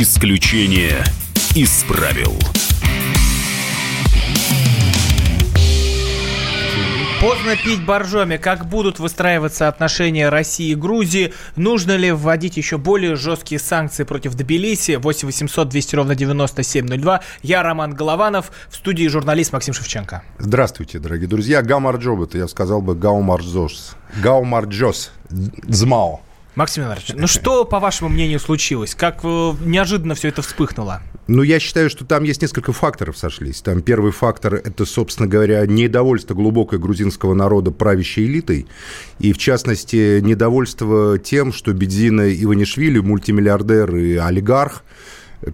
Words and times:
Исключение 0.00 1.02
из 1.56 1.82
правил. 1.82 2.32
Поздно 7.20 7.56
пить 7.56 7.84
боржоми. 7.84 8.36
Как 8.36 8.68
будут 8.68 9.00
выстраиваться 9.00 9.66
отношения 9.66 10.28
России 10.28 10.70
и 10.70 10.76
Грузии? 10.76 11.32
Нужно 11.56 11.96
ли 11.96 12.12
вводить 12.12 12.56
еще 12.56 12.78
более 12.78 13.16
жесткие 13.16 13.58
санкции 13.58 14.04
против 14.04 14.36
Тбилиси? 14.36 14.98
8 15.02 15.26
800 15.26 15.68
200 15.68 15.96
ровно 15.96 16.14
9702. 16.14 17.20
Я 17.42 17.64
Роман 17.64 17.92
Голованов. 17.92 18.52
В 18.70 18.76
студии 18.76 19.08
журналист 19.08 19.52
Максим 19.52 19.74
Шевченко. 19.74 20.22
Здравствуйте, 20.38 21.00
дорогие 21.00 21.26
друзья. 21.26 21.60
გამარჯობა, 21.60 22.22
это 22.22 22.38
я 22.38 22.46
сказал 22.46 22.82
бы 22.82 22.94
გაუმარჯოს. 22.94 23.96
გაუმარჯოს. 24.22 25.10
ძმაო. 25.28 26.20
Максим 26.58 26.82
Иванович, 26.82 27.12
ну 27.14 27.28
что, 27.28 27.64
по 27.64 27.78
вашему 27.78 28.10
мнению, 28.10 28.40
случилось? 28.40 28.96
Как 28.96 29.20
э, 29.22 29.52
неожиданно 29.64 30.16
все 30.16 30.26
это 30.26 30.42
вспыхнуло? 30.42 31.02
Ну, 31.28 31.44
я 31.44 31.60
считаю, 31.60 31.88
что 31.88 32.04
там 32.04 32.24
есть 32.24 32.42
несколько 32.42 32.72
факторов 32.72 33.16
сошлись. 33.16 33.60
Там 33.62 33.80
первый 33.80 34.10
фактор– 34.10 34.54
это, 34.56 34.84
собственно 34.84 35.28
говоря, 35.28 35.64
недовольство 35.66 36.34
глубокой 36.34 36.80
грузинского 36.80 37.32
народа 37.34 37.70
правящей 37.70 38.26
элитой. 38.26 38.66
И, 39.20 39.32
в 39.32 39.38
частности, 39.38 40.18
недовольство 40.18 41.16
тем, 41.20 41.52
что 41.52 41.72
Бедзина 41.72 42.28
Иванишвили, 42.28 42.98
мультимиллиардер 42.98 43.94
и 43.94 44.16
олигарх, 44.16 44.82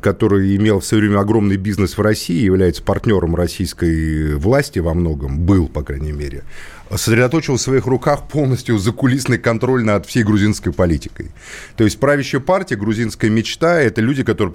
который 0.01 0.57
имел 0.57 0.81
в 0.81 0.85
свое 0.85 1.03
время 1.05 1.21
огромный 1.21 1.57
бизнес 1.57 1.99
в 1.99 2.01
России, 2.01 2.43
является 2.43 2.83
партнером 2.83 3.35
российской 3.37 4.35
власти 4.35 4.79
во 4.79 4.95
многом, 4.95 5.41
был, 5.41 5.69
по 5.69 5.83
крайней 5.83 6.13
мере, 6.13 6.43
сосредоточил 6.91 7.57
в 7.57 7.61
своих 7.61 7.87
руках 7.87 8.29
полностью 8.29 8.79
закулисный 8.79 9.39
контроль 9.39 9.85
над 9.85 10.07
всей 10.07 10.23
грузинской 10.23 10.73
политикой. 10.73 11.33
То 11.77 11.85
есть 11.85 11.99
правящая 11.99 12.41
партия, 12.41 12.77
грузинская 12.77 13.31
мечта– 13.31 13.81
это 13.81 14.01
люди, 14.01 14.23
которые 14.23 14.53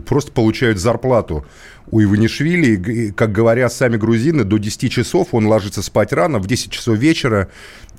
просто 0.00 0.32
получают 0.32 0.78
зарплату 0.78 1.46
у 1.90 2.02
Иванишвили. 2.02 3.12
Как 3.16 3.32
говорят 3.32 3.72
сами 3.72 3.96
грузины, 3.96 4.44
до 4.44 4.58
10 4.58 4.90
часов 4.90 5.28
он 5.32 5.46
ложится 5.46 5.82
спать 5.82 6.12
рано, 6.12 6.38
в 6.38 6.46
10 6.46 6.70
часов 6.70 6.96
вечера, 6.98 7.48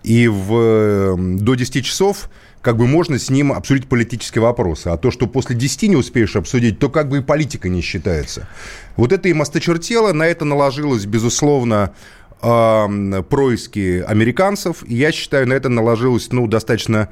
и 0.04 0.28
в, 0.28 1.18
до 1.18 1.56
10 1.56 1.86
часов 1.86 2.30
как 2.62 2.78
бы 2.78 2.88
можно 2.88 3.18
с 3.18 3.30
ним 3.30 3.54
обсудить 3.54 3.88
политические 3.88 4.42
вопросы. 4.42 4.88
А 4.90 4.98
то, 4.98 5.12
что 5.12 5.28
после 5.28 5.56
10 5.56 5.84
не 5.84 5.96
успеешь 5.96 6.36
обсудить, 6.36 6.80
то 6.80 6.90
как 6.90 7.10
бы 7.10 7.20
и 7.20 7.22
политика 7.22 7.70
не 7.70 7.82
считается. 7.82 8.48
Вот 8.96 9.12
это 9.14 9.30
им 9.30 9.42
осточертело, 9.42 10.12
на 10.12 10.24
это 10.24 10.46
наложилось, 10.46 11.06
безусловно, 11.06 11.94
э, 12.42 13.24
происки 13.30 14.04
американцев. 14.06 14.84
И 14.86 14.96
я 14.96 15.12
считаю, 15.12 15.48
на 15.48 15.54
это 15.54 15.70
наложилась, 15.70 16.32
ну, 16.32 16.48
достаточно 16.48 17.10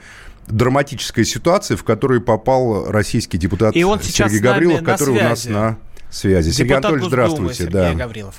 драматическая 0.48 1.26
ситуация, 1.26 1.78
в 1.78 1.84
которую 1.84 2.22
попал 2.22 2.90
российский 2.90 3.38
депутат 3.38 3.76
И 3.76 3.84
он 3.84 4.02
Сергей 4.02 4.40
Гаврилов, 4.40 4.84
который 4.84 5.16
связи. 5.16 5.26
у 5.26 5.30
нас 5.30 5.46
на 5.46 5.78
связи. 6.10 6.52
Сергей 6.52 6.76
Депутат 6.76 6.86
Анатольевич, 6.86 7.04
Госдумы 7.04 7.54
здравствуйте. 7.54 7.56
Сергей 7.56 7.74
да. 7.74 7.94
Гаврилов. 7.94 8.36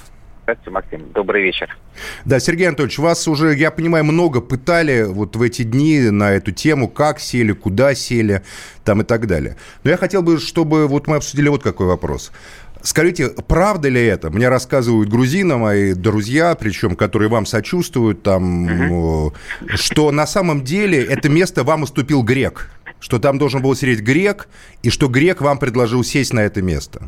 Здравствуйте, 0.49 0.71
Максим. 0.71 1.13
Добрый 1.13 1.43
вечер. 1.43 1.77
Да, 2.25 2.41
Сергей 2.41 2.69
Анатольевич, 2.69 2.99
вас 2.99 3.29
уже, 3.29 3.55
я 3.55 3.71
понимаю, 3.71 4.05
много 4.07 4.41
пытали 4.41 5.03
вот 5.03 5.37
в 5.37 5.43
эти 5.43 5.63
дни 5.63 6.01
на 6.09 6.33
эту 6.33 6.53
тему, 6.53 6.89
как 6.89 7.21
сели, 7.21 7.53
куда 7.53 7.95
сели, 7.95 8.43
там 8.83 9.03
и 9.03 9.05
так 9.05 9.27
далее. 9.27 9.59
Но 9.85 9.91
я 9.91 9.99
хотел 9.99 10.23
бы, 10.23 10.39
чтобы 10.39 10.87
вот 10.87 11.07
мы 11.07 11.17
обсудили 11.17 11.49
вот 11.49 11.63
какой 11.63 11.87
вопрос. 11.87 12.33
Скажите, 12.81 13.29
правда 13.47 13.91
ли 13.91 14.03
это? 14.03 14.31
Мне 14.31 14.49
рассказывают 14.49 15.11
грузины, 15.11 15.59
мои 15.59 15.93
друзья, 15.93 16.55
причем, 16.55 16.97
которые 16.97 17.29
вам 17.29 17.45
сочувствуют, 17.45 18.23
там, 18.23 18.85
угу. 18.87 19.35
что 19.75 20.11
на 20.13 20.27
самом 20.27 20.65
деле 20.65 21.05
это 21.05 21.29
место 21.29 21.63
вам 21.63 21.83
уступил 21.83 22.23
грек, 22.23 22.71
что 23.01 23.19
там 23.19 23.37
должен 23.37 23.61
был 23.61 23.75
сидеть 23.75 24.01
грек, 24.01 24.49
и 24.83 24.89
что 24.89 25.09
грек 25.09 25.43
вам 25.43 25.59
предложил 25.59 26.03
сесть 26.03 26.33
на 26.33 26.41
это 26.41 26.63
место. 26.63 27.03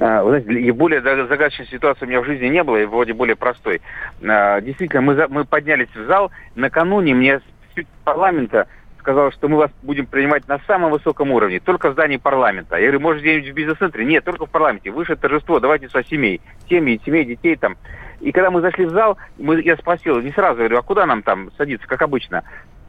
А, 0.00 0.22
вы 0.22 0.40
знаете, 0.40 0.52
и 0.52 0.70
более 0.70 1.00
загадочной 1.02 1.66
ситуации 1.66 2.04
у 2.04 2.08
меня 2.08 2.20
в 2.20 2.26
жизни 2.26 2.46
не 2.46 2.62
было, 2.62 2.76
и 2.76 2.84
вроде 2.84 3.12
более 3.12 3.36
простой. 3.36 3.80
А, 4.22 4.60
действительно, 4.60 5.02
мы, 5.02 5.26
мы 5.28 5.44
поднялись 5.44 5.94
в 5.94 6.04
зал. 6.06 6.30
Накануне 6.54 7.14
мне 7.14 7.38
с 7.38 7.84
парламента 8.04 8.66
сказал, 9.00 9.32
что 9.32 9.48
мы 9.48 9.56
вас 9.56 9.70
будем 9.82 10.06
принимать 10.06 10.46
на 10.46 10.58
самом 10.66 10.90
высоком 10.90 11.30
уровне, 11.32 11.58
только 11.58 11.90
в 11.90 11.94
здании 11.94 12.18
парламента. 12.18 12.76
Я 12.76 12.88
говорю, 12.88 13.00
может, 13.00 13.22
где-нибудь 13.22 13.50
в 13.50 13.54
бизнес-центре? 13.54 14.04
Нет, 14.04 14.24
только 14.24 14.46
в 14.46 14.50
парламенте. 14.50 14.90
Выше 14.90 15.16
торжество, 15.16 15.58
давайте 15.58 15.88
со 15.88 16.04
семей. 16.04 16.40
Семьи, 16.68 17.00
семей, 17.04 17.24
детей 17.24 17.56
там. 17.56 17.76
И 18.20 18.32
когда 18.32 18.50
мы 18.50 18.60
зашли 18.60 18.84
в 18.84 18.90
зал, 18.90 19.16
мы, 19.38 19.62
я 19.62 19.76
спросил, 19.76 20.20
не 20.20 20.30
сразу, 20.32 20.58
говорю, 20.58 20.78
а 20.78 20.82
куда 20.82 21.06
нам 21.06 21.22
там 21.22 21.50
садиться, 21.56 21.88
как 21.88 22.02
обычно? 22.02 22.44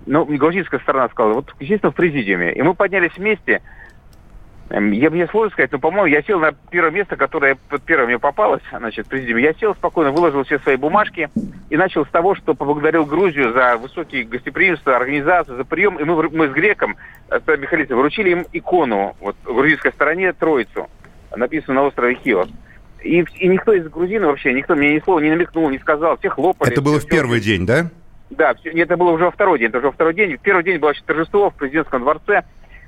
Ну, 0.06 0.26
грузинская 0.26 0.80
сторона 0.82 1.08
сказала, 1.10 1.34
вот, 1.34 1.56
естественно, 1.60 1.92
в 1.92 1.96
президиуме. 1.96 2.54
И 2.54 2.62
мы 2.62 2.74
поднялись 2.74 3.16
вместе, 3.16 3.62
я 4.72 5.10
мне 5.10 5.28
сложно 5.28 5.52
сказать, 5.52 5.72
но, 5.72 5.80
по-моему, 5.80 6.08
я 6.08 6.22
сел 6.24 6.40
на 6.40 6.54
первое 6.70 6.92
место, 6.92 7.16
которое 7.16 7.58
первое 7.86 8.08
мне 8.08 8.20
попалось, 8.20 8.62
значит, 8.72 9.08
президиум. 9.08 9.40
Я 9.40 9.54
сел 9.54 9.76
спокойно, 9.76 10.12
выложил 10.12 10.44
все 10.44 10.60
свои 10.60 10.78
бумажки 10.78 11.30
и 11.70 11.78
начал 11.78 12.06
с 12.06 12.10
того, 12.10 12.36
что 12.36 12.54
поблагодарил 12.54 13.06
Грузию 13.06 13.54
за 13.54 13.78
высокие 13.78 14.24
гостеприимства, 14.24 14.96
организацию, 14.96 15.58
за 15.58 15.66
прием. 15.66 15.98
И 15.98 16.04
мы, 16.04 16.30
мы 16.30 16.48
с 16.48 16.52
греком, 16.52 16.96
э, 17.30 17.40
с 17.40 17.58
Михалицем, 17.58 17.98
вручили 17.98 18.30
им 18.30 18.46
икону, 18.54 19.16
вот, 19.20 19.36
в 19.44 19.54
грузинской 19.54 19.92
стороне, 19.92 20.32
Троицу, 20.34 20.90
написанную 21.36 21.82
на 21.82 21.88
острове 21.88 22.16
Хиос. 22.16 22.50
И, 23.04 23.26
и 23.40 23.48
никто 23.48 23.74
из 23.74 23.90
грузин 23.90 24.26
вообще, 24.26 24.54
никто 24.54 24.76
мне 24.76 24.96
ни 24.96 25.00
слова 25.00 25.20
не 25.20 25.32
намекнул, 25.32 25.70
не 25.70 25.80
сказал, 25.80 26.18
все 26.18 26.30
хлопали. 26.30 26.72
Это 26.72 26.82
было 26.82 27.00
все, 27.00 27.08
в 27.08 27.10
первый 27.10 27.40
все. 27.40 27.50
день, 27.50 27.66
да? 27.66 27.90
Да, 28.30 28.54
все, 28.54 28.70
это 28.70 28.96
было 28.96 29.12
уже 29.12 29.26
во 29.26 29.32
второй 29.32 29.60
день, 29.60 29.70
это 29.70 29.80
уже 29.80 29.88
во 29.88 29.94
второй 29.94 30.14
день. 30.14 30.38
В 30.38 30.42
первый 30.42 30.64
день 30.64 30.78
было 30.78 30.94
торжество 31.06 31.50
в 31.50 31.56
президентском 31.56 32.02
дворце, 32.02 32.44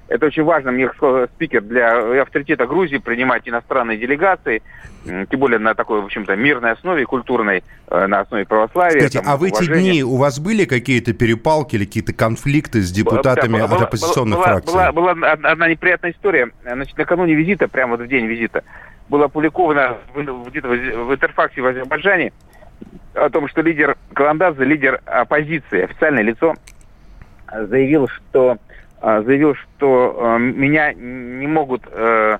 это 0.07 0.25
очень 0.27 0.43
важно, 0.43 0.71
мне 0.71 0.89
спикер 1.35 1.61
для 1.61 2.21
авторитета 2.21 2.67
Грузии 2.67 2.97
принимать 2.97 3.47
иностранные 3.47 3.97
делегации, 3.97 4.61
тем 5.05 5.39
более 5.39 5.59
на 5.59 5.75
такой, 5.75 6.01
в 6.01 6.05
общем-то, 6.05 6.35
мирной 6.35 6.71
основе, 6.71 7.05
культурной, 7.05 7.63
э, 7.87 8.07
на 8.07 8.21
основе 8.21 8.45
православия. 8.45 8.99
Кстати, 8.99 9.23
там, 9.23 9.25
а 9.27 9.37
в 9.37 9.43
эти 9.43 9.65
дни 9.65 10.03
у 10.03 10.17
вас 10.17 10.39
были 10.39 10.65
какие-то 10.65 11.13
перепалки 11.13 11.75
или 11.75 11.85
какие-то 11.85 12.13
конфликты 12.13 12.81
с 12.81 12.91
депутатами 12.91 13.57
да, 13.57 13.65
от 13.65 13.81
оппозиционных 13.81 14.37
была, 14.39 14.47
фракций? 14.47 14.73
Была, 14.73 14.91
была 14.91 15.11
одна 15.31 15.67
неприятная 15.67 16.11
история. 16.11 16.51
Значит, 16.63 16.97
накануне 16.97 17.33
визита, 17.33 17.67
прямо 17.67 17.97
вот 17.97 18.05
в 18.05 18.07
день 18.07 18.25
визита, 18.27 18.63
было 19.09 19.25
опубликовано 19.25 19.97
где-то 20.15 20.67
в 20.67 21.13
Интерфаксе 21.13 21.61
в 21.61 21.65
Азербайджане 21.65 22.31
о 23.13 23.29
том, 23.29 23.47
что 23.47 23.61
лидер 23.61 23.97
Каландадзе, 24.13 24.63
лидер 24.63 25.01
оппозиции, 25.05 25.83
официальное 25.83 26.23
лицо, 26.23 26.55
заявил, 27.51 28.07
что 28.07 28.57
заявил, 29.03 29.55
что 29.55 30.17
э, 30.17 30.39
меня 30.39 30.93
не 30.93 31.45
могут 31.45 31.83
э, 31.91 32.37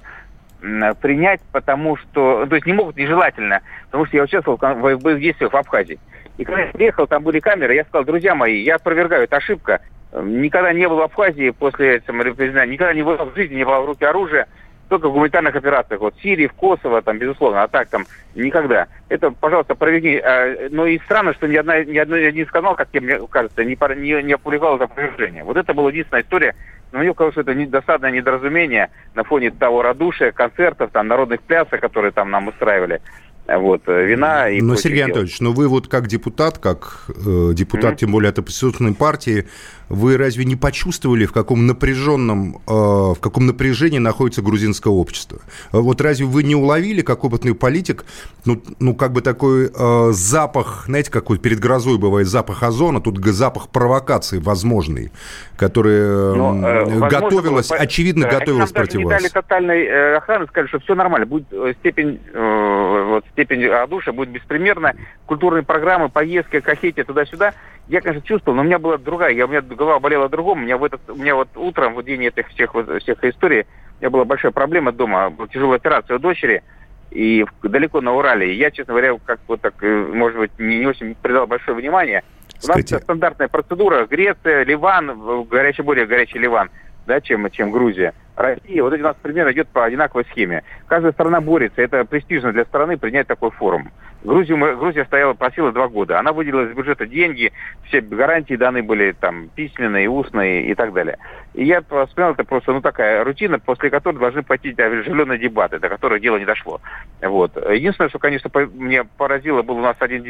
принять, 1.02 1.42
потому 1.52 1.98
что, 1.98 2.46
то 2.46 2.56
есть 2.56 2.66
не 2.66 2.72
могут 2.72 2.96
нежелательно, 2.96 3.62
потому 3.86 4.06
что 4.06 4.16
я 4.16 4.24
участвовал 4.24 4.58
в 4.58 4.82
боевых 4.82 5.20
действиях 5.20 5.52
в 5.52 5.58
Абхазии. 5.58 6.00
И 6.38 6.46
когда 6.46 6.62
я 6.62 6.72
приехал, 6.72 7.06
там 7.06 7.24
были 7.24 7.40
камеры, 7.40 7.76
я 7.76 7.84
сказал, 7.84 8.06
друзья 8.06 8.34
мои, 8.34 8.64
я 8.64 8.76
опровергаю, 8.76 9.24
это 9.24 9.38
ошибка. 9.38 9.82
Никогда 10.14 10.72
не 10.72 10.88
был 10.88 10.98
в 10.98 11.02
Абхазии 11.02 11.50
после 11.50 12.02
саморепризнания, 12.08 12.74
никогда 12.74 12.94
не 12.94 13.04
был 13.04 13.18
в 13.18 13.36
жизни, 13.36 13.56
не 13.56 13.66
было 13.66 13.82
в 13.82 13.86
руки 13.86 14.06
оружия 14.06 14.48
только 14.94 15.10
в 15.10 15.14
гуманитарных 15.14 15.56
операциях. 15.56 16.02
Вот 16.02 16.16
в 16.16 16.22
Сирии, 16.22 16.46
в 16.46 16.54
Косово, 16.54 17.02
там, 17.02 17.18
безусловно, 17.18 17.64
а 17.64 17.68
так 17.68 17.90
там 17.90 18.06
никогда. 18.36 18.88
Это, 19.10 19.32
пожалуйста, 19.32 19.74
проведи. 19.74 20.18
А, 20.18 20.70
но 20.70 20.86
и 20.86 21.00
странно, 21.00 21.34
что 21.34 21.48
ни, 21.48 21.56
одна, 21.56 21.84
ни, 21.84 21.98
одной, 21.98 22.22
ни 22.22 22.26
один 22.26 22.46
канал, 22.46 22.76
как 22.76 22.94
мне 22.94 23.20
кажется, 23.28 23.64
не, 23.64 23.76
не, 23.96 24.22
не 24.22 24.34
опубликовал 24.34 24.76
это 24.76 24.84
опровержение. 24.84 25.44
Вот 25.44 25.58
это 25.58 25.74
была 25.74 25.90
единственная 25.90 26.22
история. 26.22 26.56
Но 26.92 27.00
мне 27.00 27.12
кажется, 27.16 27.42
это 27.42 27.56
досадное 27.66 28.12
недоразумение 28.12 28.92
на 29.16 29.24
фоне 29.24 29.50
того 29.50 29.82
радушия, 29.82 30.32
концертов, 30.32 30.92
там, 30.92 31.08
народных 31.08 31.42
плясок, 31.42 31.80
которые 31.80 32.12
там 32.12 32.30
нам 32.30 32.50
устраивали 32.50 33.02
вот, 33.48 33.82
э, 33.88 34.06
вина 34.06 34.50
и 34.50 34.62
Но, 34.62 34.76
Сергей 34.76 35.04
Анатольевич, 35.04 35.40
но 35.42 35.52
вы 35.52 35.68
вот 35.68 35.88
как 35.88 36.08
депутат, 36.08 36.60
как 36.60 37.06
э, 37.10 37.52
депутат, 37.54 37.94
mm-hmm. 37.94 37.98
тем 37.98 38.12
более 38.12 38.30
от 38.30 38.40
оппозиционной 38.40 38.94
партии, 38.94 39.46
вы 39.90 40.18
разве 40.18 40.46
не 40.46 40.56
почувствовали, 40.56 41.26
в 41.26 41.34
каком 41.34 41.68
напряженном, 41.68 42.62
э, 42.68 42.72
в 42.72 43.18
каком 43.20 43.46
напряжении 43.46 44.00
находится 44.00 44.42
грузинское 44.42 44.92
общество? 44.92 45.40
Вот 45.72 46.02
разве 46.02 46.26
вы 46.26 46.44
не 46.44 46.56
уловили, 46.56 47.02
как 47.02 47.24
опытный 47.24 47.54
политик, 47.54 48.06
ну, 48.46 48.62
ну 48.80 48.96
как 48.96 49.12
бы 49.12 49.22
такой 49.22 49.72
э, 49.74 50.10
запах, 50.12 50.86
знаете, 50.88 51.12
какой 51.12 51.38
перед 51.38 51.60
грозой 51.60 51.98
бывает 51.98 52.28
запах 52.28 52.64
озона, 52.64 53.02
тут 53.02 53.24
запах 53.26 53.70
провокации 53.70 54.40
возможный, 54.40 55.12
который 55.58 56.36
Но, 56.36 56.68
э, 56.68 57.10
готовилась, 57.10 57.70
возможно, 57.70 57.84
очевидно, 57.84 58.26
да, 58.26 58.40
готовилась 58.40 58.72
против 58.72 59.00
не 59.00 59.06
вас. 59.06 59.22
дали 59.22 59.30
тотальной 59.30 59.86
э, 59.86 60.16
охраны, 60.16 60.48
сказали, 60.48 60.68
что 60.68 60.80
все 60.80 60.96
нормально, 60.96 61.26
будет 61.26 61.48
э, 61.52 61.74
степень, 61.80 62.20
э, 62.34 63.04
вот, 63.10 63.26
степень 63.34 63.68
радушия 63.68 64.14
будет 64.14 64.30
беспримерна, 64.30 64.94
культурные 65.26 65.64
программы, 65.64 66.10
поездки, 66.10 66.62
кахети 66.62 67.04
туда-сюда. 67.04 67.54
Я, 67.88 68.02
конечно, 68.02 68.26
чувствовал, 68.26 68.56
но 68.56 68.62
у 68.62 68.66
меня 68.66 68.80
была 68.80 68.98
другая, 68.98 69.34
я, 69.34 69.46
у 69.46 69.50
меня 69.50 69.62
голова 69.62 70.00
болела 70.00 70.30
другом, 70.30 70.60
у 70.60 70.62
меня, 70.62 70.78
в 70.78 70.84
этот, 70.84 71.02
у 71.10 71.16
меня 71.16 71.36
вот 71.36 71.50
утром, 71.56 71.96
в 71.96 72.04
день 72.04 72.26
этих 72.26 72.48
всех, 72.50 72.74
всех 73.02 73.24
историй, 73.24 73.66
у 73.98 74.02
меня 74.02 74.10
была 74.10 74.24
большая 74.24 74.52
проблема 74.52 74.94
дома, 74.94 75.30
была 75.30 75.48
тяжелая 75.48 75.78
операция 75.78 76.16
у 76.16 76.20
дочери, 76.20 76.64
и 77.12 77.46
далеко 77.62 78.02
на 78.02 78.14
Урале. 78.14 78.56
Я, 78.56 78.72
честно 78.72 78.94
говоря, 78.94 79.16
как 79.24 79.40
вот 79.48 79.62
так, 79.62 79.76
э, 79.82 80.08
может 80.14 80.40
быть, 80.40 80.52
не, 80.58 80.80
не 80.80 80.88
очень 80.88 81.14
придал 81.14 81.46
большое 81.46 81.78
внимание. 81.78 82.24
У 82.64 82.68
нас 82.68 82.82
стандартная 82.82 83.50
процедура. 83.50 84.08
Греция, 84.08 84.64
Ливан, 84.64 85.44
горячий, 85.44 85.84
более 85.84 86.06
горячий 86.08 86.40
Ливан, 86.40 86.72
да, 87.06 87.22
чем, 87.22 87.50
чем 87.52 87.72
Грузия. 87.72 88.14
Россия, 88.36 88.82
вот 88.82 88.94
у 88.94 88.98
нас 88.98 89.16
пример 89.22 89.52
идет 89.52 89.68
по 89.68 89.86
одинаковой 89.86 90.26
схеме. 90.26 90.64
Каждая 90.88 91.12
страна 91.12 91.40
борется, 91.40 91.82
это 91.82 92.04
престижно 92.04 92.52
для 92.52 92.66
страны 92.66 92.98
принять 92.98 93.28
такой 93.28 93.52
форум. 93.52 93.92
Грузию 94.24 94.58
Грузия 94.78 95.04
стояла, 95.06 95.34
просила 95.34 95.72
два 95.72 95.88
года. 95.90 96.18
Она 96.18 96.32
выделила 96.32 96.64
из 96.64 96.76
бюджета 96.76 97.06
деньги, 97.06 97.52
все 97.88 98.00
гарантии 98.02 98.56
даны 98.56 98.82
были 98.82 99.12
там 99.12 99.50
письменные, 99.50 100.10
устные 100.10 100.66
и 100.66 100.76
так 100.76 100.94
далее. 100.94 101.18
И 101.54 101.66
я 101.66 101.82
вспоминал, 101.82 102.34
это 102.34 102.46
просто 102.46 102.72
ну 102.72 102.82
такая 102.82 103.24
рутина, 103.24 103.60
после 103.60 103.90
которой 103.90 104.18
должны 104.18 104.42
пойти 104.42 104.74
оживленные 104.82 105.38
дебаты, 105.38 105.78
до 105.80 105.90
которых 105.90 106.22
дело 106.22 106.38
не 106.38 106.46
дошло. 106.46 106.80
Вот. 107.22 107.56
Единственное, 107.70 108.10
что, 108.10 108.18
конечно, 108.18 108.50
мне 108.74 109.04
поразило, 109.04 109.62
был 109.62 109.78
у 109.78 109.82
нас 109.82 109.98
один... 110.00 110.24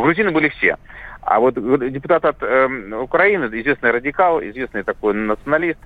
Грузины 0.00 0.30
были 0.30 0.48
все. 0.48 0.76
А 1.22 1.38
вот 1.38 1.54
депутат 1.54 2.24
от 2.24 2.42
э, 2.42 2.66
Украины, 3.00 3.44
известный 3.60 3.90
радикал, 3.90 4.40
известный 4.40 4.82
такой 4.82 5.14
националист, 5.14 5.78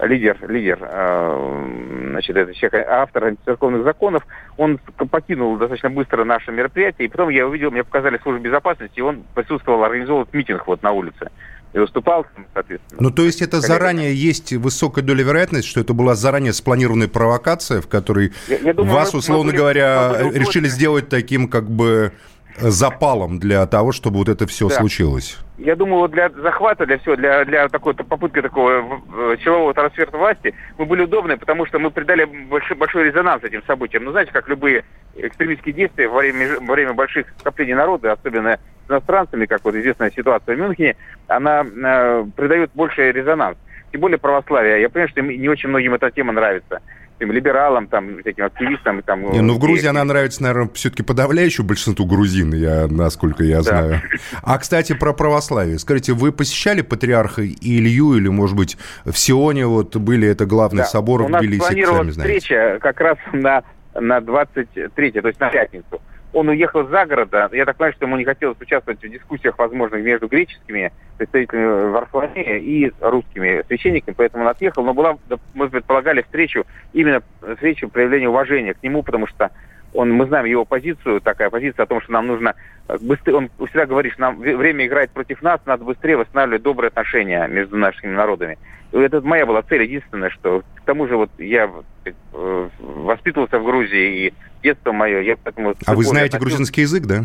лидер, 0.00 0.36
лидер, 0.48 0.78
э, 0.82 2.06
значит, 2.10 2.36
это 2.36 2.54
человек, 2.54 2.86
автор 2.88 3.24
антицерковных 3.26 3.84
законов, 3.84 4.26
он 4.56 4.78
покинул 5.10 5.56
достаточно 5.56 5.90
быстро 5.90 6.24
наше 6.24 6.50
мероприятие, 6.50 7.06
и 7.06 7.10
потом 7.10 7.28
я 7.28 7.46
увидел, 7.46 7.70
мне 7.70 7.84
показали 7.84 8.18
службу 8.18 8.42
безопасности, 8.42 8.98
и 8.98 9.02
он 9.02 9.24
присутствовал, 9.34 9.84
организовал 9.84 10.26
митинг 10.32 10.66
вот 10.66 10.82
на 10.82 10.92
улице. 10.92 11.30
И 11.72 11.78
выступал, 11.78 12.26
соответственно. 12.52 13.00
Ну, 13.00 13.10
то 13.12 13.22
есть 13.22 13.42
это 13.42 13.60
заранее 13.60 14.12
есть 14.12 14.52
высокая 14.54 15.04
доля 15.04 15.22
вероятности, 15.22 15.68
что 15.68 15.78
это 15.78 15.94
была 15.94 16.16
заранее 16.16 16.52
спланированная 16.52 17.06
провокация, 17.06 17.80
в 17.80 17.86
которой 17.86 18.32
я, 18.48 18.58
я 18.58 18.74
думаю, 18.74 18.92
вас, 18.92 19.14
условно 19.14 19.52
говоря, 19.52 20.32
решили 20.34 20.66
сделать 20.66 21.08
таким 21.08 21.46
как 21.46 21.70
бы 21.70 22.12
запалом 22.58 23.38
для 23.38 23.66
того, 23.66 23.92
чтобы 23.92 24.18
вот 24.18 24.28
это 24.28 24.46
все 24.46 24.68
да. 24.68 24.74
случилось? 24.74 25.38
Я 25.58 25.76
думаю, 25.76 26.00
вот 26.00 26.10
для 26.10 26.30
захвата, 26.30 26.86
для 26.86 26.98
всего, 26.98 27.16
для, 27.16 27.44
для 27.44 27.68
такой 27.68 27.94
попытки 27.94 28.40
такого 28.40 29.00
силового 29.44 29.74
трансфера 29.74 30.10
власти, 30.10 30.54
мы 30.78 30.86
были 30.86 31.02
удобны, 31.02 31.36
потому 31.36 31.66
что 31.66 31.78
мы 31.78 31.90
придали 31.90 32.24
большой, 32.24 32.76
большой 32.76 33.04
резонанс 33.04 33.44
этим 33.44 33.62
событиям. 33.66 34.04
Ну, 34.04 34.12
знаете, 34.12 34.32
как 34.32 34.48
любые 34.48 34.84
экстремистские 35.14 35.74
действия 35.74 36.08
во 36.08 36.20
время, 36.20 36.60
во 36.60 36.74
время 36.74 36.94
больших 36.94 37.26
скоплений 37.38 37.74
народа, 37.74 38.12
особенно 38.12 38.58
с 38.86 38.90
иностранцами, 38.90 39.46
как 39.46 39.64
вот 39.64 39.74
известная 39.74 40.10
ситуация 40.10 40.56
в 40.56 40.58
Мюнхене, 40.58 40.96
она 41.26 41.62
э, 41.64 42.24
придает 42.36 42.70
больший 42.74 43.12
резонанс. 43.12 43.58
Тем 43.92 44.00
более 44.00 44.18
православие. 44.18 44.80
Я 44.80 44.88
понимаю, 44.88 45.08
что 45.08 45.20
не 45.20 45.48
очень 45.48 45.68
многим 45.68 45.94
эта 45.94 46.10
тема 46.10 46.32
нравится 46.32 46.80
этим 47.20 47.32
либералам, 47.32 47.86
там, 47.86 48.18
всяким 48.20 48.44
активистам. 48.44 49.02
Там, 49.02 49.30
Не, 49.32 49.42
ну, 49.42 49.54
в 49.54 49.58
Грузии 49.58 49.86
она 49.86 50.02
нравится, 50.04 50.42
наверное, 50.42 50.70
все-таки 50.74 51.02
подавляющему 51.02 51.66
большинству 51.66 52.06
грузин, 52.06 52.52
я, 52.54 52.86
насколько 52.88 53.44
я 53.44 53.62
знаю. 53.62 53.90
Да. 53.90 54.18
А, 54.42 54.58
кстати, 54.58 54.94
про 54.94 55.12
православие. 55.12 55.78
Скажите, 55.78 56.12
вы 56.14 56.32
посещали 56.32 56.80
патриарха 56.82 57.42
Илью 57.44 58.14
или, 58.14 58.28
может 58.28 58.56
быть, 58.56 58.78
в 59.04 59.16
Сионе 59.16 59.66
вот 59.66 59.96
были, 59.96 60.28
это 60.28 60.46
главный 60.46 60.82
да. 60.82 60.84
собор 60.84 61.24
в 61.24 61.38
Тбилиси, 61.38 61.60
сами 61.60 62.10
знаете? 62.10 62.40
встреча 62.40 62.78
как 62.80 63.00
раз 63.00 63.18
на, 63.32 63.62
на 63.94 64.20
23 64.20 65.12
то 65.12 65.28
есть 65.28 65.40
на 65.40 65.50
пятницу 65.50 66.00
он 66.32 66.48
уехал 66.48 66.86
за 66.86 67.06
города. 67.06 67.48
Я 67.52 67.64
так 67.64 67.76
понимаю, 67.76 67.94
что 67.94 68.06
ему 68.06 68.16
не 68.16 68.24
хотелось 68.24 68.60
участвовать 68.60 69.02
в 69.02 69.08
дискуссиях 69.08 69.58
возможных 69.58 70.02
между 70.02 70.28
греческими 70.28 70.92
представителями 71.18 71.90
Варфоломея 71.90 72.58
и 72.58 72.90
русскими 73.00 73.62
священниками, 73.66 74.14
поэтому 74.14 74.44
он 74.44 74.50
отъехал. 74.50 74.84
Но 74.84 74.94
была, 74.94 75.18
мы 75.54 75.68
предполагали 75.68 76.22
встречу, 76.22 76.64
именно 76.92 77.22
встречу 77.54 77.88
проявления 77.88 78.28
уважения 78.28 78.74
к 78.74 78.82
нему, 78.82 79.02
потому 79.02 79.26
что 79.26 79.50
он, 79.92 80.12
мы 80.12 80.26
знаем 80.26 80.46
его 80.46 80.64
позицию, 80.64 81.20
такая 81.20 81.50
позиция 81.50 81.82
о 81.82 81.86
том, 81.86 82.00
что 82.00 82.12
нам 82.12 82.26
нужно 82.26 82.54
э, 82.88 82.96
быстрее, 83.00 83.34
он 83.34 83.50
всегда 83.66 83.86
говорит, 83.86 84.12
что 84.12 84.22
нам 84.22 84.38
время 84.38 84.86
играет 84.86 85.10
против 85.10 85.42
нас, 85.42 85.60
надо 85.66 85.84
быстрее 85.84 86.16
восстанавливать 86.16 86.62
добрые 86.62 86.88
отношения 86.88 87.46
между 87.48 87.76
нашими 87.76 88.12
народами. 88.12 88.58
И 88.92 88.98
это 88.98 89.20
моя 89.20 89.46
была 89.46 89.62
цель, 89.62 89.82
единственное, 89.82 90.30
что 90.30 90.62
к 90.74 90.82
тому 90.84 91.06
же 91.06 91.16
вот 91.16 91.30
я 91.38 91.70
э, 92.04 92.68
воспитывался 92.78 93.58
в 93.58 93.64
Грузии, 93.64 94.26
и 94.26 94.34
детство 94.62 94.92
мое, 94.92 95.20
я 95.20 95.36
поэтому... 95.36 95.74
А 95.86 95.94
вы 95.94 96.04
знаете 96.04 96.36
относился... 96.36 96.56
грузинский 96.56 96.80
язык, 96.82 97.06
да? 97.06 97.24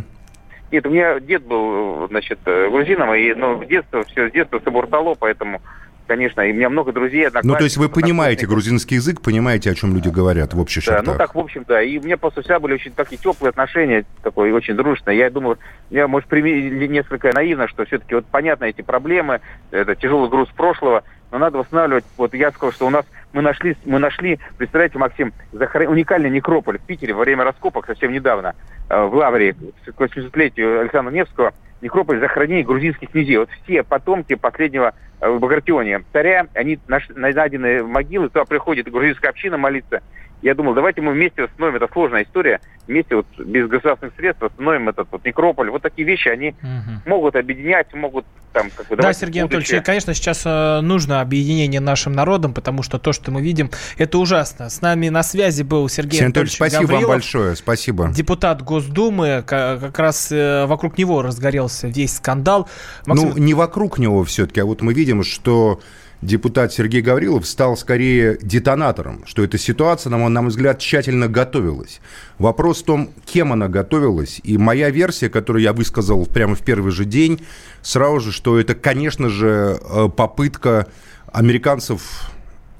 Нет, 0.72 0.86
у 0.88 0.90
меня 0.90 1.20
дед 1.20 1.44
был, 1.44 2.08
значит, 2.10 2.40
э, 2.46 2.70
грузином, 2.70 3.14
и, 3.14 3.34
ну, 3.34 3.64
детство, 3.64 4.04
все 4.04 4.30
с 4.30 4.32
детства 4.32 4.60
собортало, 4.64 5.16
поэтому 5.16 5.62
конечно, 6.08 6.42
и 6.42 6.52
у 6.52 6.56
меня 6.56 6.70
много 6.70 6.92
друзей, 6.92 7.28
Ну, 7.44 7.56
то 7.56 7.64
есть 7.64 7.78
вы 7.78 7.90
понимаете 7.90 8.48
грузинский 8.48 8.96
язык, 8.96 9.22
понимаете, 9.22 9.72
о 9.72 9.76
чем 9.76 9.94
люди 9.94 10.10
говорят 10.10 10.54
в 10.54 10.60
общих 10.60 10.86
да, 10.86 11.02
ну 11.02 11.18
так, 11.18 11.36
в 11.36 11.40
общем, 11.40 11.66
да. 11.68 11.82
И 11.82 11.98
у 11.98 12.04
меня 12.04 12.18
после 12.18 12.42
всегда 12.42 12.60
были 12.60 12.74
очень 12.74 12.92
такие 12.92 13.18
теплые 13.18 13.50
отношения, 13.50 14.06
такой 14.24 14.52
очень 14.52 14.76
дружные. 14.76 15.18
Я 15.18 15.30
думаю, 15.30 15.58
я, 15.90 16.08
может, 16.08 16.32
несколько 16.32 17.32
наивно, 17.34 17.68
что 17.68 17.86
все-таки 17.86 18.16
вот 18.16 18.26
понятно 18.26 18.66
эти 18.66 18.82
проблемы, 18.82 19.42
это 19.72 19.96
тяжелый 19.96 20.30
груз 20.30 20.50
прошлого, 20.50 21.04
надо 21.46 21.60
восстанавливать. 21.60 22.06
Вот 22.18 22.34
я 22.34 22.52
сказал, 22.52 22.72
что 22.72 22.88
у 22.88 22.90
нас 22.90 23.06
мы 23.34 23.42
нашли, 23.42 23.76
мы 23.86 24.00
нашли, 24.00 24.40
представляете, 24.58 24.98
Максим, 24.98 25.34
уникальный 25.52 26.30
некрополь 26.30 26.80
в 26.80 26.82
Питере 26.82 27.14
во 27.14 27.22
время 27.22 27.44
раскопок 27.44 27.86
совсем 27.86 28.12
недавно 28.12 28.56
э, 28.90 29.06
в 29.06 29.14
Лаврии 29.14 29.52
к 29.86 30.00
800-летию 30.00 30.82
Александра 30.82 31.12
Невского 31.12 31.54
некрополь 31.82 32.20
захоронений 32.20 32.64
грузинских 32.64 33.12
князей. 33.12 33.38
Вот 33.38 33.50
все 33.64 33.84
потомки 33.84 34.36
последнего 34.36 34.94
э, 35.20 35.30
в 35.30 35.40
Багратионе 35.40 36.04
царя, 36.14 36.48
они 36.54 36.80
найдены 36.88 37.84
могилы, 37.84 38.30
туда 38.30 38.46
приходит 38.46 38.90
грузинская 38.90 39.30
община 39.30 39.58
молиться. 39.58 40.02
Я 40.42 40.54
думал, 40.54 40.74
давайте 40.74 41.02
мы 41.02 41.14
вместе 41.14 41.44
восстановим, 41.44 41.78
это 41.78 41.92
сложная 41.92 42.24
история, 42.24 42.60
вместе 42.88 43.16
вот 43.16 43.26
без 43.38 43.68
государственных 43.68 44.16
средств 44.16 44.44
восстановим 44.44 44.90
этот 44.90 45.08
вот 45.12 45.26
некрополь. 45.26 45.70
Вот 45.70 45.82
такие 45.82 46.08
вещи, 46.08 46.28
они 46.28 46.50
угу. 46.50 47.10
могут 47.10 47.36
объединять, 47.36 47.94
могут 47.94 48.26
там... 48.54 48.70
Как 48.76 48.88
бы, 48.88 48.96
да, 48.96 49.12
Сергей 49.14 49.42
Анатольевич, 49.42 49.84
конечно, 49.84 50.14
сейчас 50.14 50.44
э, 50.46 50.82
нужно 50.82 51.22
объединение 51.22 51.80
нашим 51.80 52.14
народом, 52.14 52.54
потому 52.54 52.84
что 52.84 53.00
то, 53.00 53.12
что 53.12 53.32
мы 53.32 53.42
видим, 53.42 53.72
это 53.98 54.18
ужасно. 54.18 54.70
С 54.70 54.82
нами 54.82 55.10
на 55.10 55.24
связи 55.24 55.64
был 55.64 55.90
Сергей, 55.90 56.12
Сергей 56.12 56.26
Анатольевич 56.28 56.56
спасибо 56.56 56.82
Гаврилов, 56.84 57.04
вам 57.04 57.12
большое, 57.12 57.56
спасибо. 57.56 58.10
Депутат 58.14 58.62
Госдумы, 58.62 59.44
как 59.46 59.98
раз 59.98 60.32
э, 60.32 60.66
вокруг 60.68 60.98
него 60.98 61.22
разгорелся 61.22 61.88
весь 61.88 62.18
скандал. 62.18 62.70
Максим... 63.06 63.30
Ну, 63.30 63.38
не 63.38 63.54
вокруг 63.54 63.98
него 64.00 64.24
все-таки, 64.24 64.62
а 64.62 64.66
вот 64.66 64.82
мы 64.82 64.94
видим, 64.94 65.24
что 65.24 65.80
депутат 66.22 66.74
Сергей 66.74 67.02
Гаврилов 67.02 67.46
стал 67.46 67.78
скорее 67.78 68.38
детонатором, 68.42 69.24
что 69.26 69.44
эта 69.44 69.58
ситуация, 69.58 70.10
на 70.10 70.18
мой 70.18 70.48
взгляд, 70.48 70.80
тщательно 70.80 71.28
готовилась. 71.28 72.00
Вопрос 72.38 72.82
в 72.82 72.86
том, 72.86 73.10
кем 73.26 73.54
она 73.54 73.68
готовилась. 73.68 74.42
И 74.44 74.58
моя 74.58 74.90
версия, 74.90 75.30
которую 75.30 75.64
я 75.64 75.74
высказал 75.74 76.26
прямо 76.26 76.56
в 76.56 76.62
первый 76.62 76.92
же 76.92 77.06
день, 77.06 77.42
сразу 77.82 78.20
же, 78.20 78.32
что 78.32 78.60
это, 78.60 78.76
конечно 78.76 79.30
же, 79.30 79.80
э, 79.80 80.10
попытка 80.16 80.88
американцев 81.32 82.32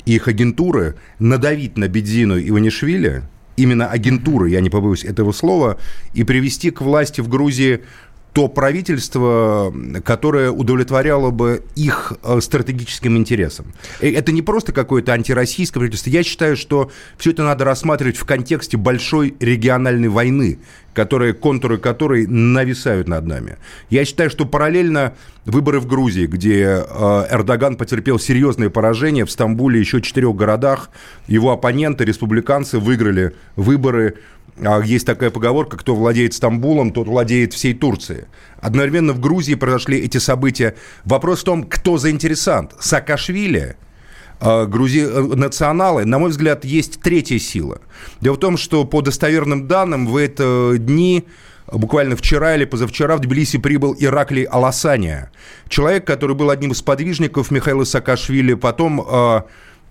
и 0.06 0.16
их 0.16 0.28
агентуры 0.28 0.96
надавить 1.20 1.78
на 1.78 1.88
Бедзину 1.88 2.38
и 2.38 2.52
Ванишвили, 2.52 3.24
именно 3.58 3.88
агентуры, 3.88 4.50
я 4.50 4.62
не 4.62 4.70
побоюсь 4.70 5.04
этого 5.04 5.32
слова, 5.32 5.78
и 6.14 6.24
привести 6.24 6.72
к 6.72 6.82
власти 6.82 7.22
в 7.22 7.28
Грузии 7.28 7.84
то 8.36 8.50
правительство, 8.50 9.74
которое 10.04 10.52
удовлетворяло 10.52 11.32
бы 11.32 11.64
их 11.76 12.12
э, 12.22 12.42
стратегическим 12.42 13.16
интересам. 13.16 13.68
Это 14.02 14.34
не 14.34 14.42
просто 14.42 14.74
какое-то 14.74 15.14
антироссийское 15.14 15.80
правительство. 15.80 16.10
Я 16.10 16.22
считаю, 16.22 16.58
что 16.58 16.92
все 17.18 17.32
это 17.32 17.44
надо 17.44 17.64
рассматривать 17.64 18.18
в 18.18 18.26
контексте 18.26 18.76
большой 18.76 19.36
региональной 19.40 20.10
войны, 20.10 20.60
которые, 20.96 21.34
контуры 21.34 21.78
которой 21.78 22.26
нависают 22.26 23.08
над 23.08 23.28
нами. 23.28 23.58
Я 23.90 24.06
считаю, 24.06 24.30
что 24.30 24.46
параллельно 24.46 25.14
выборы 25.46 25.80
в 25.80 25.86
Грузии, 25.86 26.26
где 26.26 26.64
э, 26.64 27.28
Эрдоган 27.30 27.76
потерпел 27.76 28.18
серьезное 28.18 28.70
поражение, 28.70 29.26
в 29.26 29.32
Стамбуле 29.32 29.80
еще 29.80 30.02
четырех 30.02 30.36
городах, 30.36 30.90
его 31.28 31.52
оппоненты, 31.52 32.06
республиканцы, 32.06 32.80
выиграли 32.80 33.36
выборы 33.56 34.16
а 34.64 34.80
есть 34.80 35.06
такая 35.06 35.32
поговорка, 35.32 35.76
кто 35.76 35.96
владеет 35.96 36.34
Стамбулом, 36.34 36.92
тот 36.92 37.08
владеет 37.08 37.52
всей 37.52 37.74
Турцией. 37.74 38.24
Одновременно 38.62 39.12
в 39.12 39.20
Грузии 39.20 39.56
произошли 39.56 40.00
эти 40.00 40.18
события. 40.18 40.76
Вопрос 41.04 41.42
в 41.42 41.44
том, 41.44 41.64
кто 41.66 41.98
заинтересант. 41.98 42.72
Саакашвили, 42.80 43.76
грузи... 44.42 45.02
Э, 45.02 45.22
националы, 45.36 46.06
на 46.06 46.20
мой 46.20 46.30
взгляд, 46.30 46.66
есть 46.66 47.02
третья 47.02 47.40
сила. 47.40 47.80
Дело 48.22 48.36
в 48.36 48.40
том, 48.40 48.58
что 48.58 48.86
по 48.86 49.02
достоверным 49.02 49.68
данным 49.68 50.08
в 50.08 50.18
эти 50.18 50.78
дни 50.78 51.26
буквально 51.72 52.16
вчера 52.16 52.56
или 52.56 52.66
позавчера 52.66 53.16
в 53.18 53.22
Тбилиси 53.22 53.58
прибыл 53.58 53.96
Ираклий 53.98 54.44
Аласания. 54.44 55.32
Человек, 55.68 56.06
который 56.06 56.36
был 56.36 56.50
одним 56.50 56.72
из 56.72 56.82
подвижников 56.82 57.52
Михаила 57.52 57.84
Саакашвили, 57.84 58.54
потом 58.54 59.02
э, 59.02 59.42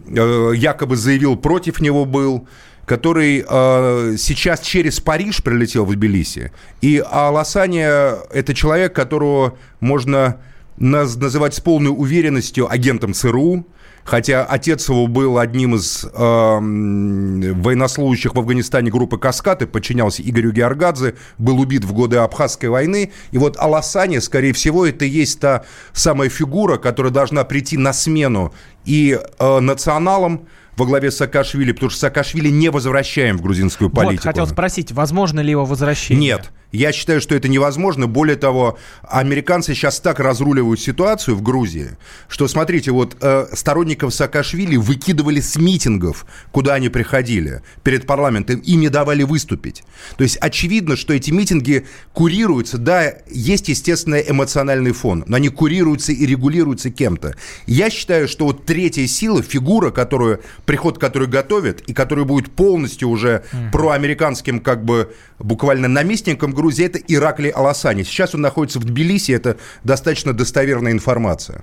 э, 0.07 0.53
якобы 0.55 0.97
заявил 0.97 1.37
против 1.37 1.81
него 1.81 2.05
был 2.05 2.47
который 2.87 3.45
э, 3.49 4.17
сейчас 4.19 4.61
через 4.61 5.01
Париж 5.01 5.43
прилетел 5.43 5.87
в 5.87 5.93
Тбилиси. 5.93 6.53
И 6.83 7.03
Аласания– 7.11 8.19
это 8.31 8.53
человек, 8.53 8.95
которого 8.95 9.57
можно 9.81 10.37
наз- 10.79 11.19
называть 11.19 11.55
с 11.55 11.61
полной 11.61 11.91
уверенностью 11.91 12.71
агентом 12.71 13.15
ЦРУ, 13.15 13.67
хотя 14.05 14.45
отец 14.45 14.89
его 14.89 15.07
был 15.07 15.39
одним 15.39 15.75
из 15.75 16.05
э, 16.05 16.09
военнослужащих 16.11 18.35
в 18.35 18.39
Афганистане 18.39 18.91
группы 18.91 19.19
«Каскад» 19.19 19.63
и 19.63 19.67
подчинялся 19.67 20.23
Игорю 20.23 20.53
Георгадзе, 20.53 21.15
был 21.39 21.59
убит 21.59 21.85
в 21.85 21.93
годы 21.93 22.19
Абхазской 22.19 22.69
войны. 22.69 23.13
И 23.33 23.39
вот 23.39 23.57
Аласани, 23.59 24.19
скорее 24.19 24.53
всего, 24.53 24.87
это 24.87 25.05
и 25.05 25.09
есть 25.09 25.41
та 25.41 25.65
самая 25.93 26.29
фигура, 26.29 26.77
которая 26.77 27.13
должна 27.13 27.45
прийти 27.45 27.77
на 27.77 27.93
смену 27.93 28.53
и 28.85 29.19
э, 29.39 29.61
националам, 29.61 30.47
во 30.77 30.87
главе 30.87 31.11
с 31.11 31.19
Саакашвили, 31.19 31.73
потому 31.73 31.91
что 31.91 32.01
Саакашвили 32.01 32.49
не 32.49 32.71
возвращаем 32.71 33.39
в 33.39 33.43
грузинскую 33.43 33.91
политику. 33.91 34.25
Вот, 34.25 34.33
хотел 34.33 34.47
спросить, 34.47 34.93
возможно 34.93 35.41
ли 35.41 35.51
его 35.51 35.65
возвращение? 35.65 36.33
Нет. 36.33 36.51
Я 36.75 36.90
считаю, 36.90 37.21
что 37.21 37.37
это 37.37 37.49
невозможно. 37.49 38.09
Более 38.09 38.37
того, 38.37 38.78
американцы 39.02 39.75
сейчас 39.75 40.00
так 40.00 40.19
разруливают 40.19 40.81
ситуацию 40.81 41.37
в 41.37 41.43
Грузии, 41.43 41.90
что, 42.28 42.49
смотрите, 42.49 42.90
вот 42.90 43.16
э, 43.21 43.47
сторонников 43.52 44.12
Саакашвили 44.12 44.76
выкидывали 44.76 45.40
с 45.40 45.57
митингов, 45.57 46.26
куда 46.50 46.75
они 46.75 46.88
приходили, 46.88 47.62
перед 47.85 48.07
парламентом, 48.07 48.59
им 48.59 48.81
не 48.81 48.88
давали 48.88 49.23
выступить. 49.23 49.85
То 50.16 50.25
есть 50.25 50.37
очевидно, 50.38 50.97
что 50.97 51.12
эти 51.14 51.31
митинги 51.31 51.87
курируются. 52.12 52.78
Да, 52.78 53.14
есть, 53.31 53.69
естественно, 53.69 54.16
эмоциональный 54.16 54.93
фон, 54.93 55.23
но 55.28 55.37
они 55.37 55.50
курируются 55.50 56.11
и 56.11 56.26
регулируются 56.26 56.90
кем-то. 56.90 57.37
Я 57.66 57.88
считаю, 57.88 58.26
что 58.26 58.47
вот 58.47 58.66
третья 58.66 59.07
сила, 59.07 59.43
фигура, 59.43 59.93
которую, 59.93 60.40
приход 60.66 60.99
которой 60.99 61.28
готовят, 61.28 61.83
и 61.83 61.95
которая 61.95 62.25
будет 62.25 62.50
полностью 62.50 63.11
уже 63.11 63.45
mm-hmm. 63.52 63.71
проамериканским, 63.71 64.59
как 64.59 64.85
бы, 64.85 65.14
буквально 65.38 65.87
наместником 65.87 66.52
Грузии, 66.52 66.63
Грузии, 66.64 66.87
это 66.87 66.99
Ираклий 66.99 67.50
Аласани. 67.50 68.04
Сейчас 68.04 68.35
он 68.35 68.40
находится 68.40 68.78
в 68.78 68.85
Тбилиси, 68.85 69.33
это 69.33 69.59
достаточно 69.83 70.33
достоверная 70.33 70.92
информация. 70.92 71.61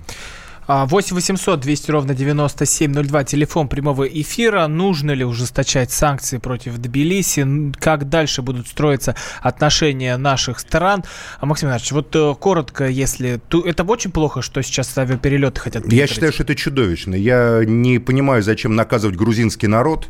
8 0.68 1.16
800 1.16 1.60
200 1.60 1.90
ровно 1.90 2.14
9702, 2.14 3.24
телефон 3.24 3.66
прямого 3.66 4.04
эфира. 4.04 4.68
Нужно 4.68 5.10
ли 5.10 5.24
ужесточать 5.24 5.90
санкции 5.90 6.38
против 6.38 6.78
Тбилиси? 6.78 7.72
Как 7.80 8.08
дальше 8.08 8.42
будут 8.42 8.68
строиться 8.68 9.16
отношения 9.40 10.16
наших 10.16 10.60
стран? 10.60 11.02
А, 11.40 11.46
Максим 11.46 11.68
Иванович, 11.68 11.90
вот 11.90 12.14
э, 12.14 12.34
коротко, 12.38 12.86
если... 12.86 13.40
Это 13.66 13.82
очень 13.82 14.12
плохо, 14.12 14.40
что 14.40 14.62
сейчас 14.62 14.96
авиаперелеты 14.96 15.60
хотят 15.60 15.92
Я 15.92 16.06
считаю, 16.06 16.32
что 16.32 16.44
это 16.44 16.54
чудовищно. 16.54 17.16
Я 17.16 17.62
не 17.66 17.98
понимаю, 17.98 18.44
зачем 18.44 18.76
наказывать 18.76 19.16
грузинский 19.16 19.66
народ. 19.66 20.08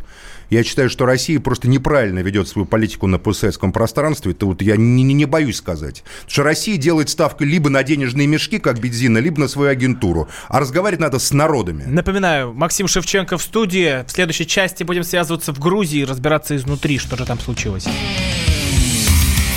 Я 0.52 0.62
считаю, 0.64 0.90
что 0.90 1.06
Россия 1.06 1.40
просто 1.40 1.66
неправильно 1.66 2.18
ведет 2.18 2.46
свою 2.46 2.66
политику 2.66 3.06
на 3.06 3.18
постсоветском 3.18 3.72
пространстве. 3.72 4.32
Это 4.32 4.44
вот 4.44 4.60
я 4.60 4.76
не, 4.76 5.02
не, 5.02 5.14
не 5.14 5.24
боюсь 5.24 5.56
сказать. 5.56 6.02
Потому 6.02 6.30
что 6.30 6.42
Россия 6.42 6.76
делает 6.76 7.08
ставку 7.08 7.42
либо 7.42 7.70
на 7.70 7.82
денежные 7.82 8.26
мешки, 8.26 8.58
как 8.58 8.78
бензина, 8.78 9.16
либо 9.16 9.40
на 9.40 9.48
свою 9.48 9.70
агентуру. 9.70 10.28
А 10.48 10.60
разговаривать 10.60 11.00
надо 11.00 11.18
с 11.18 11.32
народами. 11.32 11.84
Напоминаю, 11.84 12.52
Максим 12.52 12.86
Шевченко 12.86 13.38
в 13.38 13.42
студии. 13.42 14.04
В 14.06 14.10
следующей 14.10 14.46
части 14.46 14.82
будем 14.82 15.04
связываться 15.04 15.54
в 15.54 15.58
Грузии 15.58 16.00
и 16.00 16.04
разбираться 16.04 16.54
изнутри, 16.54 16.98
что 16.98 17.16
же 17.16 17.24
там 17.24 17.40
случилось. 17.40 17.86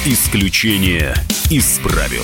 Исключение 0.06 1.14
из 1.50 1.78
правил. 1.80 2.24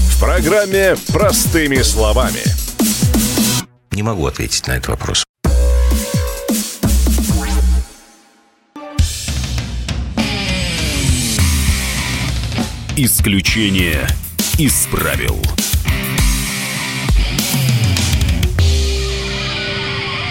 программе 0.21 0.95
«Простыми 1.11 1.81
словами». 1.81 2.43
Не 3.89 4.03
могу 4.03 4.27
ответить 4.27 4.67
на 4.67 4.73
этот 4.73 4.89
вопрос. 4.89 5.23
Исключение 12.95 14.07
из 14.59 14.85
правил. 14.91 15.41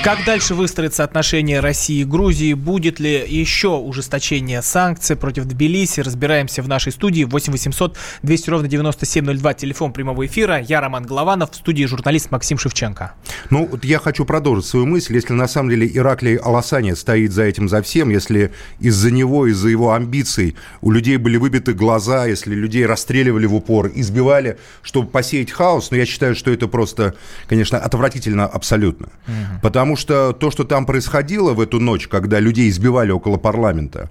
Как 0.03 0.25
дальше 0.25 0.55
выстроятся 0.55 1.05
отношения 1.05 1.61
России 1.61 2.01
и 2.01 2.05
Грузии? 2.05 2.55
Будет 2.55 3.01
ли 3.01 3.23
еще 3.29 3.77
ужесточение 3.77 4.63
санкций 4.63 5.15
против 5.15 5.45
Тбилиси? 5.45 6.01
Разбираемся 6.01 6.63
в 6.63 6.69
нашей 6.69 6.91
студии. 6.91 7.25
8 7.25 7.53
800 7.53 7.99
200 8.23 8.51
ровно 8.51 8.67
9702. 8.67 9.55
Телефон 9.55 9.93
прямого 9.93 10.25
эфира. 10.25 10.59
Я 10.59 10.81
Роман 10.81 11.05
Голованов. 11.05 11.51
В 11.51 11.57
студии 11.57 11.85
журналист 11.85 12.31
Максим 12.31 12.57
Шевченко. 12.57 13.13
Ну, 13.51 13.69
вот 13.71 13.85
я 13.85 13.99
хочу 13.99 14.25
продолжить 14.25 14.65
свою 14.65 14.87
мысль. 14.87 15.15
Если 15.15 15.35
на 15.35 15.47
самом 15.47 15.69
деле 15.69 15.87
Ираклий 15.87 16.37
Аласани 16.37 16.95
стоит 16.95 17.33
за 17.33 17.43
этим, 17.43 17.69
за 17.69 17.83
всем, 17.83 18.09
если 18.09 18.55
из-за 18.79 19.11
него, 19.11 19.47
из-за 19.49 19.69
его 19.69 19.93
амбиций 19.93 20.57
у 20.81 20.93
людей 20.93 21.19
были 21.19 21.37
выбиты 21.37 21.75
глаза, 21.75 22.25
если 22.25 22.55
людей 22.55 22.87
расстреливали 22.87 23.45
в 23.45 23.55
упор, 23.55 23.91
избивали, 23.95 24.59
чтобы 24.81 25.11
посеять 25.11 25.51
хаос, 25.51 25.91
но 25.91 25.97
ну, 25.97 26.01
я 26.01 26.07
считаю, 26.07 26.35
что 26.35 26.51
это 26.51 26.69
просто, 26.69 27.17
конечно, 27.49 27.79
отвратительно 27.79 28.47
абсолютно. 28.47 29.09
Угу. 29.29 29.61
Потому 29.63 29.90
Потому 29.91 30.03
что 30.03 30.33
то, 30.33 30.53
что 30.53 30.63
там 30.63 30.87
происходило 30.87 31.53
в 31.53 31.61
эту 31.61 31.81
ночь, 31.81 32.07
когда 32.07 32.39
людей 32.39 32.69
избивали 32.69 33.11
около 33.11 33.39
парламента, 33.39 34.09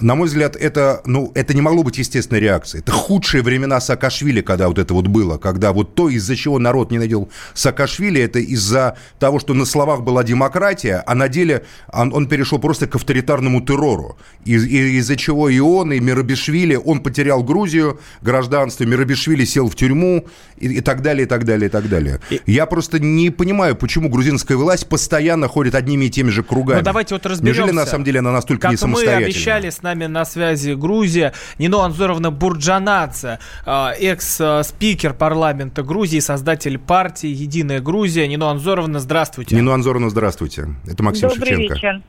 на 0.00 0.14
мой 0.14 0.28
взгляд, 0.28 0.56
это, 0.56 1.02
ну, 1.04 1.32
это 1.34 1.54
не 1.54 1.60
могло 1.60 1.82
быть 1.82 1.98
естественной 1.98 2.40
реакцией. 2.40 2.82
Это 2.82 2.92
худшие 2.92 3.42
времена 3.42 3.80
Саакашвили, 3.80 4.40
когда 4.40 4.68
вот 4.68 4.78
это 4.78 4.94
вот 4.94 5.06
было, 5.06 5.38
когда 5.38 5.72
вот 5.72 5.94
то, 5.94 6.08
из-за 6.08 6.36
чего 6.36 6.58
народ 6.58 6.90
ненавидел 6.90 7.28
Саакашвили, 7.54 8.20
это 8.20 8.38
из-за 8.38 8.96
того, 9.18 9.38
что 9.38 9.54
на 9.54 9.64
словах 9.64 10.02
была 10.02 10.24
демократия, 10.24 11.02
а 11.06 11.14
на 11.14 11.28
деле 11.28 11.64
он, 11.92 12.12
он 12.14 12.28
перешел 12.28 12.58
просто 12.58 12.86
к 12.86 12.94
авторитарному 12.94 13.60
террору. 13.60 14.18
Из- 14.44 14.64
из-за 14.64 15.16
чего 15.16 15.48
и 15.48 15.58
он, 15.58 15.92
и 15.92 16.00
Мирабишвили, 16.00 16.76
он 16.76 17.00
потерял 17.00 17.42
Грузию, 17.42 18.00
гражданство, 18.22 18.84
Мирабишвили 18.84 19.44
сел 19.44 19.68
в 19.68 19.74
тюрьму 19.74 20.26
и, 20.56 20.66
и 20.66 20.80
так 20.80 21.02
далее, 21.02 21.24
и 21.24 21.28
так 21.28 21.44
далее, 21.44 21.68
и 21.68 21.70
так 21.70 21.88
далее. 21.88 22.20
И... 22.30 22.40
Я 22.46 22.66
просто 22.66 22.98
не 22.98 23.30
понимаю, 23.30 23.76
почему 23.76 24.08
грузинская 24.08 24.56
власть 24.56 24.88
постоянно 24.88 25.48
ходит 25.48 25.74
одними 25.74 26.06
и 26.06 26.10
теми 26.10 26.30
же 26.30 26.42
кругами. 26.42 26.78
Ну, 26.78 26.84
давайте 26.84 27.14
вот 27.14 27.26
разберемся. 27.26 27.60
Неужели 27.60 27.74
на 27.74 27.86
самом 27.86 28.04
деле 28.04 28.20
она 28.20 28.32
настолько 28.32 28.62
как 28.62 28.70
не 28.72 28.76
самостоятельна? 28.76 29.20
мы 29.20 29.26
обещали 29.26 29.70
с 29.70 29.82
нами 29.88 30.06
на 30.06 30.24
связи 30.24 30.74
Грузия. 30.74 31.32
Нино 31.58 31.82
Анзоровна 31.82 32.30
Бурджанадзе, 32.30 33.38
а, 33.64 33.92
экс-спикер 33.98 35.14
парламента 35.14 35.82
Грузии, 35.82 36.20
создатель 36.20 36.78
партии 36.78 37.28
«Единая 37.28 37.80
Грузия». 37.80 38.28
Нино 38.28 38.50
Анзоровна, 38.50 39.00
здравствуйте. 39.00 39.56
Нино 39.56 39.72
Анзоровна, 39.72 40.10
здравствуйте. 40.10 40.68
Это 40.86 41.02
Максим 41.02 41.28
Добрый 41.28 41.48
Шевченко. 41.48 41.74
вечер. 41.74 42.02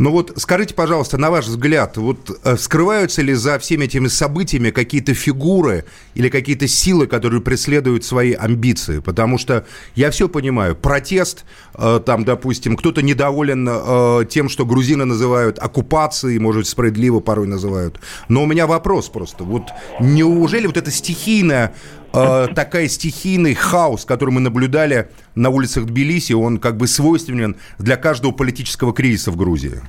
Ну 0.00 0.12
вот 0.12 0.32
скажите, 0.36 0.72
пожалуйста, 0.74 1.18
на 1.18 1.30
ваш 1.30 1.44
взгляд, 1.44 1.98
вот 1.98 2.40
э, 2.42 2.56
скрываются 2.56 3.20
ли 3.20 3.34
за 3.34 3.58
всеми 3.58 3.84
этими 3.84 4.08
событиями 4.08 4.70
какие-то 4.70 5.12
фигуры 5.12 5.84
или 6.14 6.30
какие-то 6.30 6.66
силы, 6.66 7.06
которые 7.06 7.42
преследуют 7.42 8.02
свои 8.02 8.32
амбиции? 8.32 9.00
Потому 9.00 9.36
что 9.36 9.66
я 9.94 10.10
все 10.10 10.26
понимаю, 10.30 10.74
протест, 10.74 11.44
э, 11.74 12.00
там, 12.06 12.24
допустим, 12.24 12.78
кто-то 12.78 13.02
недоволен 13.02 13.68
э, 13.70 14.24
тем, 14.30 14.48
что 14.48 14.64
грузины 14.64 15.04
называют 15.04 15.58
оккупацией, 15.58 16.38
может, 16.38 16.66
справедливо 16.66 17.20
порой 17.20 17.46
называют. 17.46 18.00
Но 18.30 18.44
у 18.44 18.46
меня 18.46 18.66
вопрос 18.66 19.10
просто, 19.10 19.44
вот 19.44 19.64
неужели 20.00 20.66
вот 20.66 20.78
это 20.78 20.90
стихийное 20.90 21.74
э, 22.12 22.46
такая 22.54 22.88
стихийный 22.88 23.54
хаос, 23.54 24.04
который 24.04 24.30
мы 24.30 24.40
наблюдали 24.40 25.08
на 25.34 25.50
улицах 25.50 25.86
Тбилиси, 25.86 26.32
он 26.32 26.58
как 26.58 26.76
бы 26.76 26.86
свойственен 26.86 27.56
для 27.78 27.96
каждого 27.96 28.32
политического 28.32 28.92
кризиса 28.92 29.30
в 29.30 29.36
Грузии? 29.36 29.80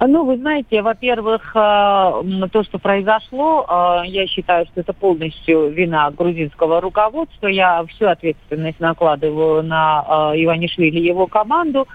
Ну, 0.00 0.24
вы 0.24 0.38
знаете, 0.38 0.80
во-первых, 0.82 1.52
э, 1.54 1.58
то, 2.52 2.62
что 2.64 2.78
произошло, 2.78 3.66
э, 3.68 4.08
я 4.08 4.26
считаю, 4.26 4.66
что 4.66 4.80
это 4.80 4.92
полностью 4.92 5.70
вина 5.70 6.10
грузинского 6.10 6.80
руководства. 6.80 7.46
Я 7.48 7.84
всю 7.86 8.06
ответственность 8.06 8.80
накладываю 8.80 9.62
на 9.62 10.32
Иванишвили 10.34 10.98
и 10.98 11.06
его 11.06 11.26
команду. 11.26 11.86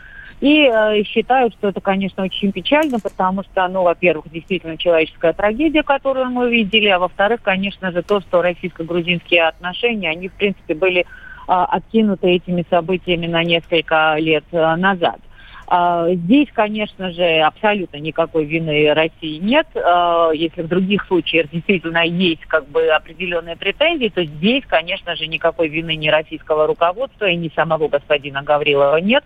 И 0.41 0.67
э, 0.67 1.03
считаю, 1.03 1.49
что 1.51 1.69
это, 1.69 1.79
конечно, 1.79 2.23
очень 2.23 2.51
печально, 2.51 2.99
потому 2.99 3.43
что, 3.43 3.67
ну, 3.69 3.83
во-первых, 3.83 4.29
действительно 4.29 4.77
человеческая 4.77 5.33
трагедия, 5.33 5.81
которую 5.81 6.29
мы 6.29 6.49
видели, 6.49 6.87
а 6.87 6.99
во-вторых, 6.99 7.41
конечно 7.41 7.91
же, 7.91 8.03
то, 8.03 8.19
что 8.19 8.41
российско-грузинские 8.41 9.47
отношения, 9.47 10.09
они, 10.09 10.27
в 10.27 10.33
принципе, 10.33 10.75
были 10.75 10.99
э, 11.01 11.05
откинуты 11.47 12.27
этими 12.27 12.65
событиями 12.69 13.27
на 13.27 13.43
несколько 13.43 14.15
лет 14.17 14.43
э, 14.51 14.75
назад. 14.75 15.19
Uh, 15.67 16.13
здесь, 16.13 16.47
конечно 16.53 17.11
же, 17.11 17.39
абсолютно 17.39 17.97
никакой 17.97 18.45
вины 18.45 18.93
России 18.93 19.39
нет. 19.39 19.65
Uh, 19.73 20.29
если 20.35 20.61
в 20.61 20.67
других 20.67 21.03
случаях 21.07 21.49
действительно 21.49 22.05
есть 22.05 22.45
как 22.45 22.67
бы 22.67 22.85
определенные 22.89 23.55
претензии, 23.55 24.11
то 24.13 24.23
здесь, 24.23 24.63
конечно 24.67 25.15
же, 25.15 25.25
никакой 25.25 25.69
вины 25.69 25.95
ни 25.95 26.07
российского 26.07 26.67
руководства 26.67 27.25
и 27.25 27.35
ни 27.35 27.49
самого 27.55 27.87
господина 27.87 28.43
Гаврилова 28.43 28.97
нет 28.97 29.23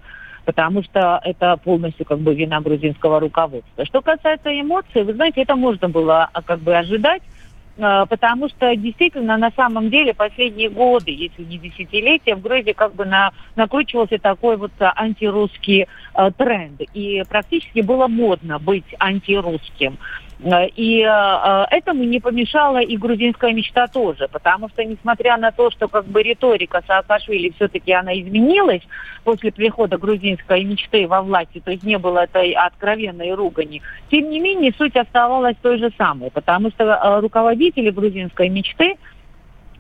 потому 0.50 0.82
что 0.82 1.22
это 1.24 1.58
полностью 1.64 2.08
как 2.08 2.18
бы 2.18 2.34
вина 2.34 2.60
грузинского 2.60 3.20
руководства. 3.20 3.86
Что 3.86 4.02
касается 4.02 4.50
эмоций, 4.50 5.04
вы 5.04 5.14
знаете, 5.14 5.44
это 5.44 5.56
можно 5.56 5.90
было 5.90 6.28
а, 6.34 6.42
как 6.42 6.58
бы 6.62 6.76
ожидать, 6.76 7.22
потому 7.80 8.50
что 8.50 8.76
действительно 8.76 9.38
на 9.38 9.52
самом 9.52 9.90
деле 9.90 10.14
последние 10.14 10.70
годы, 10.70 11.12
если 11.12 11.44
не 11.44 11.58
десятилетия, 11.58 12.36
в 12.36 12.42
Грузии 12.42 12.74
как 12.74 12.96
бы 12.96 13.06
на, 13.06 13.32
накручивался 13.56 14.18
такой 14.18 14.58
вот 14.58 14.72
э, 14.80 14.92
антирусский 14.96 15.86
э, 15.86 16.32
тренд. 16.38 16.82
И 16.94 17.24
практически 17.30 17.82
было 17.82 18.08
модно 18.08 18.60
быть 18.60 18.86
антирусским. 19.00 19.98
Э, 20.42 20.68
и 20.68 21.02
э, 21.02 21.66
этому 21.70 22.04
не 22.04 22.20
помешала 22.20 22.80
и 22.80 22.96
грузинская 22.98 23.54
мечта 23.54 23.88
тоже, 23.88 24.28
потому 24.32 24.70
что, 24.70 24.84
несмотря 24.84 25.38
на 25.38 25.52
то, 25.52 25.70
что 25.70 25.88
как 25.88 26.06
бы 26.06 26.24
риторика 26.24 26.82
Саакашвили 26.88 27.54
все-таки 27.56 27.92
она 27.92 28.14
изменилась 28.20 28.82
после 29.24 29.52
прихода 29.52 29.98
грузинской 29.98 30.64
мечты 30.64 31.08
во 31.08 31.22
власти, 31.22 31.62
то 31.64 31.72
есть 31.72 31.84
не 31.84 31.98
было 31.98 32.20
этой 32.20 32.52
откровенной 32.52 33.34
ругани, 33.34 33.82
тем 34.10 34.30
не 34.30 34.40
менее 34.40 34.74
суть 34.78 34.96
оставалась 34.96 35.58
той 35.62 35.78
же 35.78 35.92
самой, 35.98 36.32
потому 36.32 36.70
что 36.70 36.86
э, 36.86 37.22
руководители 37.70 37.90
грузинской 37.90 38.50
мечты 38.50 38.98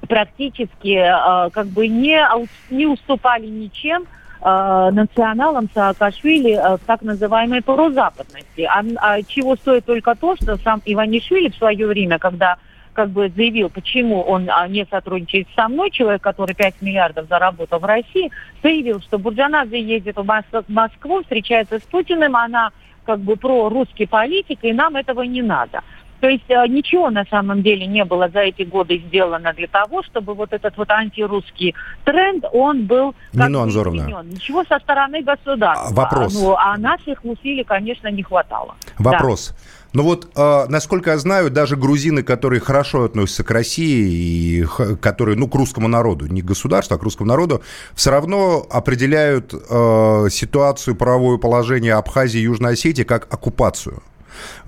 практически 0.07 0.95
э, 0.95 1.49
как 1.51 1.67
бы 1.67 1.87
не, 1.87 2.25
не 2.69 2.85
уступали 2.85 3.45
ничем 3.45 4.03
э, 4.41 4.89
националам 4.91 5.69
Саакашвили 5.73 6.53
э, 6.53 6.77
в 6.77 6.79
так 6.85 7.01
называемой 7.01 7.61
прозападности. 7.61 8.61
А, 8.61 8.83
а 8.97 9.21
чего 9.23 9.55
стоит 9.55 9.85
только 9.85 10.15
то, 10.15 10.35
что 10.35 10.57
сам 10.57 10.81
Иванишвили 10.85 11.49
в 11.49 11.55
свое 11.55 11.85
время, 11.85 12.17
когда 12.17 12.57
как 12.93 13.09
бы 13.09 13.29
заявил, 13.29 13.69
почему 13.69 14.21
он 14.21 14.49
а, 14.49 14.67
не 14.67 14.85
сотрудничает 14.85 15.47
со 15.55 15.67
мной, 15.67 15.91
человек, 15.91 16.21
который 16.21 16.55
5 16.55 16.81
миллиардов 16.81 17.27
заработал 17.29 17.79
в 17.79 17.85
России, 17.85 18.31
заявил, 18.63 18.99
что 19.01 19.17
Бурджанадзе 19.17 19.81
ездит 19.81 20.17
в 20.17 20.63
Москву, 20.67 21.21
встречается 21.21 21.79
с 21.79 21.83
Путиным, 21.83 22.35
она 22.35 22.71
как 23.05 23.19
бы 23.19 23.35
про 23.35 23.69
русский 23.69 24.05
политик, 24.05 24.59
и 24.61 24.73
нам 24.73 24.95
этого 24.95 25.21
не 25.23 25.41
надо. 25.41 25.81
То 26.19 26.27
есть 26.27 26.49
э, 26.49 26.67
ничего 26.67 27.09
на 27.09 27.25
самом 27.25 27.61
деле 27.63 27.85
не 27.85 28.03
было 28.05 28.29
за 28.29 28.39
эти 28.39 28.63
годы 28.63 29.01
сделано 29.07 29.53
для 29.53 29.67
того, 29.67 30.03
чтобы 30.03 30.33
вот 30.33 30.53
этот 30.53 30.75
вот 30.77 30.89
антирусский 30.89 31.75
тренд, 32.03 32.45
он 32.51 32.85
был 32.85 33.15
Нина 33.33 33.63
Анзоровна. 33.63 34.23
Ничего 34.23 34.63
со 34.65 34.79
стороны 34.79 35.21
государства. 35.21 35.89
А, 35.89 35.93
вопрос. 35.93 36.33
Ну, 36.33 36.55
а 36.55 36.77
наших 36.77 37.23
усилий, 37.23 37.63
конечно, 37.63 38.09
не 38.09 38.23
хватало. 38.23 38.75
Вопрос. 38.97 39.49
Да. 39.49 39.55
Ну 39.91 40.03
вот, 40.03 40.29
э, 40.35 40.65
насколько 40.69 41.11
я 41.11 41.17
знаю, 41.17 41.49
даже 41.49 41.75
грузины, 41.75 42.21
которые 42.21 42.59
хорошо 42.59 43.05
относятся 43.05 43.43
к 43.43 43.49
России 43.49 44.61
и 44.61 44.65
которые, 45.01 45.35
ну, 45.35 45.47
к 45.47 45.55
русскому 45.55 45.87
народу, 45.87 46.27
не 46.27 46.41
к 46.41 46.45
государству, 46.45 46.95
а 46.95 46.99
к 46.99 47.03
русскому 47.03 47.27
народу, 47.27 47.63
все 47.95 48.11
равно 48.11 48.65
определяют 48.69 49.53
э, 49.53 50.27
ситуацию, 50.29 50.95
правовое 50.95 51.37
положение 51.37 51.93
Абхазии 51.93 52.39
и 52.39 52.43
Южной 52.43 52.73
Осетии 52.73 53.03
как 53.03 53.33
оккупацию. 53.33 54.03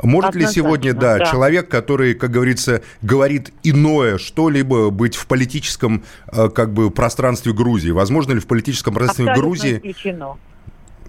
Может 0.01 0.35
ли 0.35 0.47
сегодня, 0.47 0.93
да, 0.93 1.17
да, 1.17 1.25
человек, 1.25 1.69
который, 1.69 2.13
как 2.13 2.31
говорится, 2.31 2.81
говорит 3.01 3.53
иное 3.63 4.17
что-либо, 4.17 4.89
быть 4.89 5.15
в 5.15 5.27
политическом 5.27 6.03
э, 6.31 6.49
как 6.49 6.73
бы 6.73 6.91
пространстве 6.91 7.53
Грузии? 7.53 7.91
Возможно 7.91 8.33
ли 8.33 8.39
в 8.39 8.47
политическом 8.47 8.93
пространстве 8.93 9.25
Абсолютно 9.25 9.41
Грузии... 9.41 9.77
Исключено. 9.77 10.37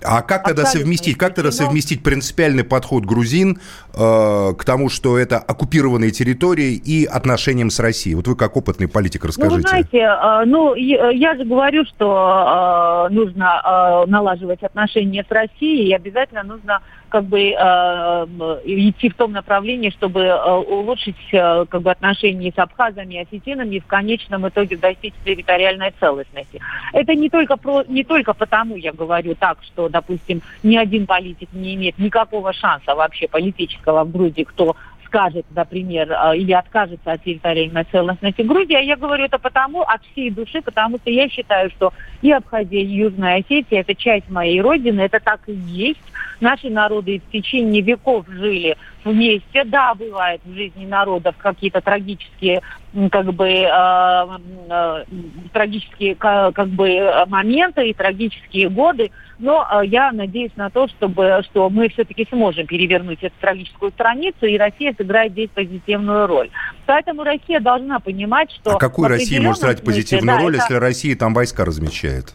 А 0.05 0.23
как 0.23 0.45
тогда 0.45 0.65
совместить, 0.65 1.17
как 1.17 1.35
тогда 1.35 1.51
совместить 1.51 2.03
принципиальный 2.03 2.65
подход 2.65 3.05
грузин 3.05 3.61
э, 3.95 4.53
к 4.59 4.65
тому, 4.65 4.89
что 4.89 5.19
это 5.19 5.39
оккупированные 5.39 6.11
территории 6.11 6.73
и 6.73 7.05
отношениям 7.05 7.71
с 7.71 7.79
Россией? 7.79 8.15
Вот 8.17 8.27
вы 8.27 8.37
как 8.37 8.57
опытный 8.57 8.89
политик 8.89 9.25
расскажите. 9.25 9.57
Ну, 9.57 9.63
вы 9.63 9.69
знаете, 9.69 9.99
э, 9.99 10.45
ну, 10.47 10.75
я 10.75 11.37
же 11.37 11.45
говорю, 11.45 11.85
что 11.85 13.09
э, 13.11 13.15
нужно 13.15 13.63
э, 13.65 14.11
налаживать 14.11 14.63
отношения 14.63 15.25
с 15.29 15.31
Россией, 15.31 15.91
и 15.91 15.95
обязательно 15.95 16.43
нужно 16.43 16.83
как 17.13 17.25
бы 17.25 17.41
э, 17.41 18.27
идти 18.65 19.11
в 19.11 19.15
том 19.15 19.33
направлении, 19.33 19.91
чтобы 19.91 20.21
э, 20.21 20.51
улучшить 20.51 21.15
э, 21.33 21.67
как 21.69 21.83
бы 21.83 21.91
отношения 21.91 22.51
с 22.51 22.59
абхазами 22.59 23.15
и 23.15 23.19
осетинами 23.19 23.77
и 23.77 23.81
в 23.81 23.87
конечном 23.87 24.49
итоге 24.49 24.79
достичь 24.79 25.13
территориальной 25.23 25.93
целостности. 26.01 26.59
Это 26.95 27.15
не 27.15 27.29
только 27.29 27.59
про, 27.59 27.85
не 27.87 28.03
только 28.03 28.33
потому 28.33 28.77
я 28.77 28.93
говорю 28.93 29.35
так, 29.35 29.59
что, 29.63 29.91
допустим, 29.91 30.41
ни 30.63 30.75
один 30.75 31.07
политик 31.07 31.51
не 31.53 31.75
имеет 31.75 31.99
никакого 31.99 32.55
шанса 32.55 32.95
вообще 32.95 33.29
политического 33.29 34.05
в 34.05 34.11
Грузии, 34.11 34.45
кто 34.45 34.75
скажет, 35.13 35.45
например, 35.55 36.11
э, 36.11 36.39
или 36.39 36.53
откажется 36.53 37.13
от 37.13 37.23
территориальной 37.23 37.85
целостности 37.85 38.41
Грузии. 38.41 38.75
А 38.75 38.81
я 38.81 38.97
говорю 38.97 39.25
это 39.25 39.39
потому, 39.39 39.83
от 39.83 40.01
всей 40.13 40.31
души, 40.31 40.63
потому 40.63 40.97
что 40.99 41.11
я 41.11 41.29
считаю, 41.29 41.71
что 41.71 41.93
и 42.23 42.33
Абхазия, 42.33 42.81
и 42.81 42.87
Южная 42.87 43.41
Осетия– 43.41 43.81
это 43.83 43.95
часть 43.95 44.31
моей 44.31 44.63
родины, 44.63 45.03
это 45.03 45.21
так 45.21 45.41
и 45.47 45.53
есть. 45.53 46.01
Наши 46.41 46.71
народы 46.71 47.21
в 47.21 47.31
течение 47.31 47.83
веков 47.83 48.27
жили 48.29 48.77
вместе. 49.05 49.65
Да, 49.65 49.95
бывает 49.95 50.41
в 50.45 50.55
жизни 50.55 50.87
народов 50.87 51.35
какие-то 51.39 51.83
трагические, 51.83 52.63
как 53.11 53.33
бы, 53.33 53.49
э, 53.49 54.27
э, 54.69 55.05
трагические, 55.53 56.15
как 56.15 56.69
бы, 56.69 57.25
моменты 57.27 57.89
и 57.89 57.95
трагические 57.95 58.69
годы, 58.69 59.11
но 59.39 59.67
э, 59.71 59.87
я 59.87 60.13
надеюсь 60.13 60.53
на 60.57 60.69
то, 60.69 60.89
чтобы, 60.89 61.43
что 61.45 61.71
мы 61.71 61.89
все-таки 61.89 62.27
сможем 62.31 62.67
перевернуть 62.67 63.23
эту 63.23 63.35
трагическую 63.41 63.93
страницу, 63.93 64.45
и 64.47 64.59
Россия 64.59 64.95
сыграет 64.97 65.33
здесь 65.33 65.49
позитивную 65.55 66.27
роль. 66.27 66.51
Поэтому 66.87 67.25
Россия 67.25 67.61
должна 67.61 67.99
понимать, 67.99 68.53
что... 68.53 68.77
А 68.77 68.79
какую 68.79 69.09
Россия 69.09 69.41
может 69.41 69.61
сыграть 69.61 69.83
позитивную 69.83 70.37
да, 70.37 70.43
роль, 70.43 70.55
это... 70.55 70.65
если 70.65 70.75
Россия 70.75 71.17
там 71.17 71.33
войска 71.33 71.65
размещает? 71.65 72.35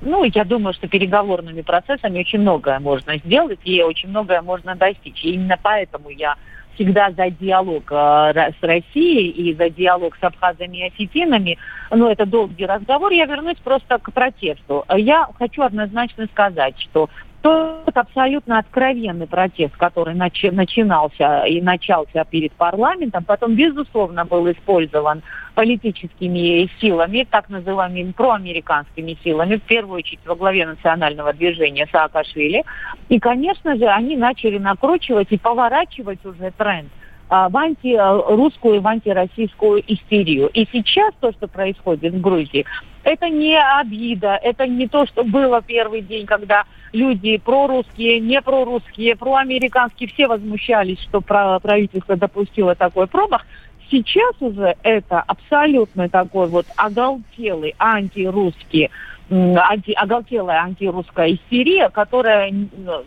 Ну, 0.00 0.24
я 0.24 0.44
думаю, 0.44 0.74
что 0.74 0.86
переговорными 0.86 1.62
процессами 1.62 2.18
очень 2.18 2.40
многое 2.40 2.78
можно 2.78 3.16
сделать, 3.18 3.60
и 3.64 3.82
очень 3.82 4.10
многое 4.10 4.42
можно 4.42 4.74
достичь. 4.74 5.24
И 5.24 5.30
именно 5.30 5.58
поэтому 5.62 6.10
я 6.10 6.36
всегда 6.74 7.10
за 7.10 7.30
диалог 7.30 7.84
э, 7.90 8.52
с 8.58 8.62
Россией 8.62 9.30
и 9.30 9.54
за 9.54 9.70
диалог 9.70 10.16
с 10.20 10.22
абхазами 10.22 10.78
и 10.78 10.86
осетинами. 10.88 11.58
Но 11.90 12.10
это 12.10 12.26
долгий 12.26 12.66
разговор. 12.66 13.12
Я 13.12 13.26
вернусь 13.26 13.58
просто 13.58 13.98
к 13.98 14.12
протесту. 14.12 14.84
Я 14.96 15.28
хочу 15.38 15.62
однозначно 15.62 16.26
сказать, 16.26 16.78
что 16.80 17.08
тот 17.44 17.94
абсолютно 17.94 18.58
откровенный 18.58 19.26
протест, 19.26 19.76
который 19.76 20.14
начи- 20.14 20.50
начинался 20.50 21.44
и 21.44 21.60
начался 21.60 22.24
перед 22.24 22.52
парламентом, 22.52 23.22
потом, 23.22 23.54
безусловно, 23.54 24.24
был 24.24 24.50
использован 24.50 25.22
политическими 25.54 26.70
силами, 26.80 27.26
так 27.30 27.50
называемыми 27.50 28.12
проамериканскими 28.12 29.18
силами, 29.22 29.56
в 29.56 29.62
первую 29.62 29.98
очередь 29.98 30.24
во 30.24 30.36
главе 30.36 30.66
национального 30.66 31.34
движения 31.34 31.86
Саакашвили. 31.92 32.64
И, 33.10 33.18
конечно 33.18 33.76
же, 33.76 33.84
они 33.88 34.16
начали 34.16 34.56
накручивать 34.56 35.30
и 35.30 35.36
поворачивать 35.36 36.24
уже 36.24 36.50
тренд 36.56 36.88
в 37.28 37.56
антирусскую 37.56 38.76
и 38.76 38.78
в 38.78 38.86
антироссийскую 38.86 39.82
истерию. 39.86 40.48
И 40.48 40.68
сейчас 40.70 41.12
то, 41.20 41.32
что 41.32 41.48
происходит 41.48 42.12
в 42.14 42.20
Грузии, 42.20 42.64
это 43.02 43.28
не 43.28 43.58
обида, 43.58 44.38
это 44.42 44.66
не 44.66 44.88
то, 44.88 45.06
что 45.06 45.24
было 45.24 45.60
первый 45.62 46.00
день, 46.00 46.26
когда 46.26 46.64
люди 46.92 47.36
прорусские, 47.38 48.20
не 48.20 48.40
прорусские, 48.40 49.16
проамериканские, 49.16 50.08
все 50.10 50.26
возмущались, 50.26 51.00
что 51.00 51.20
правительство 51.20 52.16
допустило 52.16 52.74
такой 52.74 53.06
промах. 53.06 53.46
Сейчас 53.90 54.34
уже 54.40 54.76
это 54.82 55.20
абсолютно 55.20 56.08
такой 56.08 56.46
вот 56.48 56.66
оголтелый 56.76 57.74
антирусский 57.78 58.90
анти, 59.30 59.92
оголтелая 59.92 60.62
антирусская 60.62 61.34
истерия, 61.34 61.88
которая 61.88 62.52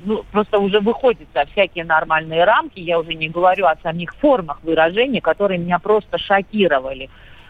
ну, 0.03 0.23
просто 0.31 0.59
уже 0.59 0.79
выходит 0.79 1.27
за 1.33 1.45
всякие 1.45 1.85
нормальные 1.85 2.43
рамки. 2.43 2.79
Я 2.79 2.99
уже 2.99 3.13
не 3.13 3.29
говорю 3.29 3.65
о 3.65 3.75
самих 3.83 4.15
формах 4.15 4.59
выражения, 4.63 5.21
которые 5.21 5.59
меня 5.59 5.79
просто 5.79 6.17
шокировали. 6.17 7.09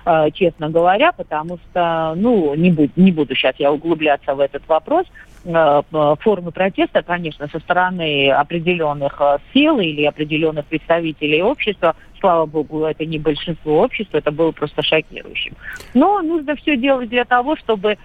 Э, 0.10 0.32
честно 0.34 0.70
говоря, 0.70 1.12
потому 1.12 1.58
что, 1.58 2.14
ну, 2.16 2.56
не, 2.56 2.72
буду, 2.72 2.92
не 2.96 3.12
буду 3.12 3.36
сейчас 3.36 3.56
я 3.58 3.74
углубляться 3.74 4.36
в 4.36 4.40
этот 4.40 4.66
вопрос. 4.68 5.06
Э, 5.44 5.82
формы 6.22 6.52
протеста, 6.52 7.04
конечно, 7.04 7.50
со 7.50 7.60
стороны 7.60 8.32
определенных 8.32 9.18
э, 9.20 9.38
сил 9.54 9.80
или 9.80 10.06
определенных 10.06 10.66
представителей 10.66 11.42
общества, 11.42 11.94
слава 12.22 12.46
богу, 12.46 12.86
это 12.86 13.06
не 13.06 13.20
большинство 13.20 13.82
общества, 13.82 14.18
это 14.18 14.32
было 14.32 14.52
просто 14.52 14.82
шокирующим. 14.82 15.56
Но 15.94 16.22
нужно 16.22 16.56
все 16.56 16.78
делать 16.78 17.10
для 17.10 17.26
того, 17.26 17.58
чтобы 17.58 17.98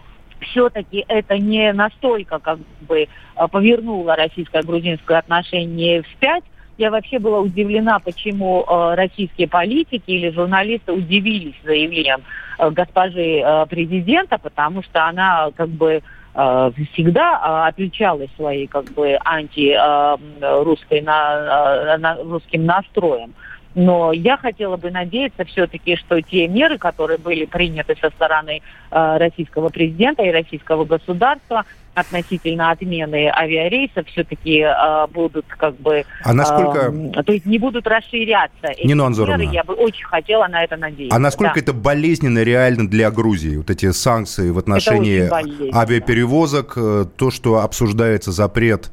все-таки 0.43 1.05
это 1.09 1.39
не 1.39 1.73
настолько 1.73 2.39
как 2.39 2.59
бы 2.83 3.09
повернуло 3.51 4.17
российско-грузинское 4.17 5.19
отношение 5.19 6.03
вспять, 6.03 6.45
я 6.79 6.91
вообще 6.91 7.19
была 7.19 7.41
удивлена, 7.41 7.99
почему 7.99 8.65
э, 8.67 8.95
российские 8.95 9.49
политики 9.49 10.11
или 10.11 10.31
журналисты 10.31 10.93
удивились 10.93 11.55
заявлением 11.65 12.23
э, 12.59 12.71
госпожи 12.71 13.41
э, 13.41 13.67
президента, 13.67 14.39
потому 14.39 14.83
что 14.83 15.07
она 15.07 15.51
как 15.55 15.69
бы 15.69 16.03
э, 16.35 16.71
всегда 16.93 17.35
э, 17.35 17.69
отличалась 17.69 18.31
своей 18.37 18.67
как 18.67 18.87
бы 18.93 19.19
антирусской 19.25 20.99
э, 20.99 21.03
на, 21.03 21.99
на, 21.99 22.17
русским 22.17 22.65
настроем. 22.65 23.35
Но 23.75 24.13
я 24.13 24.37
хотела 24.37 24.77
бы 24.77 24.91
надеяться 24.91 25.45
все-таки, 25.45 25.97
что 25.97 26.21
те 26.21 26.47
меры, 26.47 26.79
которые 26.79 27.19
были 27.19 27.47
приняты 27.47 27.97
со 28.01 28.11
стороны 28.11 28.61
э, 28.91 29.17
российского 29.17 29.71
президента 29.71 30.23
и 30.23 30.31
российского 30.31 30.85
государства, 30.85 31.65
относительно 31.95 32.71
отмены 32.71 33.31
авиарейсов 33.31 34.07
все-таки 34.09 34.61
э, 34.61 35.07
будут 35.09 35.47
как 35.49 35.77
бы... 35.77 36.05
А 36.25 36.33
насколько... 36.33 36.93
Э, 36.93 37.23
то 37.23 37.33
есть 37.33 37.47
не 37.47 37.59
будут 37.59 37.87
расширяться 37.87 38.69
эти 38.69 38.87
Нина 38.87 39.09
меры, 39.09 39.45
я 39.45 39.65
бы 39.65 39.75
очень 39.75 40.05
хотела 40.05 40.47
на 40.49 40.65
это 40.65 40.77
надеяться. 40.77 41.17
А 41.17 41.19
насколько 41.19 41.55
да. 41.55 41.61
это 41.61 41.73
болезненно 41.73 42.43
реально 42.43 42.89
для 42.89 43.11
Грузии, 43.11 43.57
вот 43.57 43.71
эти 43.71 43.91
санкции 43.93 44.51
в 44.51 44.59
отношении 44.59 45.29
авиаперевозок, 45.75 46.75
э, 46.77 47.07
то, 47.17 47.31
что 47.31 47.61
обсуждается 47.61 48.33
запрет 48.33 48.91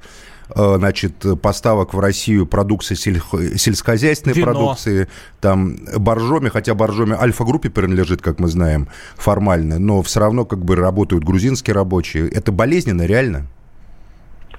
значит, 0.55 1.25
поставок 1.41 1.93
в 1.93 1.99
Россию 1.99 2.45
продукции 2.45 2.95
сельскохозяйственной 2.95 4.35
Вино. 4.35 4.45
продукции, 4.45 5.07
там 5.41 5.77
Боржоми, 5.97 6.49
хотя 6.49 6.73
Боржоми 6.73 7.15
Альфа-группе 7.19 7.69
принадлежит, 7.69 8.21
как 8.21 8.39
мы 8.39 8.47
знаем, 8.47 8.87
формально, 9.15 9.79
но 9.79 10.01
все 10.01 10.19
равно 10.19 10.45
как 10.45 10.63
бы 10.65 10.75
работают 10.75 11.23
грузинские 11.23 11.73
рабочие. 11.73 12.29
Это 12.29 12.51
болезненно, 12.51 13.03
реально? 13.03 13.47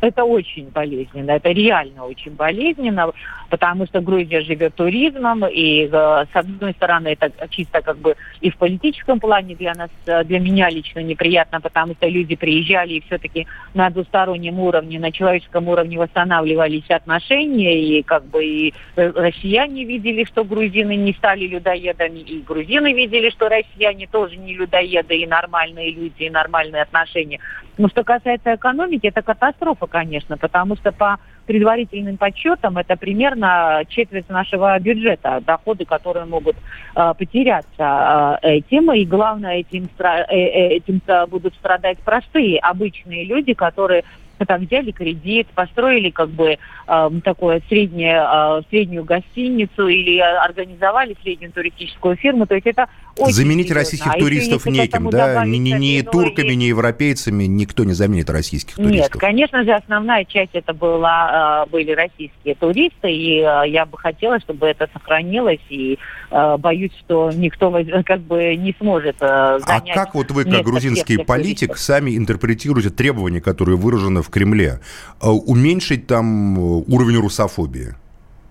Это 0.00 0.24
очень 0.24 0.68
болезненно, 0.70 1.32
это 1.32 1.50
реально 1.50 2.06
очень 2.06 2.32
болезненно, 2.32 3.10
потому 3.50 3.86
что 3.86 4.00
Грузия 4.00 4.40
живет 4.40 4.74
туризмом, 4.74 5.44
и 5.46 5.88
э, 5.90 5.90
с 5.90 6.28
одной 6.32 6.72
стороны 6.72 7.08
это 7.08 7.30
чисто 7.48 7.82
как 7.82 7.98
бы 7.98 8.16
и 8.40 8.50
в 8.50 8.56
политическом 8.56 9.20
плане 9.20 9.54
для 9.56 9.74
нас, 9.74 9.90
э, 10.06 10.24
для 10.24 10.40
меня 10.40 10.70
лично 10.70 11.00
неприятно, 11.00 11.60
потому 11.60 11.94
что 11.94 12.08
люди 12.08 12.34
приезжали 12.34 12.94
и 12.94 13.00
все-таки 13.02 13.46
на 13.74 13.90
двустороннем 13.90 14.58
уровне, 14.58 14.98
на 14.98 15.12
человеческом 15.12 15.68
уровне 15.68 15.98
восстанавливались 15.98 16.88
отношения, 16.88 17.98
и 17.98 18.02
как 18.02 18.24
бы 18.24 18.42
и 18.42 18.74
э, 18.96 19.12
россияне 19.14 19.84
видели, 19.84 20.24
что 20.24 20.44
грузины 20.44 20.96
не 20.96 21.12
стали 21.12 21.46
людоедами, 21.46 22.20
и 22.20 22.40
грузины 22.40 22.94
видели, 22.94 23.28
что 23.28 23.50
россияне 23.50 24.06
тоже 24.06 24.36
не 24.36 24.54
людоеды, 24.54 25.16
и 25.16 25.26
нормальные 25.26 25.90
люди, 25.90 26.22
и 26.22 26.30
нормальные 26.30 26.82
отношения. 26.82 27.38
Но 27.80 27.88
что 27.88 28.04
касается 28.04 28.54
экономики, 28.54 29.06
это 29.06 29.22
катастрофа, 29.22 29.86
конечно, 29.90 30.38
потому 30.38 30.76
что 30.76 30.92
по 30.92 31.18
предварительным 31.46 32.16
подсчетам 32.16 32.78
это 32.78 32.96
примерно 32.96 33.82
четверть 33.88 34.28
нашего 34.28 34.78
бюджета, 34.78 35.42
доходы, 35.44 35.84
которые 35.84 36.24
могут 36.24 36.56
э, 36.94 37.12
потеряться 37.18 38.38
э, 38.42 38.58
этим. 38.58 38.92
И 38.92 39.04
главное, 39.04 39.56
этим, 39.56 39.88
э, 39.98 40.04
э, 40.04 40.68
этим 40.76 41.00
будут 41.28 41.54
страдать 41.56 41.98
простые, 41.98 42.60
обычные 42.60 43.24
люди, 43.24 43.54
которые 43.54 44.04
там 44.46 44.62
взяли 44.64 44.90
кредит, 44.90 45.48
построили 45.48 46.10
как 46.10 46.30
бы 46.30 46.56
э, 46.86 47.10
такое 47.24 47.60
среднее, 47.68 48.24
э, 48.24 48.62
среднюю 48.70 49.04
гостиницу 49.04 49.88
или 49.88 50.18
организовали 50.18 51.16
среднюю 51.22 51.52
туристическую 51.52 52.16
фирму. 52.16 52.46
То 52.46 52.54
есть 52.54 52.66
это 52.66 52.88
очень 53.16 53.34
Заменить 53.34 53.68
серьезно. 53.68 53.80
российских 53.80 54.10
а 54.12 54.18
туристов 54.18 54.66
неким, 54.66 55.10
да? 55.10 55.44
Ни, 55.44 55.56
ни, 55.56 55.70
ни 55.70 56.00
турками, 56.02 56.52
ни 56.54 56.64
европейцами 56.64 57.44
никто 57.44 57.84
не 57.84 57.92
заменит 57.92 58.30
российских 58.30 58.76
туристов. 58.76 59.14
Нет, 59.14 59.20
конечно 59.20 59.64
же, 59.64 59.72
основная 59.72 60.24
часть 60.24 60.54
это 60.54 60.72
была, 60.72 61.64
э, 61.66 61.70
были 61.70 61.92
российские 61.92 62.54
туристы, 62.54 63.10
и 63.10 63.40
э, 63.40 63.68
я 63.68 63.86
бы 63.86 63.98
хотела, 63.98 64.40
чтобы 64.40 64.66
это 64.66 64.88
сохранилось, 64.92 65.60
и 65.68 65.98
э, 66.30 66.56
боюсь, 66.58 66.92
что 67.04 67.30
никто 67.32 67.70
как 68.04 68.20
бы 68.20 68.56
не 68.56 68.74
сможет 68.78 69.16
занять 69.18 69.62
А 69.66 69.80
как 69.80 70.14
вот 70.14 70.30
вы, 70.30 70.44
как 70.44 70.64
грузинский 70.64 71.18
политик, 71.18 71.68
туристов? 71.68 71.80
сами 71.80 72.16
интерпретируете 72.16 72.90
требования, 72.90 73.40
которые 73.40 73.76
выражены 73.76 74.22
в 74.22 74.30
Кремле, 74.30 74.80
уменьшить 75.20 76.06
там 76.06 76.56
э, 76.56 76.84
уровень 76.86 77.16
русофобии? 77.16 77.94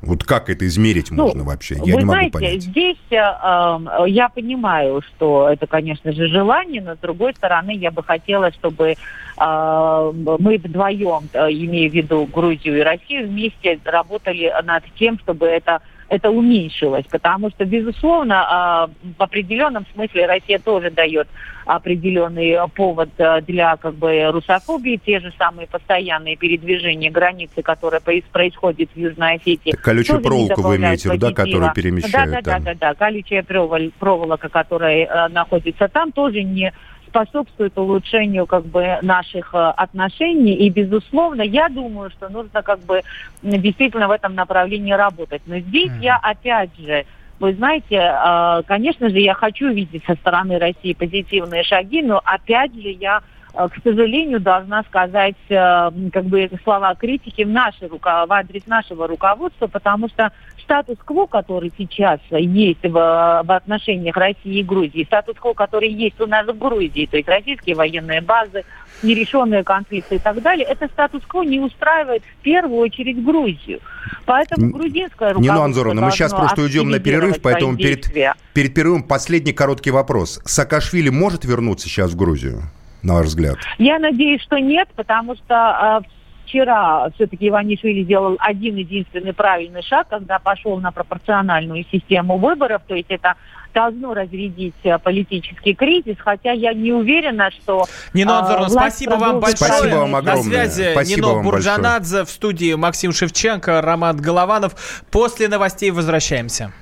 Вот 0.02 0.24
как 0.24 0.50
это 0.50 0.66
измерить 0.66 1.12
ну, 1.12 1.26
можно 1.26 1.44
вообще? 1.44 1.76
Я 1.76 1.96
вы 1.96 2.02
не 2.02 2.06
знаете, 2.06 2.32
могу 2.32 2.32
понять. 2.32 2.64
Здесь 2.64 2.98
э, 3.10 3.16
э, 3.16 4.04
я 4.08 4.30
понимаю, 4.30 5.02
что 5.02 5.50
это, 5.50 5.68
конечно 5.68 6.14
же, 6.14 6.28
желание, 6.28 6.82
но 6.82 6.96
с 6.96 7.00
другой 7.00 7.34
стороны, 7.34 7.72
я 7.76 7.92
бы 7.92 8.02
хотела, 8.02 8.52
чтобы 8.54 8.96
э, 8.96 10.12
мы 10.40 10.58
вдвоем, 10.58 11.30
имея 11.34 11.90
в 11.90 11.94
виду 11.94 12.26
Грузию 12.32 12.78
и 12.78 12.82
Россию, 12.82 13.28
вместе 13.28 13.80
работали 13.84 14.54
над 14.64 14.84
тем, 14.98 15.20
чтобы 15.20 15.48
это 15.48 15.82
это 16.10 16.30
уменьшилось, 16.32 17.06
потому 17.10 17.50
что, 17.52 17.66
безусловно, 17.66 18.46
а, 18.48 18.90
в 19.18 19.22
определенном 19.22 19.86
смысле 19.94 20.26
Россия 20.26 20.60
тоже 20.60 20.90
дает 20.90 21.28
определенный 21.66 22.58
повод 22.76 23.10
а, 23.20 23.42
для 23.42 23.78
как 23.78 23.96
бы 23.96 24.30
русофобии, 24.32 25.00
те 25.04 25.20
же 25.20 25.32
самые 25.38 25.68
постоянные 25.68 26.36
передвижения 26.36 27.12
границы, 27.12 27.62
которые 27.62 28.02
происходят 28.02 28.90
в 28.94 28.98
Южной 28.98 29.36
Осетии. 29.36 29.72
Колючую 29.72 30.22
проволоку 30.22 30.62
вы 30.62 30.78
имеете 30.78 31.10
в 31.10 31.14
виду, 31.14 31.28
да, 31.28 31.34
которую 31.34 31.74
перемещают? 31.74 32.32
Да, 32.32 32.42
да, 32.42 32.60
да, 32.60 32.74
да, 32.74 32.74
да, 32.80 32.94
колючая 32.96 33.44
проволока, 33.44 34.50
которая 34.50 35.06
э, 35.06 35.28
находится 35.30 35.88
там, 35.88 36.12
тоже 36.12 36.44
не 36.44 36.74
способствует 37.10 37.78
улучшению 37.78 38.46
как 38.46 38.66
бы 38.66 39.00
наших 39.02 39.54
э, 39.54 39.58
отношений. 39.58 40.54
И, 40.54 40.70
безусловно, 40.70 41.42
я 41.42 41.70
думаю, 41.70 42.10
что 42.12 42.30
нужно 42.30 42.62
как 42.64 42.80
бы 42.80 43.02
действительно 43.42 44.08
в 44.08 44.12
этом 44.12 44.36
направлении 44.36 44.94
работать. 44.94 45.42
Но 45.46 45.60
здесь 45.60 45.92
mm-hmm. 45.92 46.04
я 46.04 46.18
опять 46.18 46.72
же 46.78 47.06
вы 47.40 47.54
знаете, 47.54 47.96
э, 47.96 48.64
конечно 48.68 49.10
же, 49.10 49.20
я 49.20 49.34
хочу 49.34 49.70
видеть 49.70 50.04
со 50.06 50.16
стороны 50.16 50.60
России 50.60 50.94
позитивные 50.94 51.64
шаги, 51.64 52.02
но 52.02 52.22
опять 52.24 52.74
же 52.74 52.90
я 52.90 53.22
к 53.54 53.72
сожалению, 53.84 54.40
должна 54.40 54.84
сказать 54.84 55.36
э, 55.50 55.92
как 56.14 56.26
бы 56.26 56.50
слова 56.64 56.96
критики 56.96 57.44
в, 57.44 57.50
нашей, 57.50 57.90
в 57.90 58.00
адрес 58.04 58.66
нашего 58.68 59.08
руководства, 59.08 59.68
потому 59.68 60.08
что 60.10 60.32
статус-кво, 60.70 61.26
который 61.26 61.72
сейчас 61.76 62.20
есть 62.30 62.84
в, 62.84 62.92
в 62.92 63.52
отношениях 63.52 64.16
России 64.16 64.60
и 64.60 64.64
Грузии, 64.64 65.04
статус-кво, 65.04 65.54
который 65.54 65.90
есть 65.90 66.22
у 66.22 66.28
нас 66.28 66.46
в 66.46 66.58
Грузии, 66.58 67.08
то 67.08 67.18
есть 67.18 67.28
российские 67.28 67.76
военные 67.76 68.22
базы, 68.22 68.64
нерешенные 69.02 69.64
конфликты 69.64 70.18
и 70.18 70.20
так 70.20 70.42
далее, 70.44 70.68
это 70.68 70.88
статус-кво 70.88 71.42
не 71.42 71.60
устраивает 71.60 72.22
в 72.24 72.44
первую 72.44 72.82
очередь 72.82 73.24
Грузию. 73.24 73.80
Поэтому 74.26 74.72
грузинское 74.72 75.30
руководство 75.30 75.54
Нина 75.54 75.66
Анзоровна, 75.66 76.02
мы 76.02 76.12
сейчас 76.12 76.34
просто 76.34 76.62
уйдем 76.62 76.92
на 76.92 77.00
перерыв, 77.00 77.42
поэтому 77.42 77.76
перед, 77.76 78.14
перед 78.54 78.74
перерывом 78.74 79.04
последний 79.04 79.54
короткий 79.54 79.90
вопрос. 79.92 80.40
Саакашвили 80.46 81.10
может 81.10 81.46
вернуться 81.46 81.90
сейчас 81.90 82.12
в 82.12 82.16
Грузию? 82.16 82.62
На 83.04 83.16
ваш 83.16 83.28
взгляд? 83.28 83.58
Я 83.78 84.00
надеюсь, 84.00 84.42
что 84.42 84.58
нет, 84.58 84.90
потому 84.96 85.36
что 85.36 86.02
э, 86.04 86.10
вчера 86.46 87.10
все-таки 87.16 87.48
Иванишвили 87.48 88.04
сделал 88.04 88.38
один 88.40 88.76
единственный 88.76 89.34
правильный 89.34 89.84
шаг, 89.84 90.08
когда 90.10 90.40
пошел 90.40 90.78
на 90.78 90.92
пропорциональную 90.92 91.86
систему 91.92 92.38
выборов, 92.38 92.82
то 92.88 92.96
есть 92.96 93.10
это 93.10 93.36
должно 93.74 94.16
разрядить 94.16 94.74
а, 94.84 94.98
политический 94.98 95.76
кризис, 95.76 96.16
хотя 96.18 96.52
я 96.52 96.74
не 96.74 96.92
уверена, 96.92 97.52
что... 97.52 97.86
Нина 98.14 98.40
Анзоровна, 98.40 98.66
э, 98.66 98.70
спасибо 98.70 99.14
вам 99.14 99.40
большое. 99.40 99.72
Спасибо 99.72 99.96
вам 99.96 100.16
огромное. 100.16 100.44
На 100.44 100.50
связи 100.50 100.92
спасибо 100.94 101.28
Нино 101.28 101.44
Бурджанадзе, 101.44 102.24
в 102.26 102.30
студии 102.30 102.74
Максим 102.74 103.12
Шевченко, 103.12 103.82
Роман 103.82 104.18
Голованов. 104.18 105.04
После 105.12 105.48
новостей 105.48 105.92
возвращаемся. 105.92 106.74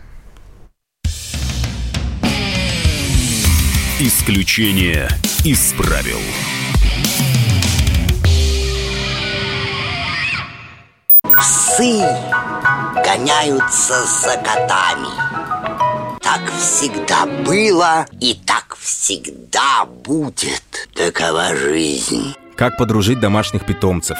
Исключение 3.99 5.09
из 5.43 5.73
правил. 5.73 6.19
Псы 11.23 12.05
гоняются 13.03 14.05
за 14.05 14.37
котами. 14.37 15.09
Так 16.21 16.41
всегда 16.59 17.25
было 17.25 18.05
и 18.21 18.35
так 18.45 18.77
всегда 18.79 19.85
будет. 19.85 20.61
Такова 20.93 21.55
жизнь. 21.55 22.35
Как 22.55 22.77
подружить 22.77 23.19
домашних 23.19 23.65
питомцев, 23.65 24.19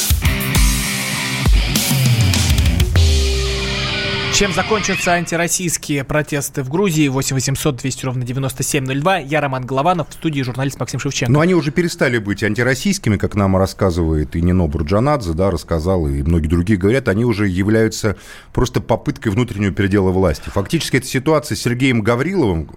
Чем 4.41 4.53
закончатся 4.53 5.11
антироссийские 5.11 6.03
протесты 6.03 6.63
в 6.63 6.69
Грузии? 6.69 7.07
8 7.09 7.35
800 7.35 7.75
200 7.75 8.05
ровно 8.07 8.25
9702. 8.25 9.17
Я 9.17 9.39
Роман 9.39 9.67
Голованов, 9.67 10.09
в 10.09 10.13
студии 10.13 10.41
журналист 10.41 10.79
Максим 10.79 10.99
Шевченко. 10.99 11.31
Но 11.31 11.41
они 11.41 11.53
уже 11.53 11.69
перестали 11.69 12.17
быть 12.17 12.41
антироссийскими, 12.41 13.17
как 13.17 13.35
нам 13.35 13.55
рассказывает 13.55 14.35
и 14.35 14.41
Нино 14.41 14.65
Бурджанадзе, 14.65 15.33
да, 15.33 15.51
рассказал, 15.51 16.07
и 16.07 16.23
многие 16.23 16.47
другие 16.47 16.79
говорят, 16.79 17.07
они 17.07 17.23
уже 17.23 17.47
являются 17.47 18.17
просто 18.51 18.81
попыткой 18.81 19.31
внутреннего 19.31 19.71
передела 19.73 20.09
власти. 20.09 20.49
Фактически 20.49 20.97
эта 20.97 21.05
ситуация 21.05 21.55
с 21.55 21.61
Сергеем 21.61 22.01
Гавриловым, 22.01 22.67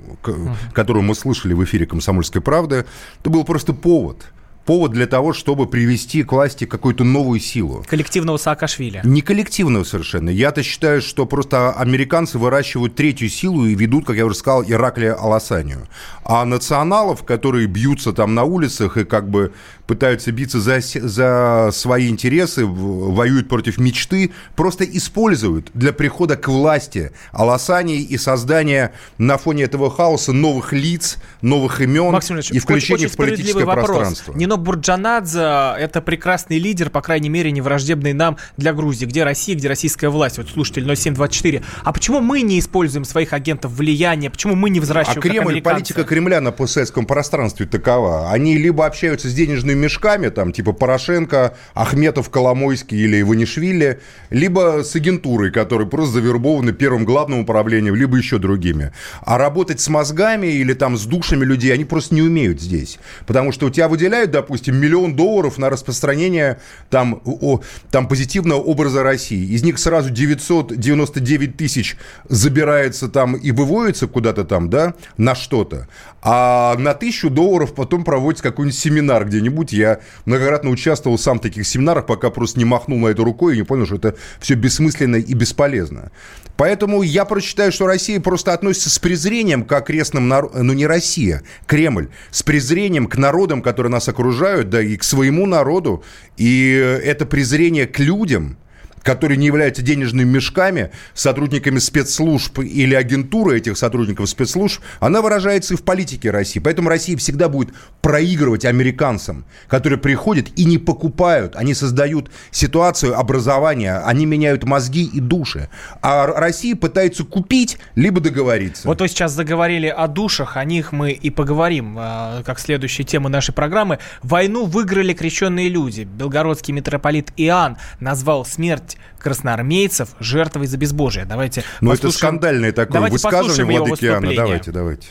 которую 0.75 1.03
мы 1.03 1.15
слышали 1.15 1.55
в 1.55 1.65
эфире 1.65 1.87
«Комсомольской 1.87 2.43
правды», 2.43 2.85
это 3.21 3.31
был 3.31 3.43
просто 3.45 3.73
повод– 3.73 4.27
повод 4.65 4.93
для 4.93 5.07
того, 5.07 5.33
чтобы 5.33 5.67
привести 5.67 6.23
к 6.23 6.33
власти 6.33 6.65
какую-то 6.65 7.05
новую 7.05 7.41
силу. 7.41 7.85
Коллективного 7.89 8.37
Саакашвили. 8.37 9.01
Не 9.05 9.21
коллективного 9.21 9.85
совершенно. 9.85 10.31
Я-то 10.31 10.63
считаю, 10.63 11.03
что 11.03 11.27
просто 11.27 11.73
американцы 11.73 12.39
выращивают 12.39 12.95
третью 12.95 13.29
силу 13.29 13.67
и 13.67 13.75
ведут, 13.75 14.07
как 14.07 14.17
я 14.17 14.27
уже 14.27 14.37
сказал, 14.37 14.65
Ираклия 14.65 15.15
Аласанию. 15.15 15.87
А 16.25 16.45
националов, 16.45 17.25
которые 17.25 17.67
бьются 17.67 18.13
там 18.13 18.35
на 18.35 18.45
улицах 18.45 18.97
и 18.97 19.05
как 19.05 19.29
бы 19.29 19.53
пытаются 19.87 20.33
биться 20.33 20.61
за, 20.61 20.81
за 20.81 21.71
свои 21.73 22.09
интересы, 22.09 22.65
воюют 22.65 23.49
против 23.49 23.79
мечты, 23.79 24.33
просто 24.57 24.85
используют 24.85 25.71
для 25.75 25.93
прихода 25.93 26.37
к 26.37 26.49
власти 26.49 27.13
Аласании 27.33 28.03
и 28.03 28.17
создания 28.17 28.93
на 29.19 29.39
фоне 29.39 29.65
этого 29.65 29.91
хаоса 29.91 30.33
новых 30.33 30.73
лиц, 30.73 31.19
новых 31.43 31.81
имен 31.81 32.13
Максим 32.13 32.39
и 32.39 32.59
включения 32.59 33.09
в 33.09 33.17
политическое 33.17 33.65
вопрос. 33.65 33.87
пространство. 33.87 34.35
Нино 34.35 34.57
Бурджанадзе– 34.57 35.75
это 35.79 36.01
прекрасный 36.01 36.59
лидер, 36.59 36.91
по 36.91 37.03
крайней 37.03 37.29
мере, 37.29 37.51
не 37.51 37.61
враждебный 37.61 38.13
нам 38.13 38.39
для 38.57 38.73
Грузии. 38.73 39.07
Где 39.07 39.25
Россия, 39.25 39.57
где 39.57 39.69
российская 39.69 40.09
власть? 40.09 40.39
Вот 40.39 40.49
слушатель 40.49 40.85
0724. 40.85 41.63
А 41.83 41.93
почему 41.93 42.21
мы 42.21 42.43
не 42.43 42.59
используем 42.59 43.05
своих 43.05 43.33
агентов 43.33 43.73
влияния? 43.73 44.31
Почему 44.31 44.55
мы 44.55 44.71
не 44.71 44.81
взращиваем, 44.81 45.19
А 45.19 45.23
Кремль, 45.23 45.63
политика 45.63 46.05
Кремля 46.05 46.41
на 46.41 46.53
постсоветском 46.53 47.07
пространстве 47.07 47.67
такова. 47.67 48.31
Они 48.31 48.57
либо 48.57 48.87
общаются 48.87 49.29
с 49.29 49.35
денежными 49.75 49.85
мешками, 49.85 50.29
там, 50.31 50.53
типа 50.53 50.73
Порошенко, 50.73 51.55
Ахметов, 51.75 52.31
Коломойский 52.31 53.05
или 53.05 53.21
Иванишвили, 53.21 54.01
либо 54.31 54.83
с 54.83 54.97
агентурой, 54.97 55.51
которые 55.51 55.89
просто 55.89 56.15
завербованы 56.15 56.73
первым 56.73 57.05
главным 57.05 57.41
управлением, 57.41 57.95
либо 57.95 58.17
еще 58.17 58.39
другими. 58.39 58.93
А 59.23 59.39
работать 59.39 59.81
с 59.81 59.89
мозгами 59.89 60.47
или 60.47 60.75
там 60.75 60.97
с 60.97 61.05
душами 61.05 61.45
людей 61.45 61.73
они 61.73 61.85
просто 61.85 62.15
не 62.15 62.23
умеют 62.23 62.61
здесь. 62.61 62.99
Потому 63.27 63.53
что 63.53 63.67
у 63.67 63.71
тебя 63.71 63.89
выделяют, 63.89 64.31
допустим, 64.31 64.77
миллион 64.77 65.15
долларов 65.15 65.59
на 65.59 65.71
распространение 65.71 66.59
там, 66.91 67.21
о, 67.25 67.61
там 67.91 68.09
позитивного 68.09 68.61
образа 68.61 69.03
России. 69.03 69.55
Из 69.55 69.63
них 69.63 69.79
сразу 69.79 70.11
999 70.11 71.57
тысяч 71.57 71.97
забирается 72.29 73.09
там 73.09 73.35
и 73.37 73.51
выводится 73.51 74.07
куда-то 74.07 74.45
там, 74.45 74.71
да, 74.71 74.95
на 75.17 75.35
что-то. 75.35 75.89
А 76.27 76.75
на 76.79 76.95
тысячу 76.95 77.29
долларов 77.29 77.75
потом 77.75 78.03
проводится 78.03 78.45
какой-нибудь 78.45 78.79
семинар 78.79 79.27
где-нибудь. 79.27 79.64
Я 79.73 80.01
многократно 80.25 80.71
участвовал 80.71 81.19
сам 81.19 81.39
в 81.39 81.43
таких 81.43 81.67
семинарах, 81.67 82.07
пока 82.07 82.31
просто 82.31 82.59
не 82.59 82.65
махнул 82.65 82.99
на 82.99 83.09
эту 83.09 83.25
рукой 83.25 83.55
и 83.55 83.59
не 83.59 83.63
понял, 83.65 83.87
что 83.87 83.97
это 83.97 84.17
все 84.41 84.55
бессмысленно 84.55 85.17
и 85.17 85.35
бесполезно. 85.35 86.11
Поэтому 86.57 87.03
я 87.03 87.25
прочитаю, 87.25 87.73
что 87.73 87.87
Россия 87.87 88.21
просто 88.21 88.53
относится 88.53 88.91
с 88.91 88.99
презрением 88.99 89.65
к 89.65 89.73
окрестным 89.73 90.29
народам, 90.29 90.67
ну 90.67 90.73
не 90.73 90.87
Россия, 90.87 91.43
Кремль, 91.67 92.09
с 92.31 92.43
презрением 92.43 93.07
к 93.07 93.17
народам, 93.17 93.61
которые 93.61 93.91
нас 93.91 94.09
окружают, 94.09 94.71
да 94.71 94.81
и 94.81 94.97
к 94.97 95.03
своему 95.03 95.47
народу. 95.47 96.05
И 96.37 96.71
это 97.05 97.27
презрение 97.27 97.87
к 97.87 97.99
людям, 97.99 98.57
которые 99.05 99.37
не 99.37 99.47
являются 99.47 99.83
денежными 99.83 100.29
мешками, 100.29 100.91
сотрудниками 101.13 101.79
спецслужб 101.79 102.59
или 102.61 102.95
агентуры 102.95 103.59
этих 103.59 103.77
сотрудников 103.77 104.29
спецслужб, 104.29 104.83
она 104.99 105.21
выражается 105.21 105.75
и 105.75 105.77
в 105.77 105.83
политике 105.83 106.31
России. 106.31 106.59
Поэтому 106.59 106.89
Россия 106.89 107.17
всегда 107.19 107.49
будет 107.49 107.75
проигрывать 108.01 108.65
американцам, 108.65 109.45
которые 109.69 109.99
приходят 109.99 110.49
и 110.57 110.65
не 110.65 110.79
покупают. 110.79 111.55
Они 111.55 111.75
создают 111.75 112.31
ситуацию 112.51 113.17
образования, 113.19 113.99
они 114.05 114.25
меняют 114.25 114.65
мозги 114.65 115.05
и 115.05 115.21
души. 115.21 115.69
А 116.01 116.27
Россия 116.27 116.75
пытается 116.75 117.25
купить, 117.25 117.79
либо 117.95 118.21
договориться. 118.21 118.89
Вот 118.89 119.03
вы 119.03 119.09
сейчас 119.09 119.33
заговорили 119.33 119.87
о 119.87 120.09
душах, 120.09 120.57
о 120.57 120.65
них 120.65 120.93
мы 120.93 121.13
и 121.13 121.29
поговорим, 121.29 121.97
а, 121.99 122.43
как 122.43 122.59
следующая 122.59 123.05
тема 123.05 123.29
нашей 123.29 123.53
программы. 123.53 123.99
Войну 124.23 124.65
выиграли 124.65 125.13
крещенные 125.13 125.69
люди. 125.69 126.03
Белгородский 126.03 126.73
митрополит 126.73 127.33
Иоанн 127.37 127.77
назвал 128.01 128.47
смерть 128.47 128.94
смерть 128.95 128.99
красноармейцев 129.19 130.09
жертвой 130.21 130.67
за 130.67 130.77
безбожие. 130.77 131.25
Давайте 131.25 131.65
Ну, 131.81 131.93
это 131.93 132.11
скандальное 132.11 132.73
такое 132.73 132.95
давайте 132.95 133.13
высказывание 133.15 133.79
Владыки 133.79 134.05
Иоанна. 134.05 134.35
Давайте, 134.35 134.71
давайте. 134.71 135.09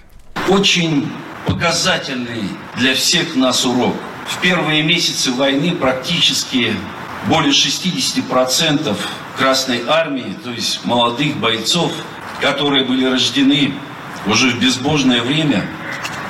Очень 0.49 1.11
показательный 1.47 2.49
для 2.77 2.93
всех 2.93 3.35
нас 3.35 3.65
урок. 3.65 3.95
В 4.27 4.41
первые 4.41 4.83
месяцы 4.83 5.31
войны 5.31 5.75
практически 5.75 6.73
более 7.27 7.51
60% 7.51 8.95
Красной 9.37 9.81
Армии, 9.87 10.35
то 10.43 10.51
есть 10.51 10.85
молодых 10.85 11.37
бойцов, 11.37 11.91
которые 12.39 12.85
были 12.85 13.05
рождены 13.05 13.73
уже 14.27 14.51
в 14.51 14.59
безбожное 14.59 15.21
время, 15.21 15.65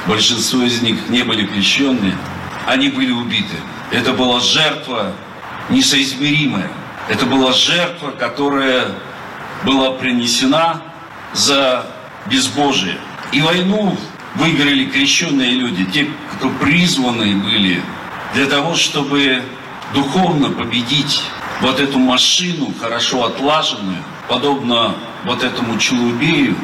большинство 0.07 0.63
из 0.63 0.81
них 0.81 1.09
не 1.09 1.23
были 1.23 1.45
крещенные, 1.45 2.15
они 2.65 2.89
были 2.89 3.11
убиты. 3.11 3.55
Это 3.91 4.13
была 4.13 4.39
жертва 4.39 5.11
несоизмеримая. 5.69 6.69
Это 7.09 7.25
была 7.25 7.51
жертва, 7.51 8.11
которая 8.11 8.87
была 9.65 9.91
принесена 9.91 10.81
за 11.33 11.85
безбожие. 12.27 12.97
И 13.31 13.41
войну 13.41 13.97
выиграли 14.35 14.85
крещенные 14.85 15.51
люди, 15.51 15.85
те, 15.85 16.07
кто 16.33 16.49
призваны 16.49 17.35
были 17.35 17.81
для 18.33 18.45
того, 18.45 18.75
чтобы 18.75 19.43
духовно 19.93 20.49
победить 20.49 21.21
вот 21.61 21.79
эту 21.79 21.99
машину, 21.99 22.73
хорошо 22.79 23.25
отлаженную, 23.25 24.03
подобно 24.27 24.95
вот 25.25 25.43
этому 25.43 25.77
Чулубею, 25.77 26.55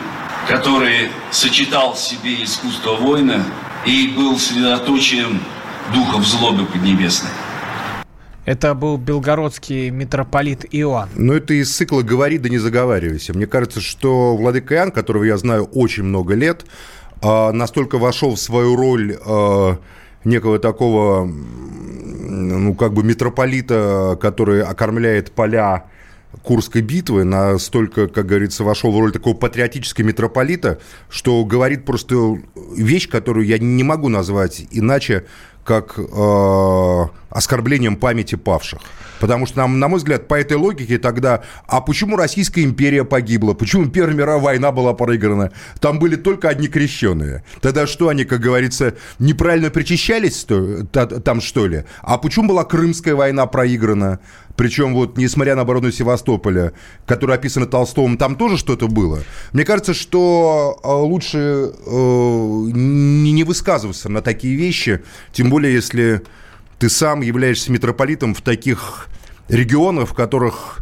который 0.48 1.12
сочетал 1.32 1.94
в 1.94 2.00
себе 2.00 2.44
искусство 2.44 2.96
воина 2.96 3.46
и 3.86 4.08
был 4.08 4.40
средоточием 4.40 5.42
духов 5.94 6.26
злобы 6.26 6.66
поднебесной. 6.66 7.32
Это 8.46 8.74
был 8.74 8.98
белгородский 8.98 9.90
митрополит 9.90 10.66
Иоанн. 10.72 11.10
Ну, 11.16 11.34
это 11.34 11.54
из 11.54 11.76
цикла 11.76 12.02
«Говори, 12.02 12.38
да 12.38 12.50
не 12.50 12.58
заговаривайся». 12.58 13.34
Мне 13.34 13.46
кажется, 13.46 13.82
что 13.82 14.36
Владыка 14.36 14.76
Иоанн, 14.76 14.92
которого 14.92 15.24
я 15.24 15.38
знаю 15.38 15.66
очень 15.66 16.04
много 16.04 16.34
лет, 16.34 16.66
а, 17.22 17.52
настолько 17.52 17.98
вошел 17.98 18.36
в 18.36 18.40
свою 18.40 18.76
роль 18.76 19.18
а, 19.26 19.78
некого 20.24 20.60
такого, 20.60 21.26
ну, 21.26 22.76
как 22.76 22.94
бы 22.94 23.04
митрополита, 23.04 24.18
который 24.20 24.64
окормляет 24.64 25.32
поля 25.32 25.86
Курской 26.44 26.82
битвы, 26.82 27.24
настолько, 27.24 28.08
как 28.08 28.28
говорится, 28.28 28.64
вошел 28.64 28.92
в 28.92 29.00
роль 29.00 29.12
такого 29.12 29.36
патриотического 29.36 30.06
митрополита, 30.06 30.80
что 31.10 31.44
говорит 31.44 31.86
просто 31.86 32.40
вещь, 32.76 33.10
которую 33.10 33.48
я 33.48 33.58
не 33.58 33.84
могу 33.84 34.10
назвать 34.10 34.68
иначе, 34.70 35.26
как 35.64 35.98
э, 35.98 37.06
оскорблением 37.30 37.96
памяти 37.96 38.36
павших. 38.36 38.80
Потому 39.20 39.46
что, 39.46 39.58
нам, 39.58 39.80
на 39.80 39.88
мой 39.88 39.98
взгляд, 39.98 40.28
по 40.28 40.36
этой 40.36 40.58
логике 40.58 40.98
тогда, 40.98 41.44
а 41.68 41.82
почему 41.82 42.16
Российская 42.16 42.64
империя 42.64 43.04
погибла? 43.04 43.54
Почему 43.54 43.88
Первая 43.88 44.16
мировая 44.16 44.40
война 44.40 44.72
была 44.72 44.94
проиграна? 44.94 45.52
Там 45.80 46.00
были 46.00 46.16
только 46.16 46.50
одни 46.50 46.68
крещенные. 46.68 47.44
Тогда 47.62 47.86
что 47.86 48.08
они, 48.08 48.24
как 48.24 48.40
говорится, 48.40 48.96
неправильно 49.20 49.70
причащались 49.70 50.48
там, 51.24 51.42
что 51.42 51.68
ли? 51.68 51.84
А 52.02 52.18
почему 52.18 52.48
была 52.48 52.64
Крымская 52.64 53.16
война 53.16 53.46
проиграна? 53.46 54.20
Причем 54.60 54.94
вот, 54.94 55.18
несмотря 55.18 55.56
на 55.56 55.62
оборону 55.62 55.90
Севастополя, 55.90 56.74
которая 57.06 57.38
описана 57.38 57.66
Толстовым, 57.66 58.18
там 58.18 58.36
тоже 58.36 58.58
что-то 58.58 58.90
было. 58.90 59.24
Мне 59.54 59.64
кажется, 59.64 59.94
что 59.94 60.78
э, 60.84 60.88
лучше 60.90 61.72
э, 61.74 62.70
не 62.74 63.46
высказываться 63.46 64.10
на 64.10 64.22
такие 64.22 64.58
вещи, 64.58 65.02
тем 65.32 65.50
более, 65.50 65.74
если 65.74 66.24
ты 66.78 66.90
сам 66.90 67.22
являешься 67.22 67.72
митрополитом 67.72 68.34
в 68.34 68.42
таких 68.42 69.08
регионах, 69.48 70.10
в 70.10 70.14
которых 70.14 70.80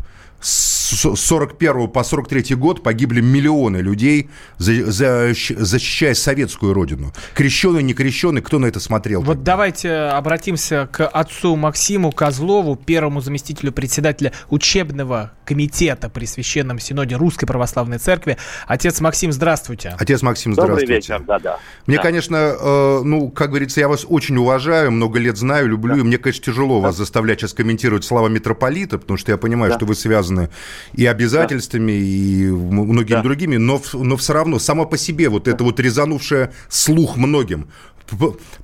41 0.96 1.88
по 1.90 2.04
43 2.04 2.56
год 2.56 2.84
погибли 2.84 3.22
миллионы 3.22 3.78
людей, 3.78 4.30
за, 4.58 4.92
за, 4.92 5.34
защищая 5.34 6.14
советскую 6.14 6.74
родину. 6.74 7.14
Крещеный, 7.34 7.84
не 7.84 7.94
крещеный, 7.94 8.42
кто 8.42 8.60
на 8.60 8.68
это 8.68 8.80
смотрел? 8.80 9.22
Вот 9.22 9.36
тогда? 9.38 9.52
давайте 9.52 9.94
обратимся 9.94 10.88
к 10.92 11.06
отцу 11.06 11.56
Максиму 11.56 12.12
Козлову, 12.12 12.76
первому 12.76 13.22
заместителю 13.22 13.72
председателя 13.72 14.34
учебного 14.50 15.34
комитета 15.46 16.10
при 16.10 16.26
Священном 16.26 16.80
Синоде 16.80 17.16
Русской 17.16 17.46
Православной 17.46 17.98
Церкви. 17.98 18.38
Отец 18.68 19.00
Максим, 19.02 19.32
здравствуйте. 19.32 19.96
Отец 19.98 20.22
Максим, 20.22 20.54
здравствуйте. 20.54 20.86
Добрый 20.86 20.96
вечер, 20.96 21.24
да-да. 21.26 21.60
Мне, 21.86 21.98
да. 21.98 22.04
конечно, 22.04 22.36
э, 22.36 23.02
ну, 23.04 23.30
как 23.30 23.50
говорится, 23.50 23.80
я 23.80 23.88
вас 23.88 24.06
очень 24.08 24.38
уважаю, 24.38 24.92
много 24.92 25.20
лет 25.20 25.38
знаю, 25.38 25.68
люблю, 25.68 25.96
да. 25.96 26.02
и 26.02 26.04
мне, 26.04 26.18
конечно, 26.18 26.44
тяжело 26.44 26.82
да. 26.82 26.88
вас 26.88 26.98
заставлять 26.98 27.40
сейчас 27.40 27.54
комментировать 27.54 28.04
слова 28.04 28.28
митрополита, 28.28 28.98
потому 28.98 29.18
что 29.18 29.32
я 29.32 29.38
понимаю, 29.38 29.72
да. 29.72 29.78
что 29.78 29.86
вы 29.86 29.96
связаны 29.96 30.50
и 30.94 31.06
обязательствами, 31.06 31.92
да. 31.92 31.98
и 31.98 32.50
многими 32.50 33.16
да. 33.16 33.22
другими, 33.22 33.58
но, 33.58 33.82
но 33.94 34.18
все 34.18 34.34
равно, 34.34 34.60
само 34.60 34.86
по 34.86 34.98
себе 34.98 35.30
вот 35.30 35.48
это 35.48 35.64
вот 35.64 35.80
резанувшее 35.80 36.52
слух 36.70 37.18
многим, 37.18 37.68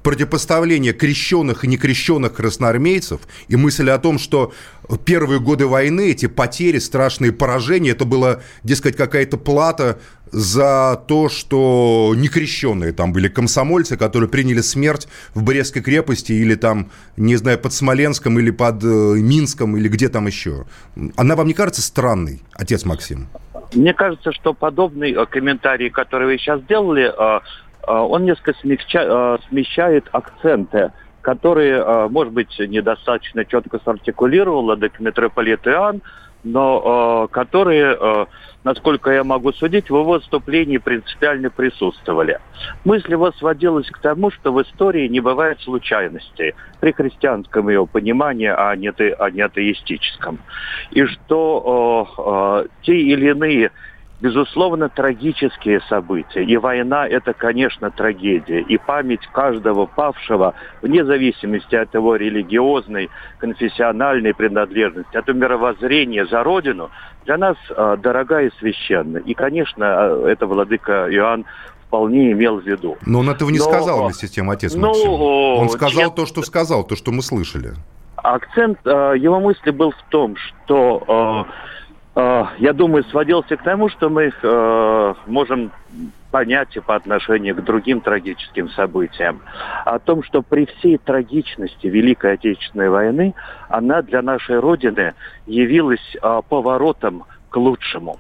противопоставление 0.04 0.94
крещенных 0.94 1.66
и 1.66 1.68
некрещенных 1.68 2.34
красноармейцев 2.34 3.22
и 3.48 3.56
мысль 3.56 3.90
о 3.90 3.98
том, 3.98 4.18
что 4.20 4.54
первые 5.06 5.40
годы 5.40 5.68
войны 5.68 6.12
эти 6.12 6.28
потери, 6.28 6.80
страшные 6.80 7.32
поражения, 7.32 7.92
это 7.92 8.06
была, 8.06 8.42
дескать, 8.64 8.96
какая-то 8.96 9.38
плата 9.38 10.00
за 10.34 11.00
то, 11.08 11.30
что 11.30 12.14
некрещенные 12.16 12.92
там 12.92 13.14
были 13.14 13.28
комсомольцы, 13.28 13.98
которые 13.98 14.30
приняли 14.30 14.62
смерть 14.62 15.08
в 15.36 15.44
Брестской 15.44 15.82
крепости 15.82 16.32
или 16.32 16.56
там, 16.56 16.90
не 17.16 17.36
знаю, 17.36 17.60
под 17.60 17.72
Смоленском 17.72 18.40
или 18.40 18.50
под 18.50 18.84
э, 18.84 18.88
Минском 18.88 19.78
или 19.78 19.88
где 19.88 20.10
там 20.10 20.26
еще. 20.28 20.66
Она 21.16 21.36
вам 21.36 21.48
не 21.48 21.54
кажется 21.54 21.82
странной, 21.82 22.42
отец 22.54 22.84
Максим? 22.84 23.28
Мне 23.74 23.94
кажется, 23.94 24.32
что 24.32 24.54
подобный 24.54 25.14
э, 25.14 25.26
комментарий, 25.28 25.90
который 25.92 26.26
вы 26.26 26.38
сейчас 26.40 26.62
сделали, 26.62 27.14
э, 27.16 27.40
он 27.86 28.26
несколько 28.26 28.54
смягча, 28.60 29.40
смещает 29.50 30.06
акценты, 30.14 30.94
которые, 31.22 32.08
может 32.08 32.32
быть, 32.32 32.58
недостаточно 32.58 33.44
четко 33.44 33.80
сартикулировала 33.84 34.78
дек 34.78 35.02
митрополит 35.02 35.68
Иоанн, 35.68 36.02
но 36.44 37.28
которые 37.32 38.28
насколько 38.64 39.12
я 39.12 39.24
могу 39.24 39.52
судить, 39.54 39.86
в 39.86 39.90
его 39.90 40.04
выступлении 40.04 40.78
принципиально 40.78 41.50
присутствовали. 41.50 42.40
Мысль 42.86 43.12
его 43.12 43.32
сводилась 43.34 43.90
к 43.90 44.00
тому, 44.00 44.32
что 44.32 44.52
в 44.54 44.62
истории 44.62 45.08
не 45.08 45.20
бывает 45.20 45.60
случайностей 45.62 46.54
при 46.80 46.92
христианском 46.92 47.70
ее 47.70 47.86
понимании, 47.86 48.48
а 48.48 48.76
не, 48.76 48.90
а 48.90 49.30
не 49.30 49.42
атеистическом. 49.42 50.40
И 50.92 51.06
что 51.06 52.08
э, 52.18 52.66
э, 52.66 52.84
те 52.84 52.98
или 52.98 53.30
иные 53.30 53.72
безусловно, 54.24 54.88
трагические 54.88 55.82
события. 55.90 56.46
И 56.46 56.56
война– 56.56 57.06
это, 57.10 57.34
конечно, 57.34 57.92
трагедия. 57.92 58.62
И 58.62 58.78
память 58.78 59.28
каждого 59.34 59.86
павшего, 59.86 60.54
вне 60.82 61.04
зависимости 61.04 61.76
от 61.76 61.94
его 61.94 62.16
религиозной, 62.16 63.10
конфессиональной 63.40 64.34
принадлежности, 64.34 65.18
от 65.18 65.28
мировоззрения 65.28 66.26
за 66.26 66.42
Родину, 66.42 66.90
для 67.26 67.38
нас 67.38 67.58
э, 67.70 67.98
дорога 68.02 68.44
и 68.44 68.50
священна. 68.60 69.18
И, 69.18 69.34
конечно, 69.34 69.84
э, 69.84 70.28
это 70.30 70.48
владыка 70.48 71.14
Иоанн 71.14 71.44
вполне 71.88 72.32
имел 72.32 72.62
в 72.62 72.66
виду. 72.66 72.98
Но 73.06 73.20
он 73.20 73.30
этого 73.30 73.50
не 73.50 73.60
Но, 73.60 73.66
сказал 73.66 74.06
вместе 74.06 74.28
с 74.28 74.32
тем, 74.32 74.50
отец 74.50 74.74
ну, 74.74 74.88
Максим. 74.88 75.10
Он 75.12 75.70
сказал 75.70 76.06
нет, 76.06 76.16
то, 76.16 76.26
что 76.26 76.44
сказал, 76.44 76.86
то, 76.86 76.96
что 76.96 77.12
мы 77.12 77.22
слышали. 77.22 77.74
Акцент 78.16 78.80
э, 78.86 79.16
его 79.18 79.42
мысли 79.42 79.72
был 79.72 79.92
в 79.92 80.10
том, 80.10 80.38
что 80.38 81.46
э, 81.46 81.74
Э, 81.83 81.83
я 82.16 82.74
думаю, 82.74 83.04
сводился 83.06 83.58
к 83.58 83.64
тому, 83.64 83.90
что 83.90 84.10
мы 84.10 84.32
э, 84.32 85.14
можем 85.26 85.72
понять 86.30 86.76
и 86.76 86.80
по 86.80 86.96
отношению 86.96 87.56
к 87.56 87.64
другим 87.64 88.02
трагическим 88.02 88.70
событиям. 88.70 89.42
О 89.86 90.00
том, 90.00 90.24
что 90.24 90.42
при 90.42 90.66
всей 90.66 90.98
трагичности 90.98 91.88
Великой 91.88 92.34
Отечественной 92.34 92.90
войны 92.90 93.34
она 93.68 94.02
для 94.02 94.22
нашей 94.22 94.60
Родины 94.60 95.14
явилась 95.48 96.16
э, 96.16 96.42
поворотом 96.50 97.26
к 97.50 97.58
лучшему. 97.58 98.20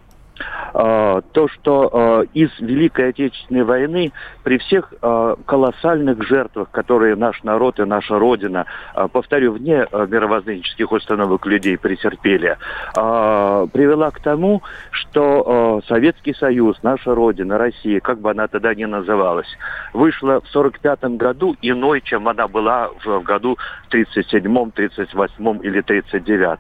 А, 0.73 1.21
то, 1.21 1.47
что 1.47 1.89
а, 1.91 2.21
из 2.33 2.49
Великой 2.59 3.09
Отечественной 3.09 3.63
войны 3.63 4.11
при 4.43 4.57
всех 4.57 4.91
а, 5.01 5.35
колоссальных 5.45 6.25
жертвах, 6.27 6.71
которые 6.71 7.15
наш 7.15 7.43
народ 7.43 7.79
и 7.79 7.85
наша 7.85 8.17
Родина, 8.17 8.65
повторю, 9.11 9.53
вне 9.53 9.85
мировоззренческих 9.91 10.91
установок 10.91 11.45
людей 11.45 11.77
претерпели, 11.77 12.57
привела 12.93 14.11
к 14.11 14.19
тому, 14.19 14.61
что 14.91 15.81
Советский 15.87 16.33
Союз, 16.33 16.77
наша 16.83 17.13
Родина, 17.13 17.57
Россия, 17.57 17.99
как 17.99 18.19
бы 18.19 18.31
она 18.31 18.47
тогда 18.47 18.73
ни 18.73 18.85
называлась, 18.85 19.47
вышла 19.93 20.41
в 20.41 20.49
1945 20.55 21.17
году 21.17 21.55
иной, 21.61 22.01
чем 22.01 22.27
она 22.27 22.47
была 22.47 22.89
в 23.03 23.21
году 23.21 23.57
37 23.89 24.71
38 24.71 25.59
или 25.63 25.81
39 25.81 26.59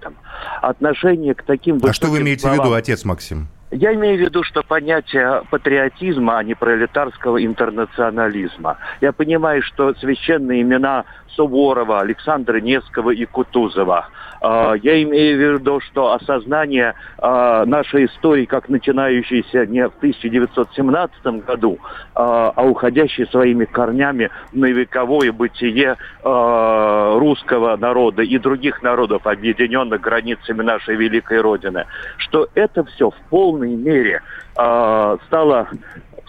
Отношение 0.61 1.35
к 1.35 1.43
таким... 1.43 1.79
А 1.83 1.93
что 1.93 2.07
вы 2.07 2.21
имеете 2.21 2.41
словам... 2.41 2.59
в 2.59 2.63
виду, 2.63 2.75
отец 2.75 3.05
Максим? 3.05 3.47
Я 3.75 3.93
имею 3.95 4.17
в 4.17 4.21
виду, 4.21 4.43
что 4.43 4.61
понятие 4.61 5.41
патриотизма, 5.49 6.37
а 6.37 6.43
не 6.43 6.53
пролетарского 6.53 7.43
интернационализма. 7.43 8.77
Я 9.01 9.11
понимаю, 9.13 9.63
что 9.63 9.95
священные 9.95 10.61
имена 10.61 11.05
Суворова, 11.35 12.01
Александра 12.01 12.59
Невского 12.59 13.11
и 13.11 13.25
Кутузова. 13.25 14.09
А, 14.41 14.73
я 14.73 15.01
имею 15.03 15.37
в 15.37 15.59
виду, 15.59 15.79
что 15.79 16.13
осознание 16.13 16.95
а, 17.17 17.65
нашей 17.65 18.05
истории, 18.05 18.45
как 18.45 18.69
начинающейся 18.69 19.65
не 19.65 19.87
в 19.87 19.95
1917 19.97 21.45
году, 21.45 21.79
а, 22.13 22.51
а 22.55 22.63
уходящей 22.63 23.25
своими 23.27 23.65
корнями 23.65 24.29
в 24.51 24.57
многовековое 24.57 25.31
бытие 25.31 25.97
русского 26.23 27.75
народа 27.77 28.23
и 28.23 28.37
других 28.37 28.81
народов, 28.81 29.27
объединенных 29.27 30.01
границами 30.01 30.61
нашей 30.61 30.95
великой 30.95 31.41
Родины, 31.41 31.85
что 32.17 32.47
это 32.55 32.83
все 32.85 33.11
в 33.11 33.15
полной 33.29 33.62
мере 33.71 34.21
стало 34.53 35.67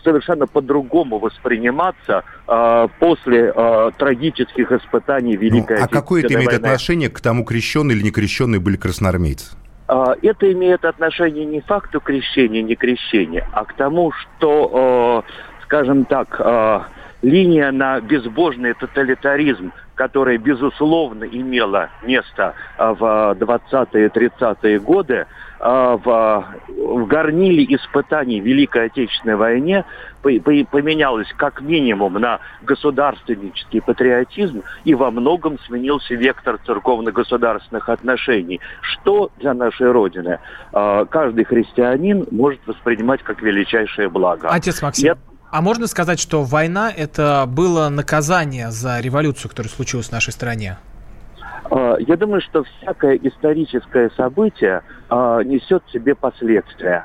совершенно 0.04 0.46
по-другому 0.46 1.18
восприниматься 1.18 2.22
э, 2.46 2.88
после 3.00 3.52
э, 3.54 3.90
трагических 3.96 4.70
испытаний 4.70 5.34
Великой 5.34 5.78
ну, 5.78 5.84
А 5.84 5.88
какое 5.88 6.22
это 6.22 6.34
имеет 6.34 6.50
войны. 6.50 6.66
отношение 6.66 7.08
к 7.08 7.20
тому, 7.20 7.44
крещенные 7.44 7.96
или 7.96 8.04
не 8.04 8.10
крещенные 8.10 8.60
были 8.60 8.76
красноармейцы? 8.76 9.56
Это 9.86 10.50
имеет 10.52 10.84
отношение 10.86 11.44
не 11.44 11.60
к 11.60 11.66
факту 11.66 12.00
крещения, 12.00 12.62
не 12.62 12.74
крещения, 12.74 13.46
а 13.52 13.66
к 13.66 13.74
тому, 13.74 14.12
что, 14.12 15.22
скажем 15.64 16.06
так, 16.06 16.40
линия 17.20 17.70
на 17.70 18.00
безбожный 18.00 18.72
тоталитаризм, 18.72 19.72
которая, 19.94 20.38
безусловно, 20.38 21.24
имела 21.24 21.90
место 22.02 22.54
в 22.78 23.36
20-е 23.38 24.08
30-е 24.08 24.78
годы, 24.78 25.26
в, 25.64 26.44
в 26.68 27.06
горниле 27.06 27.64
испытаний 27.74 28.38
Великой 28.38 28.86
Отечественной 28.86 29.36
войне 29.36 29.86
поменялось 30.22 31.28
как 31.38 31.62
минимум 31.62 32.14
на 32.14 32.40
государственнический 32.62 33.80
патриотизм 33.80 34.62
и 34.84 34.94
во 34.94 35.10
многом 35.10 35.58
сменился 35.66 36.14
вектор 36.14 36.58
церковно-государственных 36.66 37.88
отношений, 37.88 38.60
что 38.82 39.30
для 39.38 39.54
нашей 39.54 39.90
Родины 39.90 40.38
а, 40.72 41.06
каждый 41.06 41.44
христианин 41.44 42.26
может 42.30 42.60
воспринимать 42.66 43.22
как 43.22 43.40
величайшее 43.40 44.10
благо. 44.10 44.48
Отец 44.50 44.82
Максим, 44.82 45.06
Я... 45.06 45.16
а 45.50 45.62
можно 45.62 45.86
сказать, 45.86 46.20
что 46.20 46.42
война 46.42 46.92
это 46.94 47.44
было 47.48 47.88
наказание 47.88 48.70
за 48.70 49.00
революцию, 49.00 49.48
которая 49.48 49.70
случилась 49.70 50.08
в 50.08 50.12
нашей 50.12 50.34
стране? 50.34 50.76
А, 51.70 51.96
я 51.98 52.16
думаю, 52.16 52.40
что 52.40 52.64
всякое 52.64 53.18
историческое 53.22 54.10
событие 54.16 54.82
а, 55.08 55.42
несет 55.42 55.82
в 55.86 55.92
себе 55.92 56.14
последствия. 56.14 57.04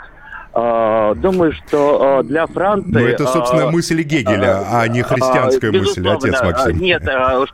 А, 0.52 1.14
думаю, 1.14 1.54
что 1.54 2.22
для 2.24 2.48
Франции... 2.48 2.90
Ну, 2.92 3.00
это, 3.00 3.28
собственно, 3.28 3.70
мысль 3.70 4.02
Гегеля, 4.02 4.64
а 4.72 4.88
не 4.88 5.04
христианская 5.04 5.72
мысль, 5.72 6.08
отец 6.08 6.42
Максим. 6.42 6.80
Нет, 6.80 7.04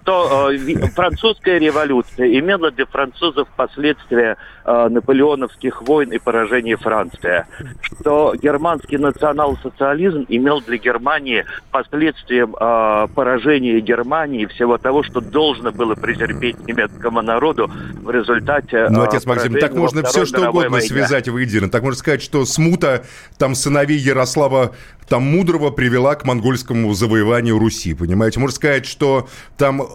что 0.02 0.52
французская 0.96 1.60
революция 1.60 2.40
имела 2.40 2.72
для 2.72 2.86
французов 2.86 3.48
последствия 3.56 4.38
наполеоновских 4.66 5.82
войн 5.84 6.12
и 6.12 6.18
поражения 6.18 6.76
Франции. 6.78 7.46
Что 7.82 8.34
германский 8.36 8.98
национал-социализм 8.98 10.26
имел 10.28 10.62
для 10.62 10.78
Германии 10.78 11.46
последствием 11.72 12.52
поражения 12.52 13.80
Германии 13.80 14.44
и 14.44 14.46
всего 14.48 14.78
того, 14.78 15.04
что 15.04 15.22
должно 15.22 15.72
было 15.72 15.96
претерпеть 15.96 16.58
немецкому 16.68 17.22
народу 17.22 17.72
в 18.02 18.10
результате... 18.10 18.88
Ну, 18.90 19.04
отец 19.04 19.26
Максим, 19.26 19.54
так 19.54 19.74
можно 19.74 20.04
все 20.04 20.26
что 20.26 20.50
угодно 20.50 20.70
войне. 20.72 20.88
связать 20.88 21.30
воедино. 21.30 21.70
Так 21.70 21.84
можно 21.84 22.00
сказать, 22.00 22.22
что 22.22 22.46
смута 22.46 23.04
там 23.38 23.56
сыновей 23.56 23.98
Ярослава 23.98 24.74
там 25.08 25.24
Мудрого 25.24 25.70
привела 25.72 26.16
к 26.16 26.26
монгольскому 26.26 26.94
завоеванию 26.94 27.60
Руси, 27.60 27.94
понимаете? 27.94 28.40
Можно 28.40 28.56
сказать, 28.56 28.86
что 28.86 29.28
там 29.58 29.82
э, 29.82 29.86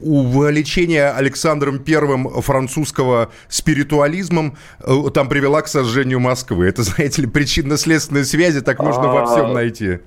увлечение 0.00 1.10
Александром 1.10 1.78
Первым 1.78 2.28
французского 2.42 3.30
спиритуализмом 3.48 4.56
э, 4.80 4.94
там 5.14 5.28
привела 5.28 5.62
к 5.62 5.68
сожжению 5.68 6.20
Москвы. 6.20 6.66
Это, 6.66 6.82
знаете 6.82 7.22
ли, 7.22 7.28
причинно-следственные 7.28 8.24
связи 8.24 8.60
так 8.60 8.78
можно 8.80 9.08
во 9.08 9.26
всем 9.26 9.52
найти. 9.52 9.98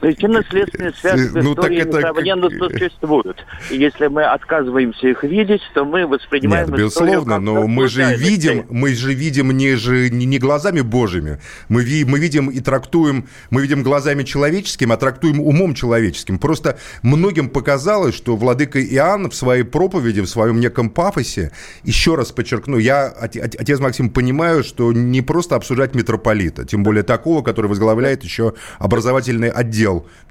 Причинно-следственные 0.00 0.92
связи 0.92 1.28
в 1.28 1.34
ну, 1.34 1.52
истории, 1.52 1.78
это... 1.78 1.98
несомненно, 1.98 2.50
существуют. 2.50 3.44
И 3.70 3.76
если 3.76 4.06
мы 4.06 4.24
отказываемся 4.24 5.08
их 5.08 5.22
видеть, 5.22 5.60
то 5.74 5.84
мы 5.84 6.06
воспринимаем 6.06 6.68
Нет, 6.68 6.78
безусловно, 6.78 7.38
но 7.38 7.66
мы 7.66 7.88
же 7.88 8.14
видим, 8.16 8.66
мы 8.70 8.94
же 8.94 9.12
видим 9.14 9.50
не, 9.50 9.74
же, 9.76 10.10
не 10.10 10.38
глазами 10.38 10.80
божьими, 10.80 11.40
мы, 11.68 11.82
ви, 11.82 12.04
мы 12.04 12.18
видим 12.18 12.48
и 12.48 12.60
трактуем, 12.60 13.28
мы 13.50 13.62
видим 13.62 13.82
глазами 13.82 14.22
человеческими, 14.22 14.92
а 14.92 14.96
трактуем 14.96 15.40
умом 15.40 15.74
человеческим. 15.74 16.38
Просто 16.38 16.78
многим 17.02 17.48
показалось, 17.48 18.14
что 18.14 18.36
владыка 18.36 18.82
Иоанн 18.82 19.30
в 19.30 19.34
своей 19.34 19.64
проповеди, 19.64 20.20
в 20.20 20.28
своем 20.28 20.60
неком 20.60 20.90
пафосе, 20.90 21.52
еще 21.82 22.14
раз 22.14 22.32
подчеркну, 22.32 22.78
я, 22.78 23.06
отец 23.06 23.80
Максим, 23.80 24.10
понимаю, 24.10 24.64
что 24.64 24.92
не 24.92 25.20
просто 25.20 25.56
обсуждать 25.56 25.94
митрополита, 25.94 26.64
тем 26.64 26.82
более 26.82 27.02
такого, 27.02 27.42
который 27.42 27.66
возглавляет 27.66 28.24
еще 28.24 28.54
образовательный 28.78 29.50
отдел 29.50 29.73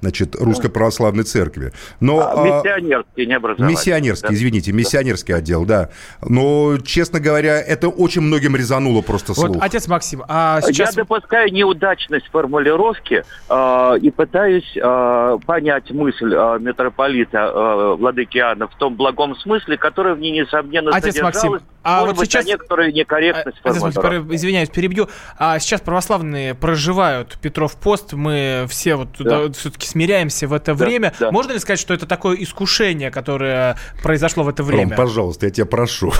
значит, 0.00 0.36
Русской 0.36 0.68
Православной 0.68 1.24
Церкви. 1.24 1.72
Но, 2.00 2.20
а, 2.20 2.44
миссионерский, 2.44 3.26
не 3.26 3.34
образовательный. 3.34 3.70
Миссионерский, 3.70 4.28
да? 4.28 4.34
извините, 4.34 4.72
миссионерский 4.72 5.34
отдел, 5.34 5.64
да. 5.64 5.90
Но, 6.22 6.78
честно 6.84 7.20
говоря, 7.20 7.60
это 7.60 7.88
очень 7.88 8.20
многим 8.20 8.54
резануло 8.56 9.02
просто 9.02 9.34
слух. 9.34 9.48
Вот, 9.48 9.62
отец 9.62 9.88
Максим, 9.88 10.22
а 10.28 10.60
сейчас... 10.62 10.96
Я 10.96 11.02
допускаю 11.02 11.52
неудачность 11.52 12.26
формулировки 12.26 13.24
э, 13.48 13.98
и 14.00 14.10
пытаюсь 14.10 14.76
э, 14.76 15.38
понять 15.46 15.90
мысль 15.90 16.34
э, 16.34 16.58
митрополита 16.60 17.38
э, 17.38 17.96
Владыки 17.98 18.38
Иоанна 18.38 18.68
в 18.68 18.74
том 18.76 18.94
благом 18.94 19.36
смысле, 19.36 19.76
который 19.78 20.14
в 20.14 20.18
ней, 20.18 20.32
несомненно, 20.32 20.90
Отец 20.94 21.20
Максим, 21.20 21.60
а 21.84 22.00
Может 22.00 22.16
вот 22.16 22.22
быть, 22.22 22.32
сейчас... 22.32 22.46
некоторые 22.46 22.92
некорректность 22.92 23.58
а. 23.62 23.70
Извиняюсь, 23.70 24.70
перебью. 24.70 25.08
А 25.38 25.58
сейчас 25.58 25.82
православные 25.82 26.54
проживают 26.54 27.38
Петров 27.42 27.76
пост, 27.76 28.14
мы 28.14 28.64
все 28.70 28.96
вот 28.96 29.20
да. 29.42 29.52
все-таки 29.52 29.86
смиряемся 29.86 30.48
в 30.48 30.52
это 30.52 30.74
да, 30.74 30.84
время. 30.84 31.12
Да. 31.18 31.30
Можно 31.30 31.52
ли 31.52 31.58
сказать, 31.58 31.80
что 31.80 31.94
это 31.94 32.06
такое 32.06 32.36
искушение, 32.36 33.10
которое 33.10 33.76
произошло 34.02 34.44
в 34.44 34.48
это 34.48 34.62
время? 34.62 34.96
Ром, 34.96 35.06
пожалуйста, 35.06 35.46
я 35.46 35.52
тебя 35.52 35.66
прошу. 35.66 36.12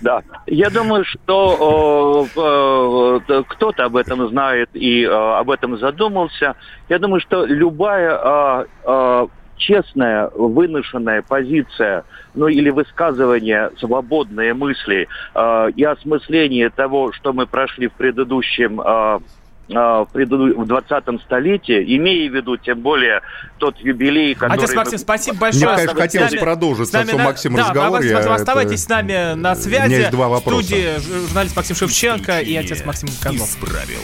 Да, 0.00 0.22
я 0.46 0.70
думаю, 0.70 1.04
что 1.04 2.26
э, 2.36 3.20
э, 3.28 3.42
кто-то 3.48 3.84
об 3.84 3.96
этом 3.96 4.28
знает 4.28 4.70
и 4.74 5.02
э, 5.02 5.08
об 5.08 5.50
этом 5.50 5.78
задумался. 5.78 6.56
Я 6.88 6.98
думаю, 6.98 7.20
что 7.20 7.44
любая 7.44 8.18
э, 8.22 8.66
э, 8.84 9.26
честная, 9.56 10.30
выношенная 10.34 11.22
позиция, 11.22 12.04
ну 12.34 12.48
или 12.48 12.70
высказывание 12.70 13.70
свободные 13.78 14.54
мысли 14.54 15.08
э, 15.34 15.70
и 15.76 15.84
осмысление 15.84 16.70
того, 16.70 17.12
что 17.12 17.32
мы 17.32 17.46
прошли 17.46 17.88
в 17.88 17.92
предыдущем 17.92 18.80
э, 18.80 19.20
в 19.68 19.72
20-м 19.72 21.20
столетии, 21.20 21.96
имея 21.96 22.30
в 22.30 22.34
виду 22.34 22.56
тем 22.56 22.80
более 22.80 23.22
тот 23.58 23.78
юбилей, 23.78 24.34
который... 24.34 24.58
Отец 24.58 24.74
Максим, 24.74 24.94
мы... 24.94 24.98
спасибо 24.98 25.38
большое. 25.38 25.66
Мне, 25.66 25.76
конечно, 25.76 26.00
хотелось 26.00 26.32
нами, 26.32 26.40
продолжить 26.40 26.88
с, 26.88 26.94
отцом 26.94 27.22
Максимом 27.22 27.56
да, 27.56 27.62
разговор. 27.68 28.00
Да, 28.00 28.06
я, 28.06 28.34
оставайтесь 28.34 28.72
это... 28.72 28.82
с 28.82 28.88
нами 28.88 29.34
на 29.34 29.54
связи. 29.54 29.84
У 29.84 29.86
меня 29.86 29.98
есть 29.98 30.10
два 30.10 30.28
вопроса. 30.28 30.60
В 30.60 30.64
студии 30.64 31.26
журналист 31.26 31.56
Максим 31.56 31.76
Шевченко 31.76 32.40
и 32.40 32.56
отец 32.56 32.84
Максим 32.84 33.08
Козлов. 33.22 33.48
Исправил. 33.48 34.00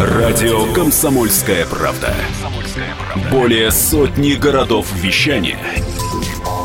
Радио 0.00 0.72
«Комсомольская 0.72 1.66
правда». 1.66 2.14
Более 3.30 3.70
сотни 3.70 4.34
городов 4.34 4.86
вещания 4.94 5.58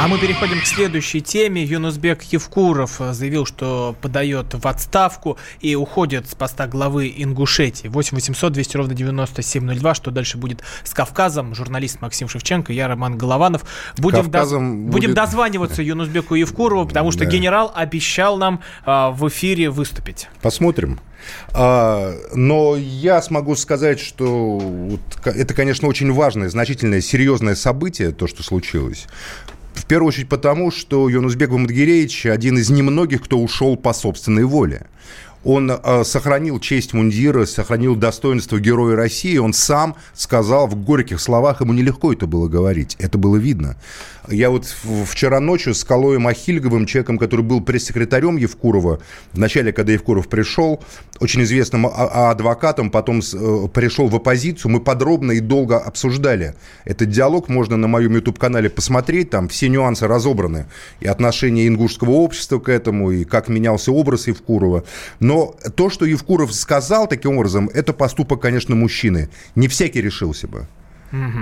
А 0.00 0.06
мы 0.06 0.16
переходим 0.18 0.60
к 0.60 0.64
следующей 0.64 1.20
теме. 1.20 1.64
Юнусбек 1.64 2.22
Евкуров 2.22 3.00
заявил, 3.10 3.44
что 3.44 3.96
подает 4.00 4.54
в 4.54 4.64
отставку 4.68 5.38
и 5.60 5.74
уходит 5.74 6.30
с 6.30 6.36
поста 6.36 6.68
главы 6.68 7.12
Ингушетии. 7.16 7.88
8 7.88 8.14
800 8.14 8.52
200 8.52 8.76
ровно 8.76 8.94
9702. 8.94 9.94
Что 9.94 10.12
дальше 10.12 10.38
будет 10.38 10.62
с 10.84 10.94
Кавказом? 10.94 11.52
Журналист 11.52 12.00
Максим 12.00 12.28
Шевченко, 12.28 12.72
я 12.72 12.86
Роман 12.86 13.18
Голованов. 13.18 13.64
Будем, 13.98 14.30
доз... 14.30 14.52
будет... 14.52 14.90
будем 14.90 15.14
дозваниваться 15.14 15.82
Юнусбеку 15.82 16.36
Евкурову, 16.36 16.86
потому 16.86 17.10
что 17.10 17.24
да. 17.24 17.30
генерал 17.30 17.72
обещал 17.74 18.38
нам 18.38 18.60
а, 18.86 19.10
в 19.10 19.26
эфире 19.28 19.68
выступить. 19.68 20.28
Посмотрим. 20.42 21.00
А, 21.52 22.14
но 22.34 22.76
я 22.76 23.20
смогу 23.20 23.56
сказать, 23.56 23.98
что 23.98 24.58
вот, 24.58 25.00
это, 25.24 25.54
конечно, 25.54 25.88
очень 25.88 26.12
важное, 26.12 26.48
значительное, 26.50 27.00
серьезное 27.00 27.56
событие, 27.56 28.12
то, 28.12 28.28
что 28.28 28.44
случилось. 28.44 29.08
В 29.78 29.86
первую 29.86 30.08
очередь 30.08 30.28
потому, 30.28 30.72
что 30.72 31.08
Юнусбек 31.08 31.50
Бамадгиреевич 31.50 32.26
один 32.26 32.58
из 32.58 32.68
немногих, 32.68 33.22
кто 33.22 33.38
ушел 33.38 33.76
по 33.76 33.92
собственной 33.92 34.42
воле. 34.42 34.86
Он 35.48 35.70
э, 35.70 36.04
сохранил 36.04 36.60
честь 36.60 36.92
мундира, 36.92 37.46
сохранил 37.46 37.96
достоинство 37.96 38.60
Героя 38.60 38.96
России. 38.96 39.38
Он 39.38 39.54
сам 39.54 39.96
сказал 40.12 40.66
в 40.66 40.76
горьких 40.76 41.18
словах, 41.22 41.62
ему 41.62 41.72
нелегко 41.72 42.12
это 42.12 42.26
было 42.26 42.48
говорить, 42.48 42.96
это 42.98 43.16
было 43.16 43.36
видно. 43.36 43.78
Я 44.30 44.50
вот 44.50 44.66
вчера 45.06 45.40
ночью 45.40 45.74
с 45.74 45.84
Калоем 45.84 46.26
Ахильговым, 46.26 46.84
человеком, 46.84 47.16
который 47.16 47.40
был 47.40 47.62
пресс-секретарем 47.62 48.36
Евкурова, 48.36 49.00
в 49.32 49.38
начале, 49.38 49.72
когда 49.72 49.92
Евкуров 49.94 50.28
пришел, 50.28 50.82
очень 51.18 51.42
известным 51.44 51.86
а, 51.86 51.90
а, 51.90 52.30
адвокатом, 52.32 52.90
потом 52.90 53.20
э, 53.20 53.68
пришел 53.72 54.08
в 54.08 54.16
оппозицию, 54.16 54.70
мы 54.70 54.80
подробно 54.80 55.32
и 55.32 55.40
долго 55.40 55.78
обсуждали 55.78 56.54
этот 56.84 57.08
диалог. 57.08 57.48
Можно 57.48 57.78
на 57.78 57.88
моем 57.88 58.14
YouTube-канале 58.14 58.68
посмотреть, 58.68 59.30
там 59.30 59.48
все 59.48 59.70
нюансы 59.70 60.06
разобраны. 60.06 60.66
И 61.00 61.06
отношение 61.06 61.66
ингушского 61.66 62.10
общества 62.10 62.58
к 62.58 62.68
этому, 62.68 63.10
и 63.10 63.24
как 63.24 63.48
менялся 63.48 63.92
образ 63.92 64.26
Евкурова. 64.26 64.84
Но 65.20 65.37
то, 65.74 65.90
что 65.90 66.04
Евкуров 66.04 66.54
сказал 66.54 67.06
таким 67.06 67.36
образом, 67.36 67.70
это 67.74 67.92
поступок, 67.92 68.40
конечно, 68.40 68.74
мужчины. 68.74 69.28
Не 69.54 69.68
всякий 69.68 70.00
решился 70.00 70.48
бы. 70.48 70.66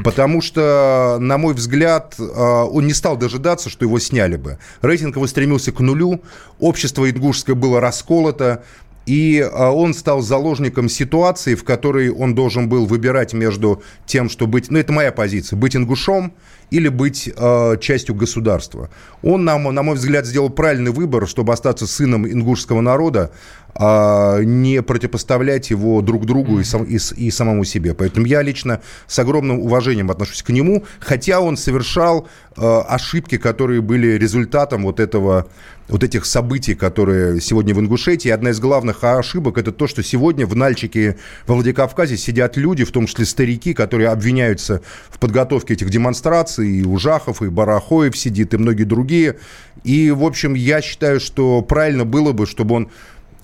Потому 0.05 0.43
что, 0.43 1.19
на 1.21 1.39
мой 1.39 1.55
взгляд, 1.55 2.15
а, 2.19 2.65
он 2.65 2.87
не 2.87 2.93
стал 2.93 3.17
дожидаться, 3.17 3.69
что 3.69 3.85
его 3.85 3.99
сняли 3.99 4.37
бы. 4.37 4.59
Рейтинг 4.81 5.17
его 5.17 5.27
стремился 5.27 5.73
к 5.73 5.81
нулю, 5.81 6.23
общество 6.61 7.11
ингушское 7.11 7.57
было 7.57 7.81
расколото, 7.81 8.63
и 9.07 9.41
а, 9.41 9.71
он 9.71 9.95
стал 9.95 10.21
заложником 10.21 10.89
ситуации, 10.89 11.55
в 11.55 11.65
которой 11.65 12.11
он 12.11 12.35
должен 12.35 12.69
был 12.69 12.87
выбирать 12.87 13.33
между 13.33 13.83
тем, 14.07 14.29
что 14.29 14.47
быть, 14.47 14.71
ну 14.71 14.79
это 14.79 14.93
моя 14.93 15.11
позиция, 15.11 15.57
быть 15.57 15.75
ингушом 15.75 16.33
или 16.71 16.89
быть 16.89 17.31
э, 17.35 17.77
частью 17.81 18.15
государства. 18.15 18.91
Он, 19.23 19.45
на, 19.45 19.59
на 19.59 19.83
мой 19.83 19.97
взгляд, 19.97 20.27
сделал 20.27 20.51
правильный 20.51 20.91
выбор, 20.91 21.27
чтобы 21.27 21.53
остаться 21.53 21.87
сыном 21.87 22.27
ингушского 22.27 22.81
народа, 22.81 23.31
а 23.79 24.41
не 24.41 24.83
противопоставлять 24.83 25.71
его 25.71 26.01
друг 26.01 26.25
другу 26.25 26.61
и, 26.61 26.65
сам, 26.65 26.85
и, 26.85 26.99
и 27.17 27.31
самому 27.31 27.65
себе. 27.65 27.95
Поэтому 27.95 28.27
я 28.27 28.43
лично 28.43 28.81
с 29.07 29.19
огромным 29.19 29.61
уважением 29.61 30.11
отношусь 30.11 30.43
к 30.43 30.49
нему, 30.49 30.85
хотя 30.99 31.41
он 31.41 31.57
совершал 31.57 32.27
э, 32.57 32.63
ошибки, 32.89 33.37
которые 33.37 33.83
были 33.83 34.17
результатом 34.17 34.85
вот 34.85 34.99
этого 34.99 35.47
вот 35.89 36.03
этих 36.03 36.27
событий, 36.27 36.75
которые 36.75 37.41
сегодня 37.41 37.75
в 37.75 37.81
Ингушетии. 37.81 38.29
Одна 38.29 38.51
из 38.51 38.61
главных 38.61 39.05
ошибок– 39.05 39.59
это 39.59 39.73
то, 39.73 39.87
что 39.87 40.03
сегодня 40.03 40.47
в 40.47 40.57
Нальчике, 40.57 41.17
во 41.47 41.55
Владикавказе 41.55 42.17
сидят 42.17 42.57
люди, 42.57 42.85
в 42.85 42.91
том 42.91 43.07
числе 43.07 43.25
старики, 43.25 43.73
которые 43.73 44.09
обвиняются 44.09 44.83
в 45.11 45.19
подготовке 45.19 45.75
этих 45.75 45.91
демонстраций. 45.91 46.56
И 46.63 46.85
Ужахов, 46.85 47.43
и 47.43 47.49
Барахоев 47.49 48.17
сидит, 48.17 48.55
и 48.55 48.57
многие 48.57 48.85
другие. 48.85 49.37
И, 49.85 50.11
в 50.11 50.25
общем, 50.25 50.55
я 50.55 50.81
считаю, 50.81 51.21
что 51.21 51.63
правильно 51.63 52.05
было 52.05 52.33
бы, 52.33 52.47
чтобы 52.47 52.75
он 52.75 52.91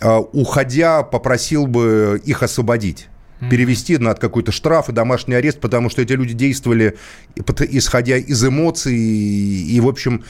а, 0.00 0.18
уходя, 0.18 1.02
попросил 1.02 1.66
бы 1.66 2.20
их 2.24 2.42
освободить 2.42 3.08
перевести 3.50 3.98
на 3.98 4.14
какой-то 4.14 4.52
штраф 4.52 4.88
и 4.88 4.92
домашний 4.92 5.34
арест, 5.34 5.58
потому 5.58 5.90
что 5.90 6.02
эти 6.02 6.12
люди 6.12 6.32
действовали, 6.32 6.96
исходя 7.70 8.16
из 8.16 8.44
эмоций, 8.44 8.96
и, 8.96 9.80
в 9.80 9.88
общем, 9.88 10.24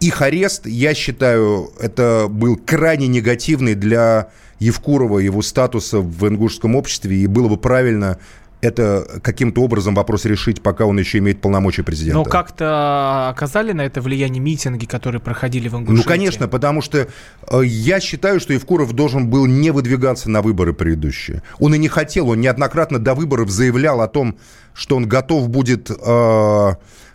их 0.00 0.20
арест, 0.20 0.66
я 0.66 0.94
считаю, 0.94 1.70
это 1.80 2.26
был 2.28 2.56
крайне 2.56 3.06
негативный 3.06 3.74
для 3.74 4.28
Евкурова, 4.58 5.18
его 5.18 5.42
статуса 5.42 6.00
в 6.00 6.28
ингушском 6.28 6.76
обществе, 6.76 7.16
и 7.16 7.26
было 7.26 7.48
бы 7.48 7.56
правильно 7.56 8.18
это 8.62 9.20
каким-то 9.22 9.62
образом 9.62 9.94
вопрос 9.94 10.24
решить, 10.24 10.62
пока 10.62 10.86
он 10.86 10.98
еще 10.98 11.18
имеет 11.18 11.40
полномочия 11.40 11.82
президента. 11.82 12.18
Но 12.18 12.24
как-то 12.24 13.28
оказали 13.28 13.72
на 13.72 13.82
это 13.82 14.00
влияние 14.00 14.40
митинги, 14.40 14.86
которые 14.86 15.20
проходили 15.20 15.68
в 15.68 15.74
Ингушетии? 15.74 16.02
Ну, 16.02 16.08
конечно, 16.08 16.48
потому 16.48 16.80
что 16.80 17.06
э, 17.48 17.60
я 17.64 18.00
считаю, 18.00 18.40
что 18.40 18.52
Евкуров 18.54 18.92
должен 18.94 19.28
был 19.28 19.46
не 19.46 19.70
выдвигаться 19.70 20.30
на 20.30 20.40
выборы 20.40 20.72
предыдущие. 20.72 21.42
Он 21.58 21.74
и 21.74 21.78
не 21.78 21.88
хотел, 21.88 22.30
он 22.30 22.40
неоднократно 22.40 22.98
до 22.98 23.14
выборов 23.14 23.50
заявлял 23.50 24.00
о 24.00 24.08
том, 24.08 24.38
что 24.72 24.96
он 24.96 25.06
готов 25.06 25.50
будет, 25.50 25.90
э, 25.90 25.94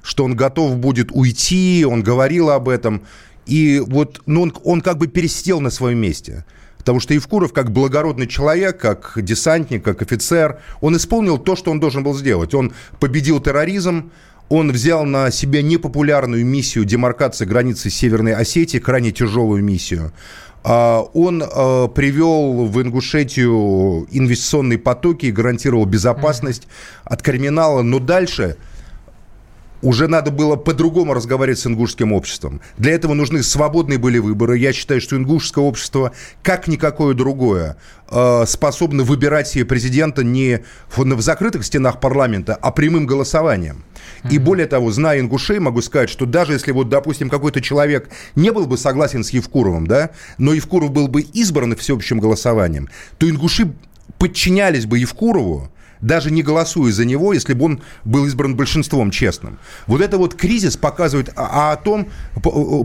что 0.03 0.23
он 0.23 0.35
готов 0.35 0.77
будет 0.77 1.11
уйти, 1.11 1.85
он 1.89 2.03
говорил 2.03 2.51
об 2.51 2.69
этом. 2.69 3.01
И 3.47 3.81
вот 3.85 4.21
ну, 4.27 4.43
он, 4.43 4.53
он 4.63 4.81
как 4.81 4.97
бы 4.97 5.07
пересидел 5.07 5.59
на 5.59 5.71
своем 5.71 5.97
месте. 5.97 6.45
Потому 6.81 6.99
что 6.99 7.13
Евкуров, 7.13 7.53
как 7.53 7.71
благородный 7.71 8.25
человек, 8.25 8.79
как 8.79 9.13
десантник, 9.15 9.83
как 9.83 10.01
офицер, 10.01 10.59
он 10.81 10.97
исполнил 10.97 11.37
то, 11.37 11.55
что 11.55 11.69
он 11.69 11.79
должен 11.79 12.03
был 12.03 12.15
сделать. 12.15 12.55
Он 12.55 12.73
победил 12.99 13.39
терроризм, 13.39 14.11
он 14.49 14.71
взял 14.71 15.05
на 15.05 15.29
себя 15.29 15.61
непопулярную 15.61 16.43
миссию 16.43 16.83
демаркации 16.83 17.45
границы 17.45 17.91
Северной 17.91 18.33
Осетии, 18.33 18.79
крайне 18.79 19.11
тяжелую 19.11 19.63
миссию. 19.63 20.11
А, 20.63 21.01
он 21.13 21.43
а, 21.45 21.87
привел 21.87 22.65
в 22.65 22.81
Ингушетию 22.81 24.07
инвестиционные 24.09 24.79
потоки 24.79 25.27
и 25.27 25.31
гарантировал 25.31 25.85
безопасность 25.85 26.67
от 27.03 27.21
криминала. 27.21 27.83
Но 27.83 27.99
дальше 27.99 28.57
уже 29.81 30.07
надо 30.07 30.31
было 30.31 30.55
по-другому 30.55 31.13
разговаривать 31.13 31.59
с 31.59 31.67
ингушским 31.67 32.13
обществом. 32.13 32.61
Для 32.77 32.93
этого 32.93 33.13
нужны 33.13 33.43
свободные 33.43 33.97
были 33.97 34.19
выборы. 34.19 34.57
Я 34.57 34.73
считаю, 34.73 35.01
что 35.01 35.15
ингушское 35.15 35.63
общество, 35.63 36.11
как 36.43 36.67
никакое 36.67 37.13
другое, 37.13 37.77
э, 38.09 38.45
способно 38.47 39.03
выбирать 39.03 39.47
себе 39.47 39.65
президента 39.65 40.23
не 40.23 40.63
в 40.95 41.21
закрытых 41.21 41.65
стенах 41.65 41.99
парламента, 41.99 42.55
а 42.55 42.71
прямым 42.71 43.05
голосованием. 43.05 43.83
И 44.29 44.37
более 44.37 44.67
того, 44.67 44.91
зная 44.91 45.19
ингушей, 45.19 45.59
могу 45.59 45.81
сказать, 45.81 46.09
что 46.09 46.25
даже 46.25 46.53
если 46.53 46.71
вот, 46.71 46.89
допустим, 46.89 47.29
какой-то 47.29 47.61
человек 47.61 48.09
не 48.35 48.51
был 48.51 48.67
бы 48.67 48.77
согласен 48.77 49.23
с 49.23 49.31
Евкуровым, 49.31 49.87
да, 49.87 50.11
но 50.37 50.53
Евкуров 50.53 50.91
был 50.91 51.07
бы 51.07 51.21
избран 51.21 51.75
всеобщим 51.75 52.19
голосованием, 52.19 52.89
то 53.17 53.29
ингуши 53.29 53.73
подчинялись 54.17 54.85
бы 54.85 54.99
Евкурову, 54.99 55.70
даже 56.01 56.31
не 56.31 56.43
голосуя 56.43 56.91
за 56.91 57.05
него, 57.05 57.33
если 57.33 57.53
бы 57.53 57.65
он 57.65 57.81
был 58.03 58.25
избран 58.25 58.55
большинством 58.55 59.11
честным. 59.11 59.59
Вот 59.87 60.01
это 60.01 60.17
вот 60.17 60.35
кризис 60.35 60.77
показывает 60.77 61.31
а, 61.35 61.71
о 61.71 61.75
том, 61.77 62.09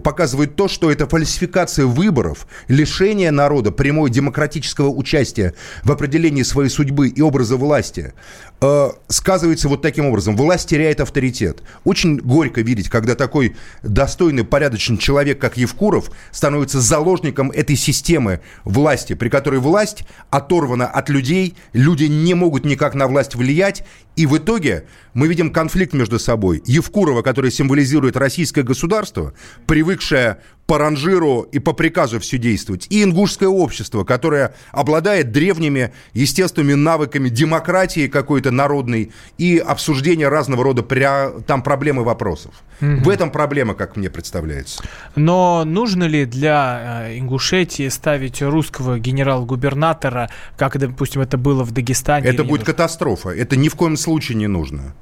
показывает 0.02 0.56
то, 0.56 0.68
что 0.68 0.90
это 0.90 1.06
фальсификация 1.06 1.86
выборов, 1.86 2.46
лишение 2.68 3.30
народа 3.30 3.72
прямой 3.72 4.10
демократического 4.10 4.88
участия 4.88 5.54
в 5.82 5.90
определении 5.90 6.42
своей 6.42 6.70
судьбы 6.70 7.08
и 7.08 7.20
образа 7.20 7.56
власти 7.56 8.14
э, 8.60 8.90
сказывается 9.08 9.68
вот 9.68 9.82
таким 9.82 10.06
образом. 10.06 10.36
Власть 10.36 10.68
теряет 10.68 11.00
авторитет. 11.00 11.62
Очень 11.84 12.18
горько 12.18 12.60
видеть, 12.60 12.88
когда 12.88 13.14
такой 13.14 13.56
достойный, 13.82 14.44
порядочный 14.44 14.98
человек, 14.98 15.40
как 15.40 15.56
Евкуров, 15.56 16.10
становится 16.30 16.80
заложником 16.80 17.50
этой 17.50 17.76
системы 17.76 18.40
власти, 18.64 19.14
при 19.14 19.28
которой 19.28 19.60
власть 19.60 20.04
оторвана 20.30 20.86
от 20.86 21.08
людей, 21.08 21.56
люди 21.72 22.04
не 22.04 22.34
могут 22.34 22.64
никак 22.64 22.94
на 22.94 23.05
власть 23.06 23.34
влиять, 23.34 23.84
и 24.16 24.26
в 24.26 24.36
итоге 24.38 24.86
мы 25.16 25.28
видим 25.28 25.50
конфликт 25.50 25.94
между 25.94 26.18
собой. 26.18 26.62
Евкурова, 26.66 27.22
который 27.22 27.50
символизирует 27.50 28.16
российское 28.16 28.62
государство, 28.62 29.32
привыкшее 29.66 30.38
по 30.66 30.78
ранжиру 30.78 31.42
и 31.52 31.60
по 31.60 31.72
приказу 31.72 32.18
все 32.18 32.38
действовать, 32.38 32.86
и 32.90 33.04
ингушское 33.04 33.48
общество, 33.48 34.02
которое 34.02 34.54
обладает 34.72 35.30
древними 35.30 35.92
естественными 36.12 36.74
навыками 36.74 37.28
демократии 37.28 38.08
какой-то 38.08 38.50
народной 38.50 39.12
и 39.38 39.58
обсуждения 39.58 40.28
разного 40.28 40.64
рода 40.64 40.82
пря... 40.82 41.30
там 41.46 41.62
проблем 41.62 42.00
и 42.00 42.04
вопросов. 42.04 42.52
Mm-hmm. 42.80 43.04
В 43.04 43.08
этом 43.08 43.30
проблема, 43.30 43.74
как 43.74 43.96
мне 43.96 44.10
представляется. 44.10 44.82
Но 45.14 45.64
нужно 45.64 46.04
ли 46.04 46.26
для 46.26 47.06
э, 47.06 47.18
Ингушетии 47.18 47.88
ставить 47.88 48.42
русского 48.42 48.98
генерал-губернатора, 48.98 50.30
как, 50.58 50.76
допустим, 50.78 51.22
это 51.22 51.38
было 51.38 51.62
в 51.62 51.70
Дагестане? 51.70 52.28
Это 52.28 52.42
будет 52.42 52.64
катастрофа. 52.64 53.30
Это 53.30 53.56
ни 53.56 53.68
в 53.68 53.76
коем 53.76 53.96
случае 53.96 54.05
не 54.34 54.46
нужно. 54.46 54.94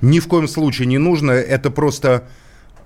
Ни 0.00 0.18
в 0.18 0.28
коем 0.28 0.48
случае 0.48 0.86
не 0.86 0.98
нужно. 0.98 1.30
Это 1.30 1.70
просто 1.70 2.24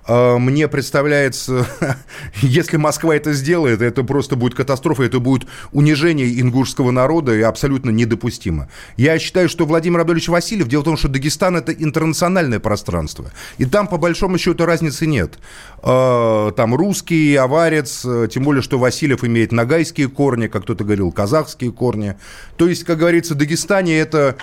а, 0.07 0.37
мне 0.37 0.67
представляется, 0.67 1.67
если 2.41 2.77
Москва 2.77 3.15
это 3.15 3.33
сделает, 3.33 3.81
это 3.81 4.03
просто 4.03 4.35
будет 4.35 4.55
катастрофа, 4.55 5.03
это 5.03 5.19
будет 5.19 5.47
унижение 5.73 6.39
ингушского 6.39 6.91
народа 6.91 7.35
и 7.35 7.41
абсолютно 7.41 7.89
недопустимо. 7.89 8.69
Я 8.95 9.19
считаю, 9.19 9.49
что 9.49 9.65
Владимир 9.65 9.99
Абдулевич 9.99 10.29
Васильев, 10.29 10.67
дело 10.67 10.81
в 10.81 10.85
том, 10.85 10.97
что 10.97 11.09
Дагестан 11.09 11.57
это 11.57 11.73
интернациональное 11.73 12.59
пространство, 12.59 13.31
и 13.57 13.65
там 13.65 13.87
по 13.87 13.97
большому 13.97 14.37
счету 14.37 14.65
разницы 14.65 15.05
нет. 15.05 15.39
А, 15.79 16.51
там 16.51 16.73
русский, 16.73 17.35
аварец, 17.35 18.05
тем 18.31 18.43
более, 18.43 18.61
что 18.61 18.79
Васильев 18.79 19.25
имеет 19.25 19.51
нагайские 19.51 20.07
корни, 20.07 20.47
как 20.47 20.63
кто-то 20.63 20.85
говорил, 20.85 21.11
казахские 21.11 21.71
корни. 21.71 22.15
То 22.55 22.67
есть, 22.69 22.85
как 22.85 22.97
говорится, 22.99 23.35
Дагестане 23.35 23.99
это... 23.99 24.37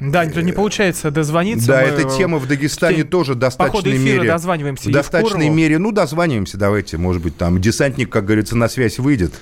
Да, 0.00 0.24
не 0.24 0.52
получается 0.52 1.10
дозвониться. 1.10 1.68
Да, 1.68 1.82
эта 1.82 2.08
тема 2.16 2.38
в 2.38 2.46
Дагестане 2.46 3.04
тоже 3.04 3.34
достаточно 3.34 3.88
мере 3.88 4.28
дозваниваемся 4.28 4.88
В 4.88 4.92
достаточной 4.92 5.48
мере, 5.48 5.78
ну, 5.78 5.92
дозваниваемся, 5.92 6.56
давайте, 6.56 6.96
может 6.96 7.22
быть, 7.22 7.36
там 7.36 7.60
десантник, 7.60 8.10
как 8.10 8.24
говорится, 8.24 8.56
на 8.56 8.68
связь 8.68 8.98
выйдет. 8.98 9.34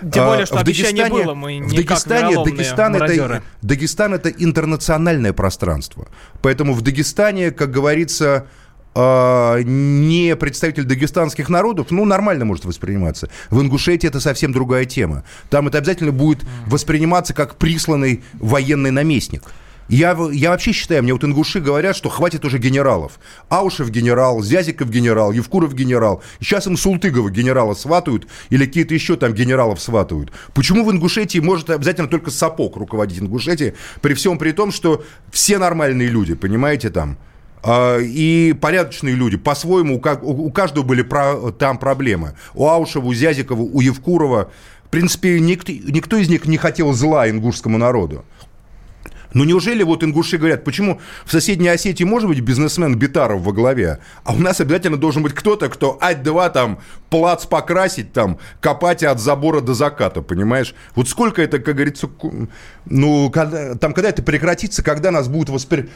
Тем 0.00 0.26
более, 0.26 0.46
что 0.46 0.56
а, 0.56 0.58
в 0.58 0.62
обещание 0.62 1.04
Дагестане, 1.04 1.24
было, 1.24 1.34
мы 1.34 1.62
в 1.62 1.74
Дагестане, 1.74 2.44
Дагестан 2.44 2.96
это, 2.96 3.42
Дагестан 3.62 4.14
это 4.14 4.28
интернациональное 4.28 5.32
пространство. 5.32 6.08
Поэтому 6.42 6.74
в 6.74 6.82
Дагестане, 6.82 7.50
как 7.50 7.70
говорится, 7.70 8.46
а, 8.94 9.60
не 9.62 10.36
представитель 10.36 10.84
дагестанских 10.84 11.48
народов, 11.48 11.90
ну, 11.90 12.04
нормально 12.04 12.44
может 12.44 12.64
восприниматься. 12.64 13.28
В 13.50 13.60
Ингушетии 13.60 14.06
это 14.06 14.20
совсем 14.20 14.52
другая 14.52 14.84
тема. 14.84 15.24
Там 15.50 15.68
это 15.68 15.78
обязательно 15.78 16.12
будет 16.12 16.44
восприниматься 16.66 17.34
как 17.34 17.56
присланный 17.56 18.22
военный 18.34 18.90
наместник. 18.90 19.42
Я, 19.88 20.16
я 20.32 20.50
вообще 20.50 20.72
считаю, 20.72 21.02
мне 21.02 21.12
вот 21.12 21.24
ингуши 21.24 21.60
говорят, 21.60 21.94
что 21.94 22.08
хватит 22.08 22.44
уже 22.44 22.58
генералов. 22.58 23.18
Аушев 23.48 23.90
генерал, 23.90 24.42
Зязиков 24.42 24.90
генерал, 24.90 25.32
Евкуров 25.32 25.74
генерал. 25.74 26.22
Сейчас 26.40 26.66
им 26.66 26.76
Султыгова 26.76 27.30
генерала 27.30 27.74
сватают 27.74 28.26
или 28.48 28.64
какие-то 28.64 28.94
еще 28.94 29.16
там 29.16 29.34
генералов 29.34 29.80
сватают. 29.80 30.32
Почему 30.54 30.84
в 30.84 30.90
Ингушетии 30.90 31.38
может 31.38 31.70
обязательно 31.70 32.08
только 32.08 32.30
Сапог 32.30 32.76
руководить 32.76 33.20
Ингушетией, 33.20 33.74
при 34.00 34.14
всем 34.14 34.38
при 34.38 34.52
том, 34.52 34.72
что 34.72 35.04
все 35.30 35.58
нормальные 35.58 36.08
люди, 36.08 36.34
понимаете, 36.34 36.88
там, 36.90 37.18
а, 37.62 37.98
и 37.98 38.52
порядочные 38.52 39.14
люди. 39.14 39.36
По-своему, 39.36 39.96
у 39.96 40.50
каждого 40.50 40.84
были 40.84 41.06
там 41.52 41.78
проблемы. 41.78 42.34
У 42.54 42.66
Аушева, 42.66 43.06
у 43.06 43.14
Зязикова, 43.14 43.60
у 43.60 43.80
Евкурова. 43.80 44.50
В 44.84 44.90
принципе, 44.90 45.40
никто, 45.40 45.72
никто 45.72 46.16
из 46.16 46.28
них 46.28 46.46
не 46.46 46.56
хотел 46.56 46.92
зла 46.92 47.28
ингушскому 47.28 47.78
народу. 47.78 48.24
Ну 49.34 49.44
неужели 49.44 49.82
вот 49.82 50.02
ингуши 50.02 50.38
говорят, 50.38 50.64
почему 50.64 51.00
в 51.26 51.32
соседней 51.32 51.68
Осетии 51.68 52.04
может 52.04 52.28
быть 52.28 52.40
бизнесмен 52.40 52.96
Битаров 52.96 53.42
во 53.42 53.52
главе, 53.52 53.98
а 54.24 54.32
у 54.32 54.38
нас 54.38 54.60
обязательно 54.60 54.96
должен 54.96 55.22
быть 55.22 55.34
кто-то, 55.34 55.68
кто 55.68 55.98
ать-два 56.00 56.48
там 56.50 56.80
плац 57.10 57.44
покрасить 57.44 58.12
там, 58.12 58.38
копать 58.60 59.02
от 59.02 59.20
забора 59.20 59.60
до 59.60 59.74
заката, 59.74 60.22
понимаешь? 60.22 60.74
Вот 60.94 61.08
сколько 61.08 61.42
это, 61.42 61.58
как 61.58 61.74
говорится, 61.74 62.08
ну, 62.86 63.30
когда, 63.30 63.74
там 63.74 63.92
когда 63.92 64.08
это 64.08 64.22
прекратится, 64.22 64.82
когда 64.82 65.10
нас 65.10 65.28
будут 65.28 65.48
воспри... 65.50 65.88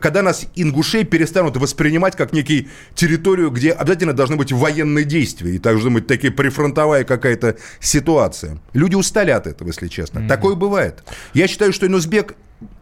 когда 0.00 0.22
нас 0.22 0.46
ингушей 0.54 1.04
перестанут 1.04 1.56
воспринимать 1.56 2.16
как 2.16 2.32
некий 2.32 2.68
территорию, 2.94 3.50
где 3.50 3.72
обязательно 3.72 4.12
должны 4.12 4.36
быть 4.36 4.52
военные 4.52 5.04
действия, 5.04 5.54
и 5.54 5.58
должны 5.58 5.90
быть 5.90 6.06
такие 6.06 6.32
прифронтовая 6.32 7.04
какая-то 7.04 7.56
ситуация. 7.80 8.58
Люди 8.72 8.94
устали 8.94 9.30
от 9.30 9.46
этого, 9.46 9.68
если 9.68 9.88
честно. 9.88 10.20
Mm-hmm. 10.20 10.28
Такое 10.28 10.54
бывает. 10.54 11.04
Я 11.34 11.48
считаю, 11.48 11.72
что 11.72 11.86
Инузбек 11.86 12.34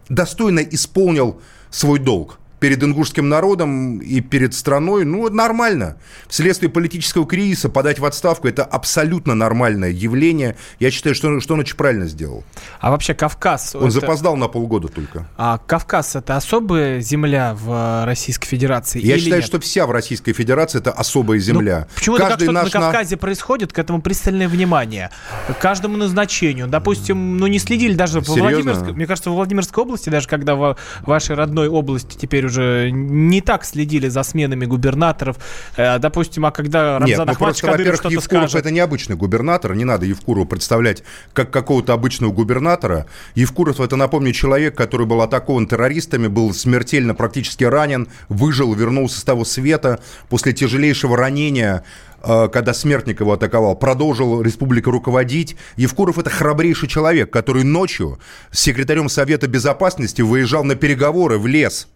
достойно 0.09 0.61
исполнил 0.61 1.41
свой 1.71 1.99
долг 1.99 2.39
перед 2.63 2.81
ингушским 2.85 3.29
народом 3.29 3.99
и 3.99 4.21
перед 4.21 4.55
страной, 4.55 5.05
ну, 5.05 5.29
нормально. 5.29 5.97
Вследствие 6.29 6.71
политического 6.71 7.27
кризиса 7.27 7.69
подать 7.69 7.99
в 7.99 8.05
отставку– 8.05 8.47
это 8.49 8.63
абсолютно 8.63 9.35
нормальное 9.35 9.91
явление. 9.91 10.57
Я 10.79 10.93
считаю, 10.93 11.17
что, 11.17 11.41
что 11.41 11.55
он 11.55 11.61
очень 11.61 11.75
правильно 11.75 12.07
сделал. 12.07 12.45
А 12.79 12.93
вообще 12.93 13.15
Кавказ... 13.15 13.75
Он 13.75 13.89
это... 13.89 13.91
запоздал 13.91 14.37
на 14.37 14.47
полгода 14.47 14.87
только. 14.87 15.29
А 15.37 15.59
Кавказ– 15.59 16.15
это 16.15 16.37
особая 16.37 17.01
земля 17.01 17.57
в 17.61 18.05
Российской 18.07 18.47
Федерации? 18.47 19.05
Я 19.05 19.19
считаю, 19.19 19.41
нет? 19.41 19.45
что 19.45 19.59
вся 19.59 19.85
в 19.85 19.91
Российской 19.91 20.33
Федерации– 20.33 20.79
это 20.81 20.93
особая 20.93 21.39
ну, 21.39 21.45
земля. 21.45 21.79
Ну, 21.81 21.95
почему-то 21.97 22.23
как 22.23 22.37
что-то 22.37 22.53
наш... 22.53 22.73
на 22.73 22.81
Кавказе 22.81 23.17
происходит, 23.17 23.73
к 23.73 23.79
этому 23.81 24.01
пристальное 24.01 24.47
внимание. 24.47 25.11
К 25.49 25.55
каждому 25.55 25.97
назначению. 25.97 26.69
Допустим, 26.69 27.39
ну 27.39 27.49
не 27.49 27.59
следили 27.59 27.95
даже 27.95 28.21
во 28.21 28.35
Владимирской... 28.35 28.93
Мне 28.93 29.09
кажется, 29.09 29.31
в 29.31 29.35
Владимирской 29.35 29.83
области, 29.83 30.11
даже 30.11 30.29
когда 30.29 30.55
в 30.55 30.77
вашей 31.01 31.35
родной 31.35 31.67
области 31.67 32.17
теперь 32.17 32.52
уже 32.52 32.52
уже 32.53 32.91
не 32.93 33.41
так 33.41 33.65
следили 33.65 34.09
за 34.09 34.23
сменами 34.23 34.67
губернаторов. 34.67 35.37
Э, 35.77 35.99
допустим, 35.99 36.45
а 36.47 36.51
когда 36.51 36.99
Рамзан 36.99 37.09
Нет, 37.09 37.27
ну 37.27 37.35
просто, 37.35 37.67
во-первых, 37.67 38.05
Евкуров 38.05 38.25
скажет... 38.25 38.55
это 38.55 38.71
необычный 38.71 39.17
губернатор, 39.17 39.75
не 39.75 39.85
надо 39.85 40.07
Евкурова 40.07 40.45
представлять 40.45 41.03
как 41.33 41.51
какого-то 41.51 41.93
обычного 41.93 42.33
губернатора. 42.33 43.07
Евкуров, 43.35 43.81
это, 43.81 43.97
напомню, 43.97 44.33
человек, 44.33 44.77
который 44.77 45.07
был 45.07 45.23
атакован 45.23 45.67
террористами, 45.67 46.27
был 46.27 46.53
смертельно 46.53 47.15
практически 47.15 47.65
ранен, 47.65 48.09
выжил, 48.29 48.75
вернулся 48.75 49.21
с 49.21 49.25
того 49.25 49.45
света 49.45 50.01
после 50.29 50.53
тяжелейшего 50.53 51.17
ранения 51.17 51.85
э, 52.23 52.49
когда 52.53 52.75
Смертник 52.75 53.21
его 53.21 53.33
атаковал, 53.33 53.77
продолжил 53.77 54.43
республика 54.43 54.91
руководить. 54.91 55.57
Евкуров– 55.77 56.19
это 56.19 56.31
храбрейший 56.31 56.89
человек, 56.89 57.31
который 57.31 57.65
ночью 57.65 58.19
с 58.51 58.61
секретарем 58.61 59.09
Совета 59.09 59.49
Безопасности 59.49 60.23
выезжал 60.23 60.65
на 60.65 60.75
переговоры 60.75 61.39
в 61.39 61.47
лес 61.47 61.89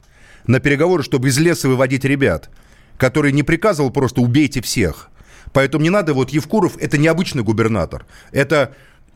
на 0.47 0.61
переговоры, 0.61 1.03
чтобы 1.03 1.29
из 1.29 1.39
леса 1.39 1.69
выводить 1.69 2.05
ребят, 2.05 2.51
который 2.97 3.33
не 3.33 3.43
приказывал 3.43 3.91
просто 3.91 4.21
«убейте 4.21 4.61
всех», 4.63 5.11
Поэтому 5.53 5.83
не 5.83 5.91
надо, 5.91 6.13
вот 6.13 6.31
Евкуров– 6.31 6.77
это 6.81 6.99
необычный 6.99 7.43
губернатор. 7.43 8.05
Это 8.31 8.75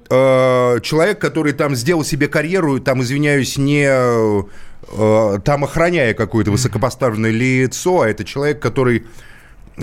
э, 0.09 0.81
человек, 0.83 1.20
который 1.20 1.53
там 1.53 1.74
сделал 1.76 2.05
себе 2.05 2.28
карьеру, 2.28 2.81
там, 2.81 3.03
извиняюсь, 3.03 3.59
не 3.59 3.87
э, 3.87 5.39
там 5.45 5.64
охраняя 5.64 6.14
какое-то 6.14 6.51
высокопоставленное 6.51 7.31
лицо, 7.31 8.01
а 8.01 8.09
это 8.09 8.24
человек, 8.24 8.61
который 8.61 9.05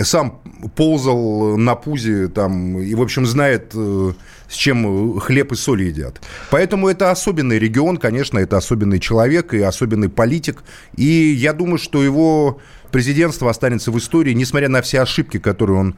сам 0.01 0.41
ползал 0.75 1.57
на 1.57 1.75
пузе 1.75 2.27
там 2.27 2.79
и, 2.79 2.93
в 2.95 3.01
общем, 3.01 3.25
знает, 3.25 3.71
э, 3.75 4.13
с 4.49 4.53
чем 4.53 5.19
хлеб 5.19 5.51
и 5.51 5.55
соль 5.55 5.83
едят. 5.83 6.21
Поэтому 6.49 6.87
это 6.87 7.11
особенный 7.11 7.59
регион, 7.59 7.97
конечно, 7.97 8.39
это 8.39 8.57
особенный 8.57 8.99
человек 8.99 9.53
и 9.53 9.61
особенный 9.61 10.09
политик. 10.09 10.63
И 10.95 11.03
я 11.03 11.53
думаю, 11.53 11.77
что 11.77 12.03
его 12.03 12.59
президентство 12.91 13.49
останется 13.49 13.91
в 13.91 13.97
истории, 13.97 14.33
несмотря 14.33 14.69
на 14.69 14.81
все 14.81 15.01
ошибки, 15.01 15.39
которые 15.39 15.79
он 15.79 15.95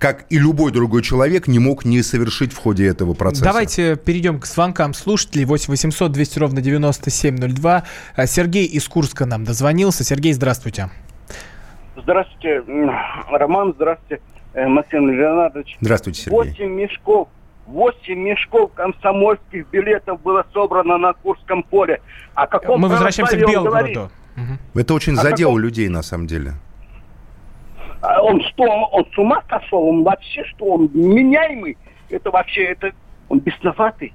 как 0.00 0.24
и 0.30 0.38
любой 0.38 0.72
другой 0.72 1.02
человек, 1.02 1.46
не 1.46 1.58
мог 1.58 1.84
не 1.84 2.02
совершить 2.02 2.54
в 2.54 2.56
ходе 2.56 2.86
этого 2.86 3.12
процесса. 3.12 3.44
Давайте 3.44 3.96
перейдем 3.96 4.40
к 4.40 4.46
звонкам 4.46 4.94
слушателей. 4.94 5.44
8 5.44 5.68
800 5.68 6.10
200 6.10 6.38
ровно 6.38 6.62
9702. 6.62 7.84
А, 8.16 8.26
Сергей 8.26 8.64
из 8.64 8.88
Курска 8.88 9.26
нам 9.26 9.44
дозвонился. 9.44 10.02
Сергей, 10.02 10.32
здравствуйте. 10.32 10.88
Здравствуйте, 11.96 12.62
Роман, 13.30 13.74
здравствуйте, 13.76 14.22
э, 14.54 14.66
Максим 14.66 15.10
Леонардович. 15.10 15.76
Здравствуйте, 15.82 16.22
Сергей. 16.22 16.38
Восемь 16.38 16.70
мешков, 16.70 17.28
восемь 17.70 18.18
мешков 18.20 18.72
комсомольских 18.74 19.66
билетов 19.70 20.20
было 20.22 20.44
собрано 20.52 20.98
на 20.98 21.12
Курском 21.14 21.62
поле. 21.62 22.00
О 22.34 22.46
каком 22.46 22.80
Мы 22.80 22.88
возвращаемся 22.88 23.36
к 23.36 23.46
Белгороду. 23.46 24.10
Это 24.74 24.94
очень 24.94 25.16
задело 25.16 25.50
каком? 25.50 25.58
людей, 25.60 25.88
на 25.88 26.02
самом 26.02 26.26
деле. 26.26 26.54
А 28.00 28.22
Он 28.22 28.40
что, 28.42 28.64
он 28.64 29.04
с 29.12 29.18
ума 29.18 29.42
сошел? 29.48 29.82
Он 29.86 30.02
вообще 30.02 30.42
что, 30.44 30.64
он 30.66 30.90
меняемый? 30.94 31.76
Это 32.08 32.30
вообще, 32.30 32.64
это, 32.64 32.92
он 33.28 33.40
бесноватый. 33.40 34.14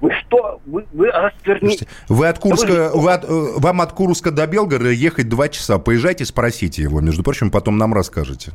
Вы 0.00 0.12
что, 0.12 0.60
вы, 0.64 0.86
вы 0.92 1.10
расверните. 1.10 1.86
Вы 2.08 2.26
от 2.28 2.38
Курска, 2.38 2.72
Да 2.72 2.90
вы- 2.94 3.00
вы 3.02 3.12
от, 3.12 3.24
э, 3.24 3.28
вам 3.58 3.82
от 3.82 3.92
Курска 3.92 4.30
до 4.30 4.46
Белгорода 4.46 4.90
ехать 4.90 5.28
два 5.28 5.50
часа. 5.50 5.78
Поезжайте, 5.78 6.24
спросите 6.24 6.82
его. 6.82 7.02
Между 7.02 7.22
прочим, 7.22 7.50
потом 7.50 7.76
нам 7.76 7.92
расскажете. 7.92 8.52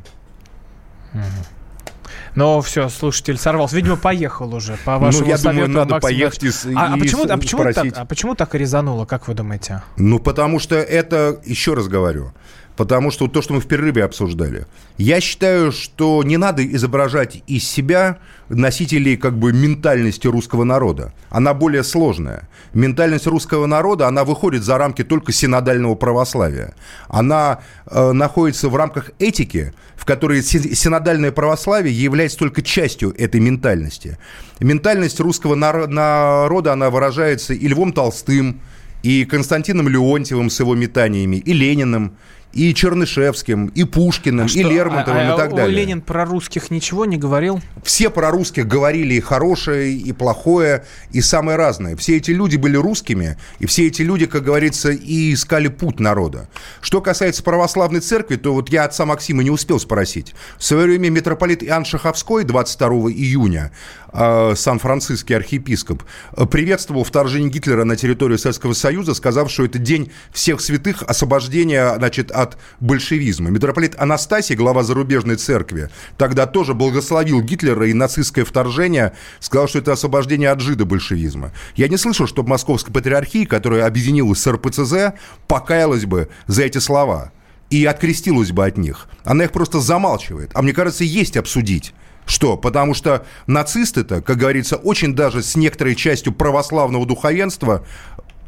Но 2.36 2.60
все, 2.60 2.88
слушатель 2.88 3.38
сорвался. 3.38 3.74
Видимо, 3.74 3.96
поехал 3.96 4.54
уже, 4.54 4.76
по 4.84 4.98
вашему 4.98 5.24
Ну, 5.24 5.30
я 5.30 5.38
думаю, 5.38 5.56
совету, 5.56 5.72
надо 5.72 5.94
Максим 5.94 6.08
поехать 6.08 6.42
и 6.44 6.50
а, 6.74 6.94
а 6.94 6.98
почему, 6.98 7.24
а, 7.24 7.36
почему 7.36 7.72
так, 7.72 7.86
а 7.96 8.04
почему 8.04 8.34
так 8.34 8.54
и 8.54 8.58
резануло, 8.58 9.06
как 9.06 9.26
вы 9.26 9.34
думаете? 9.34 9.82
Ну, 9.96 10.18
потому 10.20 10.60
что 10.60 10.76
это, 10.76 11.40
еще 11.44 11.74
раз 11.74 11.88
говорю, 11.88 12.32
потому 12.76 13.10
что 13.10 13.26
то, 13.26 13.42
что 13.42 13.54
мы 13.54 13.60
в 13.60 13.66
перерыве 13.66 14.04
обсуждали. 14.04 14.66
Я 14.98 15.20
считаю, 15.20 15.72
что 15.72 16.22
не 16.22 16.36
надо 16.36 16.64
изображать 16.64 17.42
из 17.46 17.68
себя 17.68 18.18
носителей 18.48 19.16
как 19.16 19.38
бы 19.38 19.52
ментальности 19.52 20.28
русского 20.28 20.64
народа. 20.64 21.12
Она 21.30 21.54
более 21.54 21.82
сложная. 21.82 22.48
Ментальность 22.74 23.26
русского 23.26 23.66
народа, 23.66 24.06
она 24.06 24.24
выходит 24.24 24.62
за 24.62 24.78
рамки 24.78 25.02
только 25.02 25.32
синодального 25.32 25.94
православия. 25.94 26.74
Она 27.08 27.60
э, 27.86 28.12
находится 28.12 28.68
в 28.68 28.76
рамках 28.76 29.10
этики, 29.18 29.72
в 29.96 30.04
которой 30.04 30.42
си- 30.42 30.74
синодальное 30.74 31.32
православие 31.32 31.98
является 31.98 32.38
только 32.38 32.62
частью 32.62 33.14
этой 33.16 33.40
ментальности. 33.40 34.18
Ментальность 34.60 35.18
русского 35.20 35.54
наро- 35.54 35.86
народа, 35.86 36.74
она 36.74 36.90
выражается 36.90 37.54
и 37.54 37.66
Львом 37.66 37.92
Толстым, 37.92 38.60
и 39.02 39.24
Константином 39.24 39.88
Леонтьевым 39.88 40.50
с 40.50 40.58
его 40.60 40.74
метаниями, 40.74 41.36
и 41.36 41.52
Лениным, 41.52 42.16
и 42.52 42.72
Чернышевским, 42.72 43.66
и 43.66 43.84
Пушкиным, 43.84 44.46
и 44.46 44.48
Что, 44.48 44.60
Лермонтовым 44.62 45.20
а- 45.20 45.30
а 45.30 45.34
и 45.34 45.36
так 45.36 45.54
далее. 45.54 45.76
Ленин 45.76 46.00
про 46.00 46.24
русских 46.24 46.70
ничего 46.70 47.04
не 47.04 47.18
говорил? 47.18 47.60
Все 47.82 48.08
про 48.08 48.30
русских 48.30 48.66
говорили 48.66 49.14
и 49.14 49.20
хорошее, 49.20 49.92
и 49.92 50.12
плохое, 50.12 50.84
и 51.12 51.20
самое 51.20 51.58
разное. 51.58 51.96
Все 51.96 52.16
эти 52.16 52.30
люди 52.30 52.56
были 52.56 52.76
русскими, 52.76 53.36
и 53.58 53.66
все 53.66 53.88
эти 53.88 54.02
люди, 54.02 54.26
как 54.26 54.42
говорится, 54.42 54.90
и 54.90 55.34
искали 55.34 55.68
путь 55.68 56.00
народа. 56.00 56.48
Что 56.80 57.00
касается 57.00 57.42
православной 57.42 58.00
церкви, 58.00 58.36
то 58.36 58.54
вот 58.54 58.70
я 58.70 58.84
отца 58.84 59.04
Максима 59.04 59.42
не 59.42 59.50
успел 59.50 59.78
спросить. 59.78 60.34
В 60.58 60.64
свое 60.64 60.86
время 60.86 61.10
митрополит 61.10 61.62
Иоанн 61.62 61.84
Шаховской 61.84 62.44
22 62.44 63.10
июня, 63.10 63.70
э, 64.12 64.54
сан-франциский 64.56 65.36
архиепископ, 65.36 66.02
приветствовал 66.50 67.04
вторжение 67.04 67.50
Гитлера 67.50 67.84
на 67.84 67.96
территорию 67.96 68.38
Советского 68.38 68.72
Союза, 68.72 69.12
сказав, 69.14 69.50
что 69.50 69.64
это 69.64 69.78
день 69.78 70.10
всех 70.32 70.60
святых 70.60 71.02
освобождения 71.02 71.94
значит, 71.96 72.30
от 72.42 72.58
большевизма. 72.80 73.50
Митрополит 73.50 73.94
Анастасий, 73.98 74.54
глава 74.54 74.82
зарубежной 74.82 75.36
церкви, 75.36 75.90
тогда 76.18 76.46
тоже 76.46 76.74
благословил 76.74 77.40
Гитлера 77.40 77.88
и 77.88 77.92
нацистское 77.92 78.44
вторжение, 78.44 79.12
сказал, 79.40 79.68
что 79.68 79.78
это 79.78 79.92
освобождение 79.92 80.50
от 80.50 80.60
жидо-большевизма. 80.60 81.52
Я 81.74 81.88
не 81.88 81.96
слышал, 81.96 82.26
чтобы 82.26 82.50
Московская 82.50 82.92
патриархия, 82.92 83.46
которая 83.46 83.86
объединилась 83.86 84.40
с 84.40 84.50
РПЦЗ, 84.50 85.14
покаялась 85.48 86.04
бы 86.04 86.28
за 86.46 86.64
эти 86.64 86.78
слова 86.78 87.32
и 87.70 87.84
открестилась 87.84 88.52
бы 88.52 88.64
от 88.64 88.76
них. 88.76 89.08
Она 89.24 89.44
их 89.44 89.52
просто 89.52 89.80
замалчивает. 89.80 90.50
А 90.54 90.62
мне 90.62 90.72
кажется, 90.72 91.04
есть 91.04 91.36
обсудить. 91.36 91.94
Что? 92.26 92.56
Потому 92.56 92.94
что 92.94 93.24
нацисты-то, 93.46 94.20
как 94.20 94.36
говорится, 94.36 94.76
очень 94.76 95.14
даже 95.14 95.42
с 95.42 95.56
некоторой 95.56 95.94
частью 95.94 96.32
православного 96.32 97.06
духовенства 97.06 97.86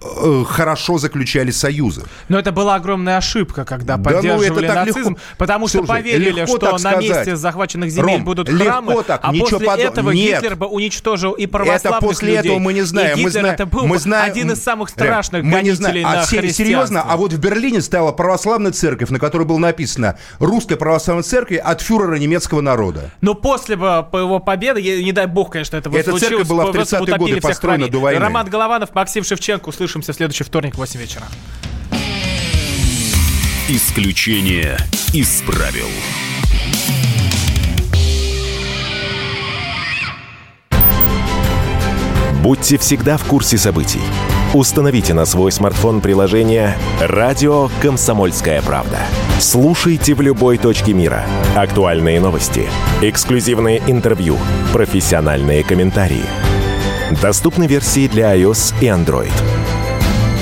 хорошо 0.00 0.98
заключали 0.98 1.50
союзы. 1.50 2.02
Но 2.28 2.38
это 2.38 2.52
была 2.52 2.76
огромная 2.76 3.16
ошибка, 3.16 3.64
когда 3.64 3.96
Да 3.96 4.10
ну, 4.10 4.16
поддерживали 4.16 4.64
это 4.64 4.74
так 4.74 4.86
нацизм, 4.86 5.10
легко. 5.10 5.22
потому 5.38 5.68
что 5.68 5.78
Слушай, 5.78 5.88
поверили, 5.88 6.30
легко 6.30 6.56
что 6.56 6.72
на 6.72 6.78
сказать. 6.78 7.02
месте 7.02 7.36
захваченных 7.36 7.90
земель 7.90 8.14
Ром, 8.16 8.24
будут 8.24 8.48
легко 8.48 8.64
храмы, 8.64 9.02
так, 9.02 9.20
а 9.22 9.32
ничего 9.32 9.46
после 9.58 9.66
подо- 9.66 9.78
этого 9.88 10.10
Нет. 10.10 10.40
Гитлер 10.42 10.56
бы 10.56 10.66
уничтожил 10.66 11.32
и 11.32 11.44
Это 11.44 11.52
православных 11.52 12.00
после 12.00 12.28
людей. 12.36 12.50
этого 12.50 12.58
мы 12.58 12.72
не 12.72 12.82
знаем. 12.82 13.18
И 13.18 13.22
мы 13.22 13.28
Гитлер 13.28 13.40
знаем, 13.40 13.54
это 13.54 13.66
был 13.66 13.86
мы 13.86 13.98
знаем, 13.98 14.30
один 14.30 14.52
из 14.52 14.62
самых 14.62 14.88
Э, 14.90 14.92
страшных 14.92 15.42
мы 15.44 15.62
не 15.62 15.72
знаем. 15.72 16.02
на 16.02 16.10
а, 16.10 16.22
христианство. 16.24 16.64
Серьезно? 16.64 17.02
А 17.02 17.16
вот 17.16 17.32
в 17.32 17.38
Берлине 17.38 17.80
стояла 17.80 18.12
православная 18.12 18.72
церковь, 18.72 19.10
на 19.10 19.18
которой 19.18 19.44
было 19.44 19.58
написано 19.58 20.18
«Русская 20.38 20.76
православная 20.76 21.22
церковь 21.24 21.58
от 21.58 21.80
фюрера 21.80 22.16
немецкого 22.16 22.60
народа». 22.60 23.10
Но 23.20 23.34
после 23.34 23.76
бы 23.76 23.86
его 24.12 24.38
победы, 24.38 24.80
не 25.02 25.12
дай 25.12 25.26
бог, 25.26 25.50
конечно, 25.52 25.76
это 25.76 25.90
вот 25.90 25.98
Эта 25.98 26.10
случилось, 26.10 26.28
церковь 26.30 26.48
была 26.48 26.66
в 26.66 26.72
просто 26.72 26.96
30-е 26.96 27.02
утопили 27.02 27.34
годы 27.34 27.40
построена 27.40 27.88
до 27.88 27.98
войны. 27.98 28.20
Роман 28.20 28.48
Голованов, 28.48 28.94
Максим 28.94 29.24
Шевченко. 29.24 29.72
Услышимся 29.88 30.12
в 30.12 30.16
следующий 30.16 30.44
вторник 30.44 30.74
в 30.74 30.78
8 30.78 31.00
вечера. 31.00 31.24
Исключение 33.70 34.76
из 35.14 35.40
правил. 35.40 35.86
Будьте 42.42 42.76
всегда 42.76 43.16
в 43.16 43.24
курсе 43.24 43.56
событий. 43.56 44.02
Установите 44.52 45.14
на 45.14 45.24
свой 45.24 45.50
смартфон 45.52 46.02
приложение 46.02 46.76
«Радио 47.00 47.70
Комсомольская 47.80 48.60
правда». 48.60 48.98
Слушайте 49.40 50.12
в 50.12 50.20
любой 50.20 50.58
точке 50.58 50.92
мира. 50.92 51.24
Актуальные 51.56 52.20
новости, 52.20 52.68
эксклюзивные 53.00 53.80
интервью, 53.86 54.36
профессиональные 54.70 55.64
комментарии. 55.64 56.26
Доступны 57.22 57.66
версии 57.66 58.06
для 58.06 58.36
iOS 58.36 58.74
и 58.82 58.84
Android. 58.84 59.57